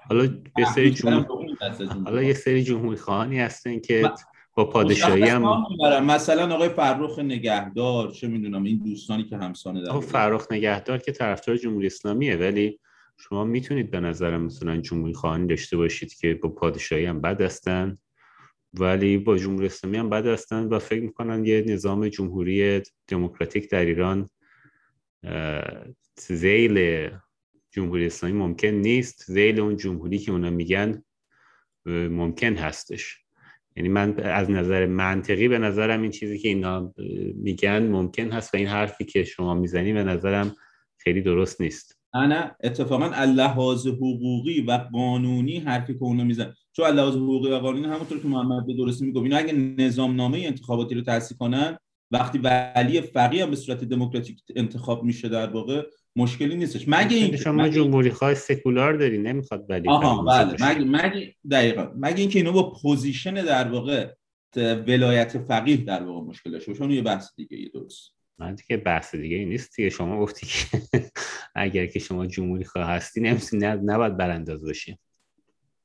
حالا 0.08 0.24
یه 0.58 0.64
سری 0.74 0.90
جمهوری 0.90 1.56
حالا 2.04 2.22
یه 2.22 2.32
سری 2.32 2.62
جمهوری 2.62 2.96
خواهانی 2.96 3.40
هستن 3.40 3.80
که 3.80 4.10
با 4.56 4.64
پادشاهی 4.64 5.22
هم 5.22 5.64
مثلا 6.02 6.54
آقای 6.54 6.68
فرخ 6.68 7.18
نگهدار 7.18 8.10
چه 8.10 8.28
می‌دونم 8.28 8.62
این 8.62 8.78
دوستانی 8.78 9.24
که 9.24 9.36
همسانه 9.36 9.82
دارن 9.82 10.00
فرخ 10.00 10.46
نگهدار 10.50 10.98
که 10.98 11.12
طرفدار 11.12 11.56
جمهوری 11.56 11.86
اسلامیه 11.86 12.36
ولی 12.36 12.80
شما 13.16 13.44
می‌تونید 13.44 13.90
به 13.90 14.00
نظرم 14.00 14.42
مثلا 14.42 14.76
جمهوری 14.76 15.14
خواهانی 15.14 15.46
داشته 15.46 15.76
باشید 15.76 16.14
که 16.14 16.34
با 16.34 16.48
پادشاهی 16.48 17.06
هم 17.06 17.20
بد 17.20 17.40
هستن 17.40 17.98
ولی 18.74 19.18
با 19.18 19.38
جمهوری 19.38 19.66
اسلامی 19.66 19.96
هم 19.96 20.10
بد 20.10 20.26
هستن 20.26 20.64
و 20.64 20.78
فکر 20.78 21.02
می‌کنن 21.02 21.44
یه 21.44 21.64
نظام 21.68 22.08
جمهوری 22.08 22.82
دموکراتیک 23.08 23.70
در 23.70 23.84
ایران 23.84 24.28
زیل 26.18 27.08
جمهوری 27.76 28.06
اسلامی 28.06 28.38
ممکن 28.38 28.68
نیست 28.68 29.24
زیل 29.26 29.60
اون 29.60 29.76
جمهوری 29.76 30.18
که 30.18 30.32
اونا 30.32 30.50
میگن 30.50 31.02
ممکن 31.86 32.56
هستش. 32.56 33.18
یعنی 33.76 33.88
من 33.88 34.20
از 34.20 34.50
نظر 34.50 34.86
منطقی 34.86 35.48
به 35.48 35.58
نظرم 35.58 36.02
این 36.02 36.10
چیزی 36.10 36.38
که 36.38 36.48
اینا 36.48 36.94
میگن 37.34 37.86
ممکن 37.86 38.32
هست 38.32 38.54
و 38.54 38.56
این 38.56 38.66
حرفی 38.66 39.04
که 39.04 39.24
شما 39.24 39.54
می‌زنی 39.54 39.92
به 39.92 40.04
نظرم 40.04 40.56
خیلی 40.96 41.22
درست 41.22 41.60
نیست. 41.60 41.98
نه 42.14 42.56
اتفاقا 42.64 43.10
اللحاظ 43.14 43.86
حقوقی 43.86 44.60
و 44.60 44.72
قانونی 44.92 45.58
حرفی 45.58 45.94
که 45.94 46.02
اونا 46.02 46.24
میزن 46.24 46.54
چون 46.72 46.86
اللحاظ 46.86 47.14
حقوقی 47.14 47.50
و 47.50 47.58
قانونی 47.58 47.86
همونطور 47.86 48.18
که 48.18 48.28
محمد 48.28 48.66
به 48.66 48.74
درستی 48.74 49.06
میگه 49.06 49.20
اینا 49.20 49.36
اگه 49.36 49.52
نظام 49.52 50.16
نامه 50.16 50.38
انتخاباتی 50.38 50.94
رو 50.94 51.00
تأسیس 51.00 51.36
کنن 51.38 51.78
وقتی 52.10 52.38
ولی 52.38 53.00
فقیه 53.00 53.44
هم 53.44 53.50
به 53.50 53.56
صورت 53.56 53.84
دموکراتیک 53.84 54.42
انتخاب 54.56 55.04
میشه 55.04 55.28
در 55.28 55.50
واقع 55.50 55.86
مشکلی 56.16 56.56
نیستش. 56.56 56.84
مگه 56.88 57.16
این 57.16 57.36
شما 57.36 57.68
جمهوری 57.68 58.10
خواه 58.10 58.34
سکولار 58.34 58.92
داری 58.92 59.18
نمی‌خواد 59.18 59.66
ولی 59.68 59.88
آها 59.88 60.22
بله. 60.22 60.68
مگه 60.68 60.84
مگه 60.84 61.34
دقیقاً. 61.50 61.92
مگه 61.96 62.20
اینکه 62.20 62.38
اینا 62.38 62.52
با 62.52 62.70
position 62.70 63.34
در 63.34 63.68
واقع 63.68 64.12
ولایت 64.56 65.38
فقیه 65.38 65.76
در 65.76 66.02
واقع 66.02 66.26
مشکل 66.26 66.50
داشته 66.50 66.72
باشن 66.72 66.90
یه 66.90 67.02
بحث 67.02 67.28
دیگه 67.36 67.60
یه 67.60 67.68
درست. 67.68 68.12
من 68.38 68.54
دیگه 68.54 68.76
بحث 68.76 69.14
دیگه 69.14 69.44
نیست 69.44 69.76
دیگه. 69.76 69.90
شما 69.90 70.20
گفتی 70.20 70.46
که 70.46 70.82
اگر 71.54 71.86
که 71.86 71.98
شما 71.98 72.26
جمهوری 72.26 72.64
خواه 72.64 72.86
هستی 72.90 73.20
نمی‌تونی 73.20 73.66
نباید 73.66 74.16
برانداز 74.16 74.64
باشی 74.64 74.98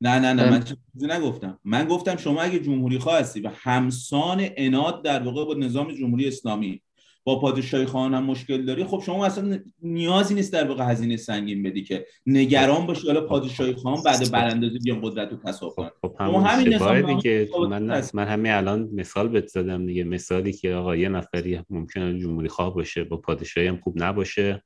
نه 0.02 0.20
نه 0.20 0.34
نه 0.34 0.50
من 0.50 0.64
چیزی 0.64 1.08
نگفتم. 1.08 1.60
من 1.64 1.86
گفتم 1.86 2.18
شما 2.18 2.42
اگه 2.42 2.60
جمهوری 2.60 3.00
خواه 3.00 3.20
هستی 3.20 3.42
و 3.42 3.52
همسان 3.56 4.48
اناد 4.58 5.04
در 5.04 5.24
واقع 5.24 5.46
با 5.46 5.54
نظام 5.54 5.92
جمهوری 5.92 6.28
اسلامی 6.28 6.82
با 7.24 7.40
پادشاهی 7.40 7.86
خواهان 7.86 8.14
هم 8.14 8.24
مشکل 8.24 8.66
داری. 8.66 8.84
خب 8.84 9.04
شما 9.06 9.26
اصلا 9.26 9.60
نیازی 9.82 10.34
نیست 10.34 10.54
در 10.54 10.68
واقع 10.68 10.92
هزینه 10.92 11.18
سنگین 11.18 11.64
بدی 11.64 11.84
که 11.84 12.06
نگران 12.26 12.86
باشی. 12.86 13.08
حالا 13.08 13.22
پادشاهی 13.22 13.74
خواهان 13.74 14.04
بعد 14.04 14.32
براندازی 14.32 14.80
بیان 14.80 15.02
قدرت 15.02 15.32
رو 15.32 15.38
تصاحب 15.38 15.74
کنن. 15.74 15.90
خب 16.02 16.16
همین 16.22 17.16
دیگه 17.16 17.48
من 17.70 18.02
من 18.14 18.28
همین 18.28 18.52
الان 18.52 18.90
مثال 18.94 19.28
بهت 19.28 19.48
زدم 19.48 19.86
دیگه. 19.86 20.04
مثالی 20.04 20.54
که 20.54 20.74
آقا 20.74 20.96
یه 20.96 21.10
نفری 21.10 21.60
ممکنه 21.70 22.20
جمهوری 22.20 22.48
خواه 22.48 22.76
باشه 22.76 23.04
با 23.04 23.18
پادشاهی 23.18 23.68
هم 23.68 23.78
خوب 23.78 24.04
نباشه 24.04 24.64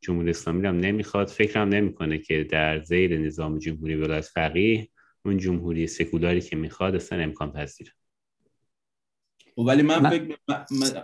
جمهوری 0.00 0.30
اسلامی 0.30 0.66
هم 0.66 0.80
نمی‌خواد. 0.80 1.28
فکرم 1.28 1.68
نمی‌کنه 1.68 2.18
که 2.18 2.46
در 2.50 2.82
زیر 2.82 3.18
نظام 3.18 3.58
جمهوری 3.58 3.94
ولایت 3.94 4.24
فقیه 4.24 4.88
اون 5.24 5.38
جمهوری 5.38 5.86
سکولاری 5.86 6.40
که 6.40 6.56
می‌خواد 6.56 6.94
اصلا 6.94 7.18
امکان 7.18 7.52
پذیره 7.52 7.90
خب، 7.90 7.97
ولی 9.58 9.82
من, 9.82 10.10
فکر 10.10 10.36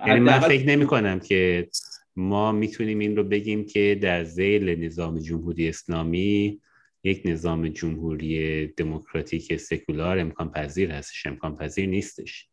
یعنی 0.07 0.21
من 0.21 0.41
فکر 0.41 0.67
نمی 0.67 0.87
کنم 0.87 1.21
که 1.21 1.69
ما 2.17 2.53
می‌تونیم 2.53 2.99
این 2.99 3.17
رو 3.17 3.25
بگیم 3.25 3.67
که 3.67 3.99
در 4.03 4.25
ذیل 4.25 4.85
نظام 4.85 5.19
جمهوری 5.19 5.69
اسلامی 5.69 6.61
یک 7.05 7.23
نظام 7.25 7.69
جمهوری 7.69 8.67
دموکراتیک 8.67 9.57
سکولار 9.57 10.19
امکان 10.19 10.51
پذیر 10.51 10.91
هستش 10.91 11.27
امکان 11.27 11.57
پذیر 11.57 11.87
نیستش. 11.87 12.49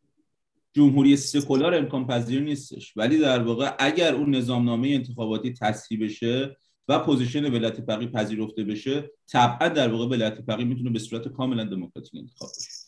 جمهوری 0.73 1.17
سکولار 1.17 1.75
امکان 1.75 2.07
پذیر 2.07 2.41
نیستش. 2.41 2.97
ولی 2.97 3.17
در 3.17 3.43
واقع 3.43 3.71
اگر 3.79 4.15
اون 4.15 4.35
نظامنامه 4.35 4.87
انتخاباتی 4.87 5.53
تصحیح 5.53 6.03
بشه 6.03 6.57
و 6.87 6.99
position 6.99 7.53
ولایت 7.53 7.81
فقیه 7.81 8.07
پذیرفته 8.07 8.63
بشه 8.63 9.11
طبعا 9.31 9.67
در 9.67 9.91
واقع 9.91 10.05
ولایت 10.05 10.41
فقیه 10.41 10.65
می‌تونه 10.65 10.89
به 10.89 10.99
صورت 10.99 11.27
کاملا 11.27 11.63
دموکراتیک 11.63 12.15
انتخاب 12.15 12.49
بشه. 12.57 12.80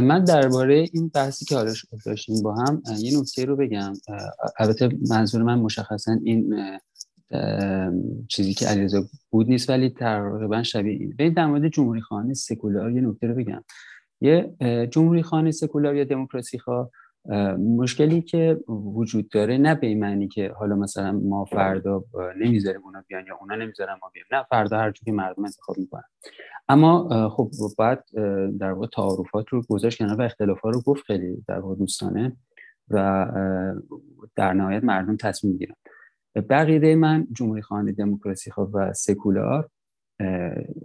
من 0.00 0.24
درباره 0.24 0.88
این 0.92 1.08
بحثی 1.14 1.44
که 1.44 1.56
حالا 1.56 1.72
داشتیم 2.06 2.42
با 2.42 2.54
هم 2.54 2.82
یه 2.98 3.20
نکته 3.20 3.44
رو 3.44 3.56
بگم. 3.56 3.92
البته 4.58 4.88
منظور 5.10 5.42
من 5.42 5.58
مشخصا 5.58 6.16
این 6.24 6.54
چیزی 8.28 8.54
که 8.54 8.66
علیرضا 8.66 9.04
بود 9.30 9.48
نیست 9.48 9.70
ولی 9.70 9.90
تقریبا 9.90 10.62
شبیه 10.62 10.92
این 10.92 11.14
به 11.18 11.30
در 11.30 11.46
مورد 11.46 11.68
جمهوری 11.68 12.00
خانه 12.00 12.34
سکولار 12.34 12.92
یه 12.92 13.00
نکته 13.00 13.26
رو 13.26 13.34
بگم. 13.34 13.64
یه 14.20 14.54
جمهوری 14.90 15.22
خانه 15.22 15.50
سکولار 15.50 15.96
یا 15.96 16.04
دموکراسی 16.04 16.58
خواه 16.58 16.90
مشکلی 17.58 18.22
که 18.22 18.60
وجود 18.68 19.28
داره 19.28 19.58
نه 19.58 19.74
به 19.74 19.86
این 19.86 20.00
معنی 20.00 20.28
که 20.28 20.52
حالا 20.58 20.76
مثلا 20.76 21.12
ما 21.12 21.44
فردا 21.44 22.04
نمی‌ذاریم 22.40 22.80
اونا 22.84 23.04
بیان 23.08 23.26
یا 23.26 23.38
اونا 23.40 23.54
نمی‌ذارن 23.54 23.98
ما 24.02 24.10
بیان. 24.14 24.26
نه 24.32 24.46
فردا 24.50 24.78
هر 24.78 24.90
که 24.90 25.12
مردم 25.12 25.44
انتخاب 25.44 25.78
می‌کنن. 25.78 26.04
اما 26.68 27.28
خب 27.28 27.50
بعد 27.78 28.04
در 28.58 28.72
واقع 28.72 28.86
تعارفات 28.86 29.48
رو 29.48 29.62
گذاشت 29.68 29.98
کنار 29.98 30.20
و 30.20 30.22
اختلافات 30.22 30.74
رو 30.74 30.80
گفت 30.80 31.02
خیلی 31.02 31.44
در 31.48 31.58
واقع 31.58 31.74
دوستانه 31.74 32.36
و 32.88 33.26
در 34.36 34.52
نهایت 34.52 34.84
مردم 34.84 35.16
تصمیم 35.16 35.52
می‌گیرن. 35.52 35.74
بقیده 36.50 36.94
من 36.94 37.26
جمهوری 37.32 37.62
خانه 37.62 37.92
دموکراسی 37.92 38.50
خواه 38.50 38.70
و 38.70 38.92
سکولار 38.92 39.68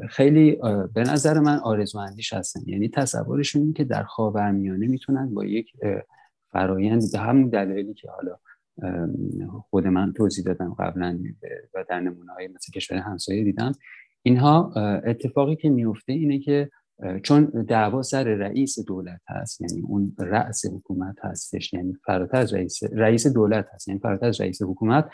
خیلی 0.10 0.58
به 0.94 1.02
نظر 1.02 1.39
من 1.39 1.58
آرزواندیش 1.58 2.34
هستن. 2.34 2.62
یعنی 2.66 2.89
تصورشون 2.89 3.74
که 3.74 3.84
در 3.84 4.04
خاورمیانه 4.04 4.88
می‌تونن 4.88 5.34
با 5.34 5.46
یک 5.46 5.72
فرایند 6.52 7.02
به 7.14 7.20
همون 7.20 7.49
دلایلی 7.49 7.93
که 7.93 8.10
حالا 8.10 8.38
خود 9.70 9.88
من 9.88 10.14
توضیح 10.14 10.45
دادم 10.45 10.74
قبلا 10.74 11.20
و 11.74 11.86
در 11.89 11.99
نمونه 11.99 12.32
های 12.32 12.47
مثل 12.47 12.72
کشور 12.76 12.97
همسایه 12.97 13.43
دیدم. 13.43 13.72
اینها 14.24 14.74
اتفاقی 15.06 15.56
که 15.56 15.70
میفته 15.70 16.14
اینه 16.14 16.39
که 16.39 16.70
چون 17.24 17.45
دعوا 17.45 18.02
سر 18.02 18.24
رئیس 18.24 18.80
دولت 18.88 19.22
هست 19.28 19.62
یعنی 19.62 19.82
اون 19.88 20.16
رأس 20.20 20.66
حکومت 20.66 21.16
هستش 21.24 21.74
یعنی 21.74 21.93
فراتر 22.06 22.38
از 22.38 22.54
رئیس 22.54 22.80
رئیس 22.84 23.28
دولت 23.28 23.68
هست 23.74 23.88
یعنی 23.88 23.99
فراتر 23.99 24.26
از 24.26 24.41
رئیس 24.41 24.62
حکومت. 24.62 25.10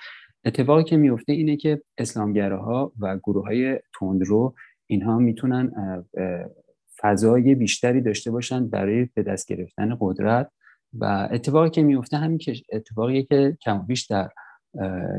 اتفاقی 0.45 0.83
که 0.83 0.97
میفته 0.97 1.33
اینه 1.33 1.57
که 1.57 1.81
اسلامگراها 1.97 2.93
و 2.99 3.17
گروه 3.17 3.45
های 3.45 3.79
تندرو 3.99 4.55
اینها 4.87 5.17
می‌تونن 5.17 5.71
فضای 7.01 7.55
بیشتری 7.55 8.01
داشته 8.01 8.31
باشن 8.31 8.67
برای 8.67 9.09
به 9.13 9.23
دست 9.23 9.47
گرفتن 9.47 9.97
قدرت. 9.99 10.51
و 10.93 11.29
اتفاقی 11.31 11.69
که 11.69 11.83
میفته 11.83 12.17
همین 12.17 12.39
اتفاقی 12.71 13.23
که 13.23 13.57
کم 13.61 13.77
بیش 13.77 14.05
در 14.05 14.29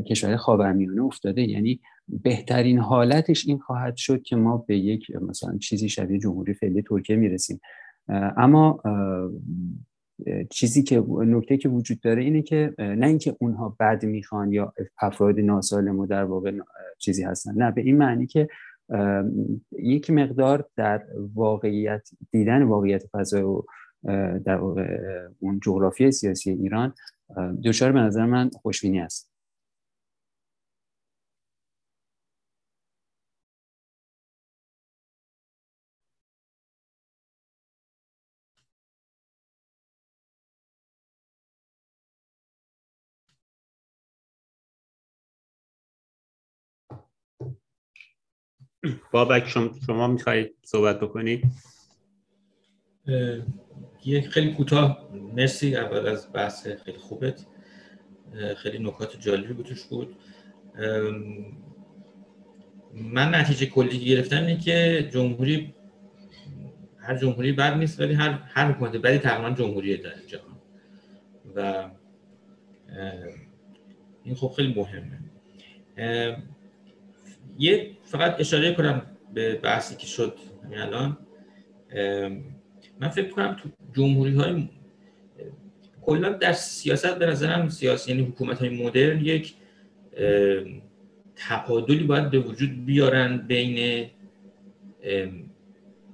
کشور 0.06 0.36
خاورمیانه 0.36 1.02
افتاده. 1.02 1.42
یعنی 1.42 1.80
بهترین 2.08 2.78
حالتش 2.78 3.46
این 3.46 3.58
خواهد 3.58 3.96
شد 3.96 4.22
که 4.22 4.36
ما 4.36 4.56
به 4.56 4.78
یک 4.78 5.10
مثلا 5.10 5.58
چیزی 5.58 5.88
شبیه 5.88 6.18
جمهوری 6.18 6.54
فعلی 6.54 6.82
ترکیه 6.82 7.16
می‌رسیم. 7.16 7.60
اما 8.36 8.82
چیزی 10.50 10.82
که 10.82 11.04
نکته 11.08 11.56
که 11.56 11.68
وجود 11.68 12.00
داره 12.00 12.22
اینه 12.22 12.42
که 12.42 12.74
نه 12.78 13.06
اینکه 13.06 13.36
اونها 13.40 13.76
بد 13.80 14.04
می‌خوان 14.04 14.52
یا 14.52 14.72
افراد 15.00 15.40
ناسالم 15.40 15.98
و 15.98 16.06
در 16.06 16.24
واقع 16.24 16.52
چیزی 16.98 17.22
هستن. 17.22 17.54
نه 17.54 17.70
به 17.70 17.80
این 17.80 17.96
معنی 17.96 18.26
که 18.26 18.48
یک 19.78 20.10
مقدار 20.10 20.68
در 20.76 21.04
واقعیت 21.34 22.08
دیدن 22.30 22.62
واقعیت 22.62 23.06
فضای 23.06 23.42
و 23.42 23.62
در 24.44 24.56
واقع 24.56 24.98
اون 25.38 25.60
جغرافی 25.62 26.10
سیاسی 26.10 26.50
ایران 26.50 26.94
دچار 27.64 27.92
به 27.92 28.00
نظر 28.00 28.26
من 28.26 28.50
خوشبینی 28.50 29.00
است 29.00 29.30
بابک 49.12 49.46
شما, 49.48 49.70
شما 49.86 50.06
میخوایی 50.06 50.50
صحبت 50.62 51.00
بکنی؟ 51.00 51.42
یه 54.04 54.20
خیلی 54.20 54.52
کوتاه. 54.54 55.08
مرسی. 55.34 55.76
اول 55.76 56.06
از 56.06 56.32
بحث 56.32 56.68
خیلی 56.68 56.98
خوبت. 56.98 57.46
خیلی 58.56 58.78
نکات 58.78 59.20
جالبی 59.20 59.52
بود 59.52 59.66
توش 59.66 59.84
بود. 59.84 60.16
من 62.94 63.34
نتیجه 63.34 63.66
کلی 63.66 64.04
گرفتم 64.04 64.36
اینه 64.36 64.58
که 64.60 65.08
جمهوری 65.12 65.74
هر 66.98 67.16
جمهوری 67.16 67.52
بد 67.52 67.76
نیست 67.76 68.00
ولی 68.00 68.14
هر 68.14 68.30
هر 68.30 68.72
حکومت 68.72 68.96
بدی 68.96 69.18
تقریبا 69.18 69.50
جمهوری 69.50 69.96
در 69.96 70.14
جهان. 70.26 70.56
و 71.56 71.90
این 74.22 74.34
خب 74.34 74.52
خیلی 74.56 74.74
مهمه. 74.74 75.18
یه 77.58 77.90
فقط 78.04 78.40
اشاره 78.40 78.74
کنم 78.74 79.02
به 79.34 79.54
بحثی 79.54 79.96
که 79.96 80.06
شد 80.06 80.38
الان. 80.72 81.18
من 83.00 83.08
فکر 83.08 83.30
کنم 83.30 83.56
تو 83.62 83.68
جمهوری 83.93 84.35
های 84.35 84.69
کلا 86.02 86.28
در 86.28 86.52
سیاست 86.52 87.19
به 87.19 87.27
نظرم 87.27 87.69
سیاسی 87.69 88.10
یعنی 88.10 88.23
حکومت 88.23 88.59
های 88.59 88.85
مدرن 88.85 89.24
یک 89.24 89.55
تعادلی 91.36 92.05
باید 92.05 92.31
به 92.31 92.39
وجود 92.39 92.85
بیارن 92.85 93.39
بین 93.39 94.06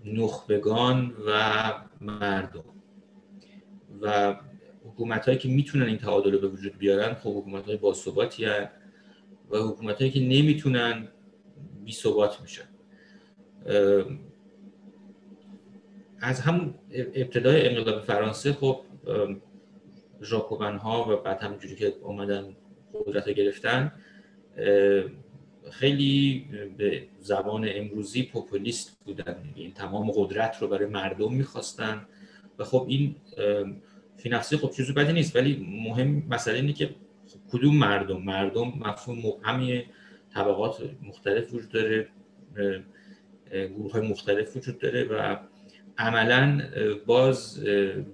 نخبگان 0.05 1.15
و 1.27 1.73
مردم. 2.01 2.65
و 4.01 4.37
حکومت 4.85 5.27
هایی 5.27 5.39
که 5.39 5.49
می‌تونن 5.49 5.87
این 5.87 5.99
تعادل 5.99 6.33
رو 6.33 6.39
به 6.39 6.49
وجود 6.49 6.79
بیارن 6.79 7.15
خب 7.15 7.39
حکومت 7.39 7.67
های 7.67 7.77
باثباتی 7.77 8.47
و 9.51 9.57
حکومت 9.57 9.99
هایی 9.99 10.11
که 10.11 10.21
نمی‌تونن 10.21 11.09
بی 11.85 11.93
ثبات 11.93 12.41
میشن 12.41 12.69
از 16.25 16.41
هم 16.41 16.75
ابتدای 16.93 17.69
انقلاب 17.69 18.01
فرانسه 18.03 18.53
خب 18.53 18.81
ژاکوبن 20.23 20.77
ها 20.77 21.13
و 21.13 21.17
بعد 21.17 21.43
همونجوری 21.43 21.77
که 21.77 21.95
اومدن 22.03 22.57
قدرت 23.07 23.29
گرفتن 23.29 23.93
خیلی 25.71 26.45
به 26.79 27.03
زبان 27.21 27.69
امروزی 27.75 28.23
پوپولیست 28.23 28.97
بودن. 29.05 29.37
این 29.55 29.73
تمام 29.73 30.11
قدرت 30.11 30.57
رو 30.61 30.69
برای 30.69 30.87
مردم 30.87 31.33
می‌خواستن 31.33 32.07
و 32.59 32.65
خب 32.65 32.87
این 32.89 33.17
فی 34.17 34.29
نفسی 34.29 34.57
خب 34.57 34.71
چیزی 34.71 34.93
بدی 34.93 35.13
نیست. 35.13 35.37
ولی 35.37 35.67
مهم 35.87 36.23
مسئله 36.31 36.57
اینه 36.57 36.73
که 36.73 36.91
کدوم 37.53 37.77
مردم؟ 37.77 38.23
مردم 38.23 38.73
مفهوم 38.81 39.19
مبهمی 39.19 39.85
طبقات 40.35 40.83
مختلف 41.03 41.55
وجود 41.55 41.71
داره 41.71 42.09
گروه 43.51 43.93
های 43.93 44.09
مختلف 44.09 44.57
وجود 44.57 44.79
داره 44.79 45.05
و 45.05 45.37
عملا 45.99 46.63
باز 47.07 47.61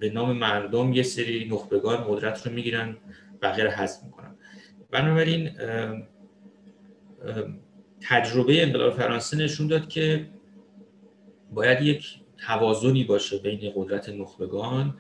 به 0.01 0.11
نام 0.15 0.33
مردم 0.33 0.93
یه 0.93 1.03
سری 1.03 1.49
نخبگان 1.53 2.05
قدرت 2.09 2.47
رو 2.47 2.53
می‌گیرن 2.53 2.97
بقیه 3.43 3.67
حذف 3.67 4.05
می‌کنن. 4.05 4.35
بنابراین 4.91 5.51
تجربه 8.01 8.63
انقلاب 8.63 8.93
فرانسه 8.93 9.37
نشون 9.37 9.67
داد 9.67 9.89
که 9.89 10.27
باید 11.53 11.83
یک 11.83 12.21
توازنی 12.47 13.05
باشه 13.05 13.39
بین 13.39 13.73
قدرت 13.75 14.09
نخبگان 14.09 14.95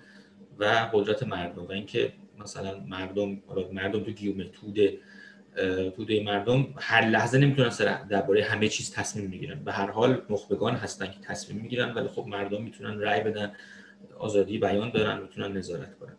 و 0.59 0.91
قدرت 0.93 1.23
مردم 1.23 1.65
و 1.65 1.73
اینکه 1.73 2.13
مثلا 2.39 2.81
مردم 2.81 3.43
مردم 3.73 4.05
تو 4.05 4.11
گیومه 4.11 4.45
توده 4.45 4.99
توده 5.97 6.23
مردم 6.23 6.67
هر 6.77 7.07
لحظه 7.07 7.39
نمی‌تونن 7.39 7.71
درباره 8.11 8.45
همه 8.45 8.69
چیز 8.69 8.95
تصمیم 8.95 9.31
می‌گیرن. 9.31 9.65
به 9.65 9.73
هر 9.73 9.91
حال 9.91 10.23
نخبگان 10.31 10.75
هستن 10.75 11.07
که 11.07 11.19
تصمیم 11.23 11.63
می‌گیرن 11.63 11.95
ولی 11.95 12.09
خب 12.09 12.27
مردم 12.27 12.63
می‌تونن 12.63 13.01
رأی 13.01 13.21
بدن 13.21 13.53
آزادی 14.19 14.59
بیان 14.59 14.91
دارن 14.91 15.23
می‌تونن 15.23 15.57
نظارت 15.57 15.99
کنن. 15.99 16.17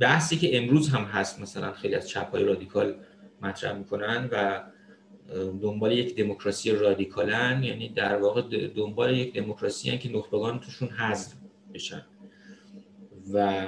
بحثی 0.00 0.36
که 0.36 0.58
امروز 0.58 0.88
هم 0.88 1.04
هست 1.04 1.40
مثلا 1.40 1.72
خیلی 1.72 1.94
از 1.94 2.08
چپ 2.08 2.30
های 2.30 2.44
رادیکال 2.44 2.94
مطرح 3.42 3.72
می‌کنن 3.72 4.28
و 4.32 4.62
دنبال 5.62 5.92
یک 5.92 6.16
دموکراسی 6.16 6.70
رادیکالن 6.70 7.62
یعنی 7.62 7.88
در 7.88 8.16
واقع 8.16 8.42
دنبال 8.68 9.16
یک 9.16 9.34
دموکراسی 9.34 9.98
که 9.98 10.12
نخبگان 10.12 10.60
توشون 10.60 10.88
حذف 10.88 11.34
بشن. 11.74 12.06
و 13.32 13.66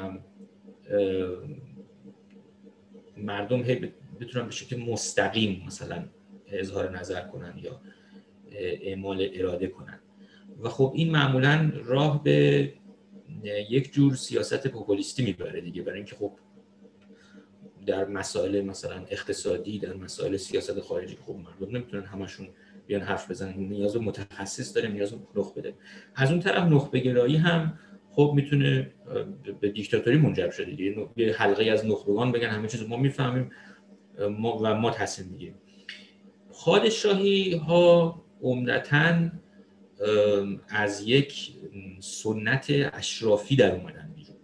مردم 3.22 3.62
هی 3.62 3.92
بتونن 4.20 4.44
به 4.44 4.50
شکل 4.50 4.76
مستقیم 4.76 5.62
مثلا 5.66 6.04
اظهار 6.46 6.98
نظر 6.98 7.20
کنن 7.20 7.54
یا 7.62 7.80
اعمال 8.52 9.28
اراده 9.32 9.66
کنن. 9.66 10.00
و 10.62 10.68
خب 10.68 10.92
این 10.94 11.10
معمولا 11.10 11.72
راه 11.84 12.22
به 12.22 12.72
یک 13.70 13.92
جور 13.92 14.14
سیاست 14.14 14.66
پوپولیستی 14.66 15.24
می‌بره 15.24 15.60
دیگه. 15.60 15.82
برای 15.82 15.96
اینکه 15.96 16.16
خب 16.16 16.32
در 17.86 18.04
مسائل 18.04 18.60
مثلا 18.60 19.04
اقتصادی 19.10 19.78
در 19.78 19.94
مسائل 19.94 20.36
سیاست 20.36 20.80
خارجی 20.80 21.18
خب 21.26 21.34
مردم 21.34 21.76
نمی‌تونن 21.76 22.04
همشون 22.04 22.48
بیان 22.86 23.02
حرف 23.02 23.30
بزنن. 23.30 23.54
نیاز 23.58 23.96
متخصص 23.96 24.76
داره 24.76 24.88
نیاز 24.88 25.14
نخبه 25.36 25.60
داره. 25.60 25.74
از 26.14 26.30
اون 26.30 26.40
طرف 26.40 26.64
نخبه 26.68 26.98
گرایی 26.98 27.36
هم 27.36 27.78
خب 28.18 28.32
می‌تونه 28.34 28.90
به 29.60 29.68
دیکتاتوری 29.68 30.16
منجر 30.16 30.50
شده 30.50 30.70
دیگه. 30.70 31.08
یه 31.16 31.32
حلقه 31.32 31.64
از 31.64 31.86
نخبگان 31.86 32.32
بگن 32.32 32.48
همه 32.48 32.68
چیز 32.68 32.88
ما 32.88 32.96
می‌فهمیم 32.96 33.50
ما 34.30 34.58
و 34.62 34.74
ما 34.74 34.90
تصمیم 34.90 35.28
می‌گیریم. 35.28 35.54
پادشاهی 36.64 37.56
ها 37.56 38.22
عمدتا 38.42 39.30
از 40.68 41.08
یک 41.08 41.50
سنت 42.00 42.66
اشرافی 42.92 43.56
در 43.56 43.74
اومدن 43.74 44.12
بیرون 44.16 44.36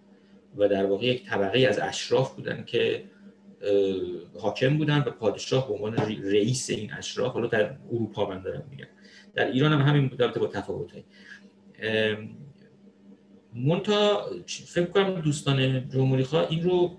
و 0.57 0.69
در 0.69 0.87
واقع 0.87 1.07
یک 1.07 1.25
طبقه 1.27 1.59
از 1.59 1.79
اشراف 1.79 2.35
بودن 2.35 2.65
که 2.65 3.05
حاکم 4.41 4.79
بودن 4.79 4.99
و 4.99 5.11
پادشاه 5.11 5.69
به 5.69 5.75
عنوان 5.75 5.97
رئیس 6.23 6.71
این 6.71 6.93
اشراف 6.93 7.33
حالا 7.33 7.47
در 7.47 7.77
اروپا 7.93 8.29
من 8.29 8.43
دارم 8.43 8.67
میگم. 8.71 8.89
در 9.35 9.51
ایران 9.51 9.73
هم 9.73 9.81
همین 9.81 10.09
بوده 10.09 10.29
با 10.29 10.47
تفاوت 10.47 10.91
مونتا 13.55 14.31
فکر 14.47 14.85
کنم 14.85 15.21
دوستان 15.21 15.89
جمهوری 15.89 16.25
خواه 16.25 16.47
این 16.51 16.63
رو 16.63 16.97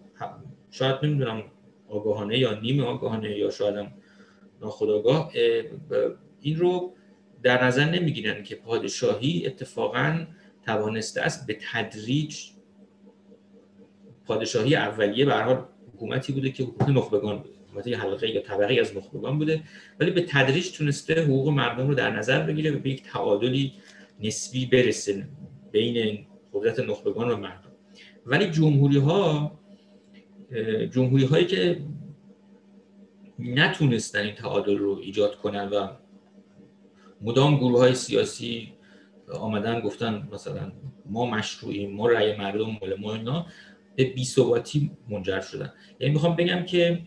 شاید 0.72 0.96
نمی‌دونم 1.04 1.44
آگاهانه 1.88 2.40
یا 2.40 2.60
نیم 2.60 2.84
آگاهانه 2.84 3.38
یا 3.38 3.50
شاید 3.50 3.76
هم 3.76 3.92
ناخداگاه 4.62 5.32
این 6.42 6.58
رو 6.58 6.94
در 7.44 7.64
نظر 7.64 7.86
نمی‌گیرن 7.90 8.44
که 8.44 8.56
پادشاهی 8.56 9.46
اتفاقا 9.46 10.26
توانسته 10.66 11.22
است 11.22 11.48
به 11.48 11.58
تدریج 11.72 12.40
پادشاهی 14.26 14.76
اولیه 14.76 15.26
به 15.26 15.34
حال 15.34 15.66
حکومتی 15.94 16.34
بوده 16.34 16.52
که 16.52 16.64
حکومت 16.64 16.90
نخبگان 16.90 17.38
بوده 17.38 17.56
حکومت 17.68 17.88
حلقه 17.88 18.30
یا 18.30 18.42
طبقه 18.42 18.80
از 18.80 18.98
نخبگان 18.98 19.38
بوده 19.38 19.64
ولی 20.00 20.12
به 20.12 20.22
تدریج 20.22 20.72
تونسته 20.72 21.24
حقوق 21.24 21.48
مردم 21.50 21.88
رو 21.88 21.96
در 21.96 22.10
نظر 22.10 22.44
بگیره 22.44 22.72
و 22.72 22.80
به 22.80 22.90
یک 22.90 23.04
تعادلی 23.04 23.74
نسبی 24.20 24.66
برسه 24.66 25.28
بین 25.72 26.26
قدرت 26.56 26.80
نخبگان 26.80 27.32
و 27.32 27.38
مردم. 27.38 27.72
ولی 28.26 28.52
جمهوری 28.52 28.98
ها 28.98 29.52
جمهوری 30.92 31.26
هایی 31.26 31.46
که 31.46 31.82
نتونستن 33.40 34.20
این 34.20 34.36
تعادل 34.36 34.78
رو 34.78 35.00
ایجاد 35.04 35.36
کنن 35.36 35.70
و 35.70 35.88
مدام 37.22 37.58
گروه 37.58 37.80
های 37.80 37.96
سیاسی 37.96 38.74
آمدن 39.34 39.80
گفتن 39.80 40.28
مثلا 40.32 40.72
ما 41.06 41.26
مشروعیم 41.26 41.92
ما 41.92 42.08
رأی 42.08 42.38
مردم 42.38 42.78
مال 42.82 42.96
ما 43.00 43.14
اینا 43.14 43.46
به 43.96 44.04
بیثباتی 44.04 44.92
منجر 45.10 45.42
شدن. 45.42 45.74
یعنی 46.00 46.14
می‌خوام 46.14 46.36
بگم 46.36 46.64
که 46.64 47.02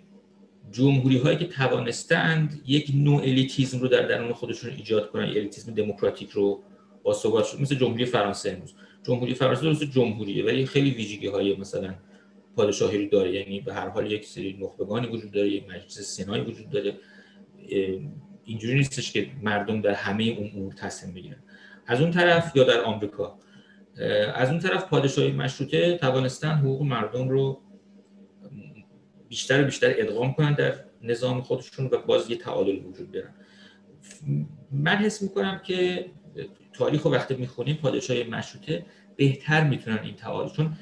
جمهوری 0.73 1.19
هایی 1.19 1.39
که 1.39 1.47
توانستند 1.47 2.63
یک 2.67 2.91
نوع 2.95 3.23
الیتیزم 3.23 3.81
رو 3.81 3.89
در 3.89 4.07
درون 4.07 4.33
خودشون 4.33 4.71
ایجاد 4.71 5.11
کنن 5.11 5.23
الیتیزم 5.23 5.75
دموکراتیک 5.75 6.31
رو 6.31 6.63
با 7.03 7.13
ثبات 7.15 7.45
شد 7.45 7.61
مثل 7.61 7.75
جمهوری 7.75 8.05
فرانسه 8.05 8.51
امروز. 8.51 8.75
جمهوری 9.09 9.35
فرانسه 9.35 9.63
درست 9.63 9.85
جمهوریه 9.85 10.45
ولی 10.45 10.67
خیلی 10.67 10.91
ویژگی 10.91 11.27
های 11.27 11.57
مثلا 11.57 11.95
پادشاهی 12.57 12.99
رو 13.05 13.11
داره. 13.11 13.35
یعنی 13.35 13.61
به 13.61 13.75
هر 13.75 13.89
حال 13.89 14.13
یک 14.13 14.27
سری 14.27 14.59
نخبگانی 14.61 15.07
وجود 15.07 15.31
داره 15.31 15.49
یک 15.49 15.65
مجلس 15.69 16.01
سنایی 16.01 16.45
وجود 16.45 16.71
داره. 16.71 16.95
اینجوری 18.45 18.75
نیستش 18.75 19.13
که 19.13 19.31
مردم 19.43 19.81
در 19.81 19.93
همه 19.93 20.25
اون 20.25 20.51
امور 20.55 20.73
تصمیم 20.73 21.15
بگیرن. 21.15 21.43
از 21.87 22.01
اون 22.01 22.11
طرف 22.11 22.57
یا 22.57 22.65
در 22.65 22.81
آمریکا. 22.81 23.39
از 24.35 24.49
اون 24.49 24.59
طرف 24.59 24.85
پادشاهی 24.85 25.33
مشروطه 25.33 25.99
توانستن 25.99 26.55
حقوق 26.55 26.83
مردم 26.83 27.29
رو 27.29 27.63
بیشتر 29.29 29.63
و 29.63 29.65
بیشتر 29.65 29.95
ادغام 29.97 30.33
کنن 30.33 30.55
در 30.55 30.75
نظام 31.03 31.41
خودشون 31.41 31.87
و 31.87 31.99
باز 32.07 32.31
یه 32.31 32.37
تعادل 32.37 32.85
وجود 32.85 33.11
دارن. 33.11 33.35
من 34.73 34.97
حس 34.97 35.23
می‌کنم 35.23 35.61
که 35.65 36.11
تاریخ 36.73 37.05
و 37.05 37.09
وقتی 37.09 37.35
می‌خونیم 37.35 37.77
پادشاهی 37.77 38.25
مشروطه 38.25 38.85
بهتر 39.17 39.65
می‌تونن 39.65 39.99
این 40.03 40.15
تعادل 40.15 40.53
چون 40.53 40.77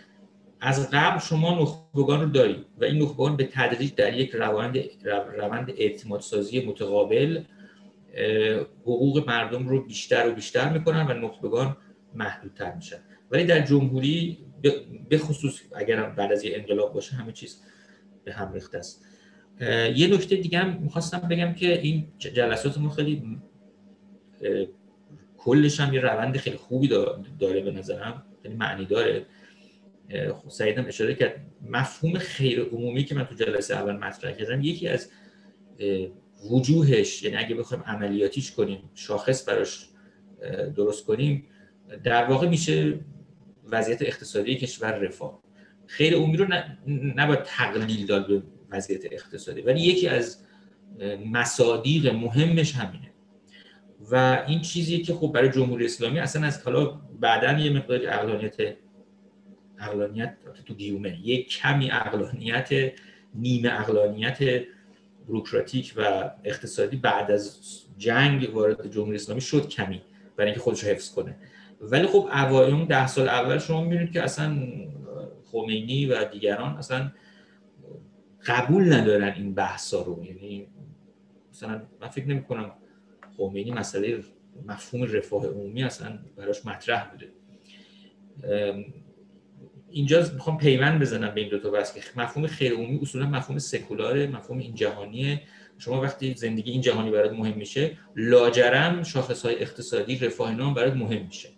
از 0.61 0.91
قبل 0.91 1.19
شما 1.19 1.63
نخبگان 1.63 2.21
رو 2.21 2.29
دارید 2.29 2.67
و 2.79 2.85
این 2.85 3.03
نخبگان 3.03 3.37
به 3.37 3.49
تدریج 3.53 3.95
در 3.95 4.17
یک 4.17 4.31
روند 4.31 4.79
روند 5.37 5.71
اعتماد 5.77 6.21
سازی 6.21 6.67
متقابل 6.67 7.43
حقوق 8.83 9.29
مردم 9.29 9.69
رو 9.69 9.87
بیشتر 9.87 10.29
و 10.29 10.33
بیشتر 10.35 10.73
می‌کنن 10.73 11.07
و 11.07 11.27
نخبگان 11.27 11.77
محدودتر 12.15 12.75
میشن. 12.75 12.97
ولی 13.31 13.45
در 13.45 13.61
جمهوری 13.61 14.39
به 15.09 15.19
خصوص 15.19 15.61
اگر 15.77 16.03
بعد 16.03 16.33
از 16.33 16.45
یه 16.45 16.57
انقلاب 16.57 16.95
باشه 16.95 17.17
همه 17.17 17.33
چیز 17.33 17.63
به 18.25 18.33
هم 18.33 18.53
ریخته 18.53 18.79
است. 18.79 19.05
یه 19.95 20.07
نکته 20.15 20.37
دیگه 20.37 20.59
هم 20.59 20.83
می‌خواستم 20.83 21.19
بگم 21.19 21.53
که 21.53 21.81
این 21.81 22.09
جلسات 22.19 22.79
ما 22.79 22.91
خیلی 22.91 23.39
کلش 25.47 25.81
هم 25.81 25.95
یه 25.95 26.01
روند 26.01 26.37
خیلی 26.37 26.57
خوبی 26.57 26.89
داره 27.39 27.61
به 27.61 27.71
نظرم. 27.71 28.23
خیلی 28.43 28.55
معنی 28.55 28.85
داره. 28.85 29.27
سعیدم 30.49 30.87
اشاره 30.87 31.15
کرد. 31.15 31.41
مفهوم 31.71 32.19
خیر 32.19 32.63
عمومی 32.63 33.05
که 33.05 33.15
من 33.15 33.25
تو 33.25 33.35
جلسه 33.35 33.75
اول 33.75 33.97
مطرح 33.97 34.33
کردم 34.33 34.61
یکی 34.63 34.89
از 34.89 35.11
وجوهش 36.51 37.23
یعنی 37.23 37.37
اگه 37.37 37.55
بخوایم 37.55 37.83
عملیاتیش 37.87 38.53
کنیم 38.53 38.91
شاخص 38.95 39.49
براش 39.49 39.89
درست 40.77 41.07
کنیم 41.07 41.47
در 42.05 42.25
واقع 42.25 42.49
میشه 42.49 43.01
وضعیت 43.65 44.03
اقتصادی 44.03 44.57
کشور 44.57 44.93
رفاه. 44.93 45.43
خیر 45.87 46.15
عمومی 46.15 46.37
رو 46.37 46.47
نباید 47.17 47.43
تقلیل 47.43 48.07
داد 48.07 48.27
به 48.27 48.43
وضعیت 48.71 49.13
اقتصادی 49.13 49.61
ولی 49.61 49.81
یکی 49.81 50.09
از 50.09 50.45
مصادیق 51.33 52.15
مهمش 52.15 52.75
همینه. 52.75 53.11
و 54.11 54.45
این 54.49 54.61
چیزی 54.61 54.99
که 54.99 55.15
خب 55.15 55.33
برای 55.35 55.49
جمهوری 55.49 55.85
اسلامی 55.85 56.19
اصلا 56.19 56.47
از 56.47 56.63
حالا 56.63 57.01
بعدا 57.21 57.53
یه 57.53 57.71
مقدار 57.71 58.01
اقلانیت 58.03 58.77
اقلانیت 59.79 60.37
تو 60.65 60.75
گیومه. 60.75 61.19
یه 61.29 61.43
کمی 61.43 61.91
اقلانیت 61.91 62.93
نیمه 63.35 63.81
اقلانیت 63.81 64.39
بروکراتیک 65.29 65.95
و 65.97 66.31
اقتصادی 66.45 66.97
بعد 66.97 67.31
از 67.31 67.61
جنگ 67.99 68.55
وارد 68.55 68.91
جمهوری 68.91 69.17
اسلامی 69.17 69.41
شد 69.41 69.69
کمی 69.69 70.03
برای 70.37 70.51
اینکه 70.51 70.61
خودش 70.61 70.85
رو 70.85 70.91
حفظ 70.91 71.15
کنه. 71.15 71.37
ولی 71.81 72.07
خب 72.07 72.29
اوایل 72.33 72.85
ده 72.85 73.07
سال 73.07 73.29
اول 73.29 73.59
شما 73.59 73.85
می‌بینید 73.85 74.13
که 74.13 74.23
اصلا 74.23 74.59
خمینی 75.53 76.07
و 76.07 76.25
دیگران 76.25 76.77
اصلا 76.77 77.13
قبول 78.47 78.93
ندارن 78.93 79.33
این 79.33 79.55
بحثا 79.55 80.03
رو. 80.03 80.25
یعنی 80.25 80.67
مثلا 81.51 81.83
من 82.01 82.09
فکر 82.09 82.27
نمی 82.27 82.43
کنم 82.43 82.73
خمینی 83.37 83.71
مسئله 83.71 84.25
مفهوم 84.67 85.03
رفاه 85.03 85.47
عمومی 85.47 85.85
اصلا 85.85 86.19
براش 86.37 86.67
مطرح 86.67 87.11
بوده. 87.11 87.33
اینجا 89.91 90.31
می‌خوام 90.35 90.59
پیوند 90.59 91.01
بزنم 91.01 91.35
به 91.35 91.41
این 91.41 91.51
دو 91.51 91.59
تا 91.59 91.71
بحث 91.71 91.95
که 91.95 92.01
مفهوم 92.17 92.47
خیر 92.47 92.73
عمومی 92.73 92.99
اصولا 93.03 93.27
مفهوم 93.27 93.59
سکولاره 93.59 94.27
مفهوم 94.27 94.59
این 94.59 94.75
جهانیه. 94.75 95.43
شما 95.79 96.01
وقتی 96.01 96.35
زندگی 96.35 96.71
این 96.71 96.81
جهانی 96.81 97.11
برات 97.11 97.33
مهم 97.33 97.59
میشه 97.59 97.99
لاجرم 98.17 99.03
شاخص 99.03 99.47
های 99.47 99.63
اقتصادی 99.63 100.19
رفاه 100.19 100.55
نام 100.55 100.75
برات 100.75 100.95
مهم 100.95 101.27
میشه. 101.27 101.49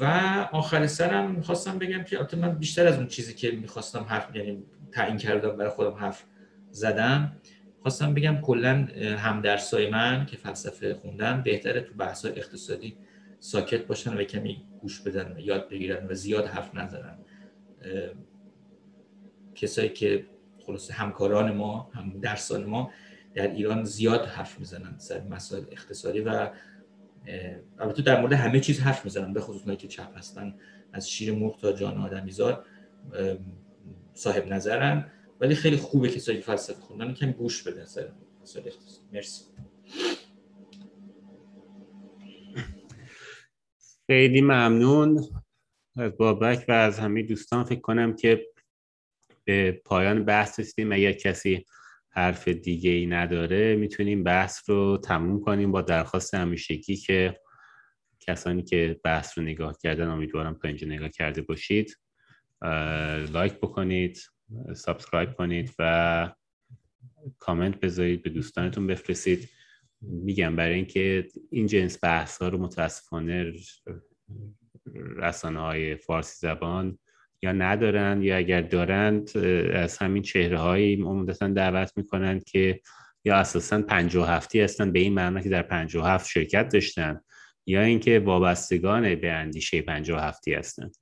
و 0.00 0.04
آخر 0.52 0.86
سرم 0.86 1.30
می‌خواستم 1.30 1.78
بگم 1.78 2.02
که 2.02 2.18
البته 2.18 2.36
من 2.36 2.58
بیشتر 2.58 2.86
از 2.86 2.96
اون 2.96 3.06
چیزی 3.06 3.34
که 3.34 3.50
می‌خواستم 3.50 4.06
حرف 4.08 4.36
یعنی 4.36 4.62
تعیین 4.92 5.16
کردم 5.16 5.56
برای 5.56 5.70
خودم 5.70 5.94
حرف 5.94 6.24
زدم 6.70 7.36
خواستم 7.82 8.14
بگم 8.14 8.40
کلا 8.40 8.88
همدرسای 9.18 9.90
من 9.90 10.26
که 10.26 10.36
فلسفه 10.36 10.94
خوندن 10.94 11.42
بهتره 11.42 11.80
تو 11.80 11.94
بحث 11.94 12.24
اقتصادی 12.24 12.96
ساکت 13.40 13.86
باشن 13.86 14.16
و 14.16 14.24
کمی 14.24 14.62
گوش 14.80 15.00
بدن 15.00 15.32
و 15.36 15.40
یاد 15.40 15.68
بگیرن 15.68 16.06
و 16.06 16.14
زیاد 16.14 16.46
حرف 16.46 16.74
نزنن. 16.74 17.18
کسایی 19.54 19.88
که 19.88 20.26
خلاص 20.66 20.90
همکاران 20.90 21.54
ما 21.54 21.90
هم 21.94 22.20
درسان 22.20 22.64
ما 22.64 22.90
در 23.34 23.50
ایران 23.50 23.84
زیاد 23.84 24.26
حرف 24.26 24.58
می‌زنن 24.58 24.94
سر 24.98 25.20
مسائل 25.30 25.64
اقتصادی 25.72 26.20
و 26.20 26.50
البته 27.78 28.02
در 28.02 28.20
مورد 28.20 28.32
همه 28.32 28.60
چیز 28.60 28.80
حرف 28.80 29.04
می‌زنن 29.04 29.32
به 29.32 29.40
خصوص 29.40 29.76
که 29.76 29.88
چپ 29.88 30.18
هستن 30.18 30.54
از 30.92 31.10
شیر 31.10 31.34
مرغ 31.34 31.60
تا 31.60 31.72
جان 31.72 31.98
آدمیزاد 31.98 32.64
صاحب 34.14 34.46
نظرن. 34.46 35.06
ولی 35.40 35.54
خیلی 35.54 35.76
خوبه 35.76 36.08
کسایی 36.08 36.40
فلسفه 36.40 36.80
خوندن 36.80 37.14
کمی 37.14 37.32
گوش 37.32 37.62
بدن 37.62 37.84
سر 37.84 38.12
مرسی. 39.12 39.44
خیلی 44.06 44.40
ممنون 44.40 45.24
از 45.96 46.16
بابک 46.16 46.64
و 46.68 46.72
از 46.72 46.98
همه 46.98 47.22
دوستان. 47.22 47.64
فکر 47.64 47.80
کنم 47.80 48.16
که 48.16 48.46
به 49.44 49.72
پایان 49.84 50.24
بحث 50.24 50.60
رسیدیم. 50.60 50.92
اگر 50.92 51.12
کسی 51.12 51.64
حرف 52.08 52.48
دیگه 52.48 52.90
ای 52.90 53.06
نداره 53.06 53.76
می‌تونیم 53.76 54.24
بحث 54.24 54.70
رو 54.70 54.98
تموم 55.04 55.40
کنیم 55.40 55.72
با 55.72 55.82
درخواست 55.82 56.34
همیشگی 56.34 56.96
که 56.96 57.40
کسانی 58.20 58.62
که 58.62 59.00
بحث 59.04 59.38
رو 59.38 59.44
نگاه 59.44 59.78
کردن 59.82 60.08
امیدوارم 60.08 60.54
تا 60.54 60.68
اینجا 60.68 60.86
نگاه 60.86 61.08
کرده 61.08 61.42
باشید 61.42 61.96
لایک 63.32 63.52
بکنید. 63.52 64.20
subscribe 64.74 65.34
کنید 65.34 65.74
و 65.78 66.32
کامنت 67.38 67.80
بذارید 67.80 68.22
به 68.22 68.30
دوستانتون 68.30 68.86
بفرستید. 68.86 69.48
میگم 70.02 70.56
برای 70.56 70.74
اینکه 70.74 71.28
این 71.50 71.66
جنس 71.66 71.98
بحث 72.02 72.42
ها 72.42 72.48
رو 72.48 72.58
متاسفانه 72.58 73.52
رسانه 75.16 75.60
های 75.60 75.96
فارسی 75.96 76.38
زبان 76.46 76.98
یا 77.42 77.52
ندارن 77.52 78.22
یا 78.22 78.36
اگر 78.36 78.60
دارند 78.60 79.36
از 79.74 79.98
همین 79.98 80.22
چهره 80.22 80.58
هایی 80.58 81.02
عمدتا 81.02 81.48
دعوت 81.48 81.92
می‌کنند 81.96 82.44
که 82.44 82.80
یا 83.24 83.36
اساسا 83.36 83.82
پنجاه 83.82 84.28
هفتی 84.30 84.60
هستن 84.60 84.92
به 84.92 84.98
این 84.98 85.14
معنی 85.14 85.42
که 85.42 85.48
در 85.48 85.62
پنجاه 85.62 86.08
هفت 86.08 86.30
شرکت 86.30 86.68
داشتن 86.68 87.20
یا 87.66 87.82
اینکه 87.82 88.18
وابستگان 88.18 89.14
به 89.14 89.32
اندیشه 89.32 89.82
پنجاه 89.82 90.22
هفتی 90.22 90.54
هستند 90.54 90.96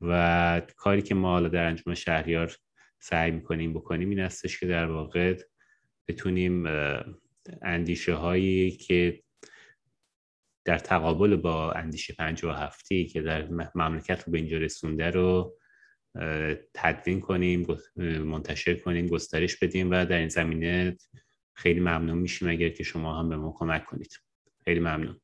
و 0.00 0.62
کاری 0.76 1.02
که 1.02 1.14
ما 1.14 1.30
حالا 1.30 1.48
در 1.48 1.64
انجام 1.64 1.94
شهریار 1.94 2.56
سعی 3.08 3.30
می‌کنیم 3.30 3.74
بکنیم 3.74 4.10
این 4.10 4.20
استش 4.20 4.60
که 4.60 4.66
در 4.66 4.86
واقع 4.86 5.42
بتونیم 6.08 6.66
اندیشه 7.62 8.14
هایی 8.14 8.70
که 8.70 9.22
در 10.64 10.78
تقابل 10.78 11.36
با 11.36 11.72
اندیشه 11.72 12.14
و 12.20 12.50
هفتی 12.50 13.06
که 13.06 13.22
در 13.22 13.48
مملکت 13.74 14.24
رو 14.24 14.32
به 14.32 14.38
اینجا 14.38 14.58
رسونده 14.58 15.10
رو 15.10 15.58
تدوین 16.74 17.20
کنیم 17.20 17.66
منتشر 18.24 18.74
کنیم 18.74 19.06
گسترش 19.06 19.56
بدیم 19.56 19.90
و 19.90 20.04
در 20.04 20.18
این 20.18 20.28
زمینه 20.28 20.96
خیلی 21.54 21.80
ممنون 21.80 22.18
میشیم 22.18 22.48
اگر 22.48 22.68
که 22.68 22.84
شما 22.84 23.18
هم 23.18 23.28
به 23.28 23.36
ما 23.36 23.54
کمک 23.58 23.84
کنید. 23.84 24.20
خیلی 24.64 24.80
ممنون. 24.80 25.20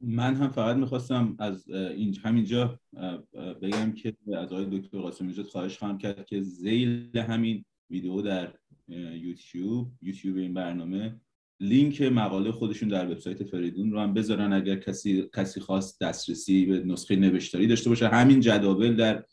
من 0.00 0.34
هم 0.34 0.48
فقط 0.48 0.76
می‌خواستم 0.76 1.36
از 1.38 1.68
این 1.70 2.16
همینجا 2.24 2.80
بگم 3.62 3.92
که 3.92 4.16
از 4.36 4.52
آقای 4.52 4.66
دکتر 4.78 4.98
قاسم 4.98 5.28
نژاد 5.28 5.46
خواهش 5.46 5.78
خواهم 5.78 5.98
کرد 5.98 6.26
که 6.26 6.40
زیل 6.40 7.18
همین 7.18 7.64
ویدیو 7.90 8.22
در 8.22 8.54
یوتیوب 9.14 9.88
یوتیوب 10.02 10.36
این 10.36 10.54
برنامه. 10.54 11.20
لینک 11.60 12.02
مقاله 12.02 12.52
خودشون 12.52 12.88
در 12.88 13.10
وبسایت 13.10 13.44
فریدون 13.44 13.92
رو 13.92 14.00
هم 14.00 14.14
بذارن. 14.14 14.52
اگر 14.52 14.76
کسی 14.76 15.28
کسی 15.34 15.60
خواست 15.60 16.00
دسترسی 16.00 16.66
به 16.66 16.78
نسخه 16.84 17.16
نوشتاری 17.16 17.66
داشته 17.66 17.90
باشه 17.90 18.08
همین 18.08 18.40
جداول 18.40 18.96
در 18.96 19.24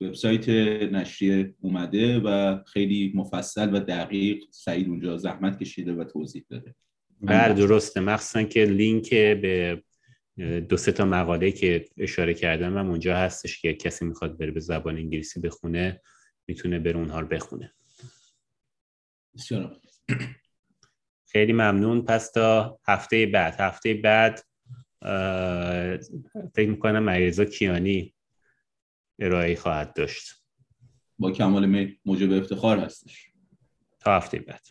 وبسایت 0.00 0.48
نشریه 0.92 1.54
اومده 1.60 2.18
و 2.18 2.58
خیلی 2.64 3.12
مفصل 3.14 3.74
و 3.74 3.80
دقیق 3.80 4.44
سعید 4.50 4.88
اونجا 4.88 5.16
زحمت 5.16 5.58
کشیده 5.58 5.92
و 5.92 6.04
توضیح 6.04 6.44
داده. 6.50 6.74
بله 7.22 7.54
درسته. 7.54 8.00
مخصوصا 8.00 8.42
که 8.42 8.64
لینک 8.64 9.10
به 9.14 9.82
دو 10.68 10.76
سه 10.76 10.92
تا 10.92 11.04
مقاله 11.04 11.52
که 11.52 11.88
اشاره 11.96 12.34
کردم 12.34 12.78
هم 12.78 12.90
اونجا 12.90 13.16
هستش 13.16 13.60
که 13.60 13.74
کسی 13.74 14.04
می‌خواد 14.04 14.38
بره 14.38 14.50
به 14.50 14.60
زبان 14.60 14.96
انگلیسی 14.96 15.40
بخونه 15.40 16.00
می‌تونه 16.46 16.78
بره 16.78 16.96
اونها 16.96 17.20
رو 17.20 17.26
بخونه. 17.26 17.72
بسیار 19.34 19.76
خیلی 21.26 21.52
ممنون 21.52 22.02
پس 22.04 22.30
تا 22.30 22.80
هفته 22.86 23.26
بعد. 23.26 23.60
هفته 23.60 23.94
بعد 23.94 24.40
فکر 26.54 26.68
می‌کنم 26.68 27.02
مریضا 27.02 27.44
کیانی 27.44 28.14
ارائه 29.18 29.56
خواهد 29.56 29.94
داشت. 29.94 30.34
با 31.18 31.30
کمال 31.30 31.94
موجب 32.04 32.32
افتخار 32.32 32.78
هستش. 32.78 33.30
تا 34.00 34.16
هفته 34.16 34.38
بعد. 34.38 34.66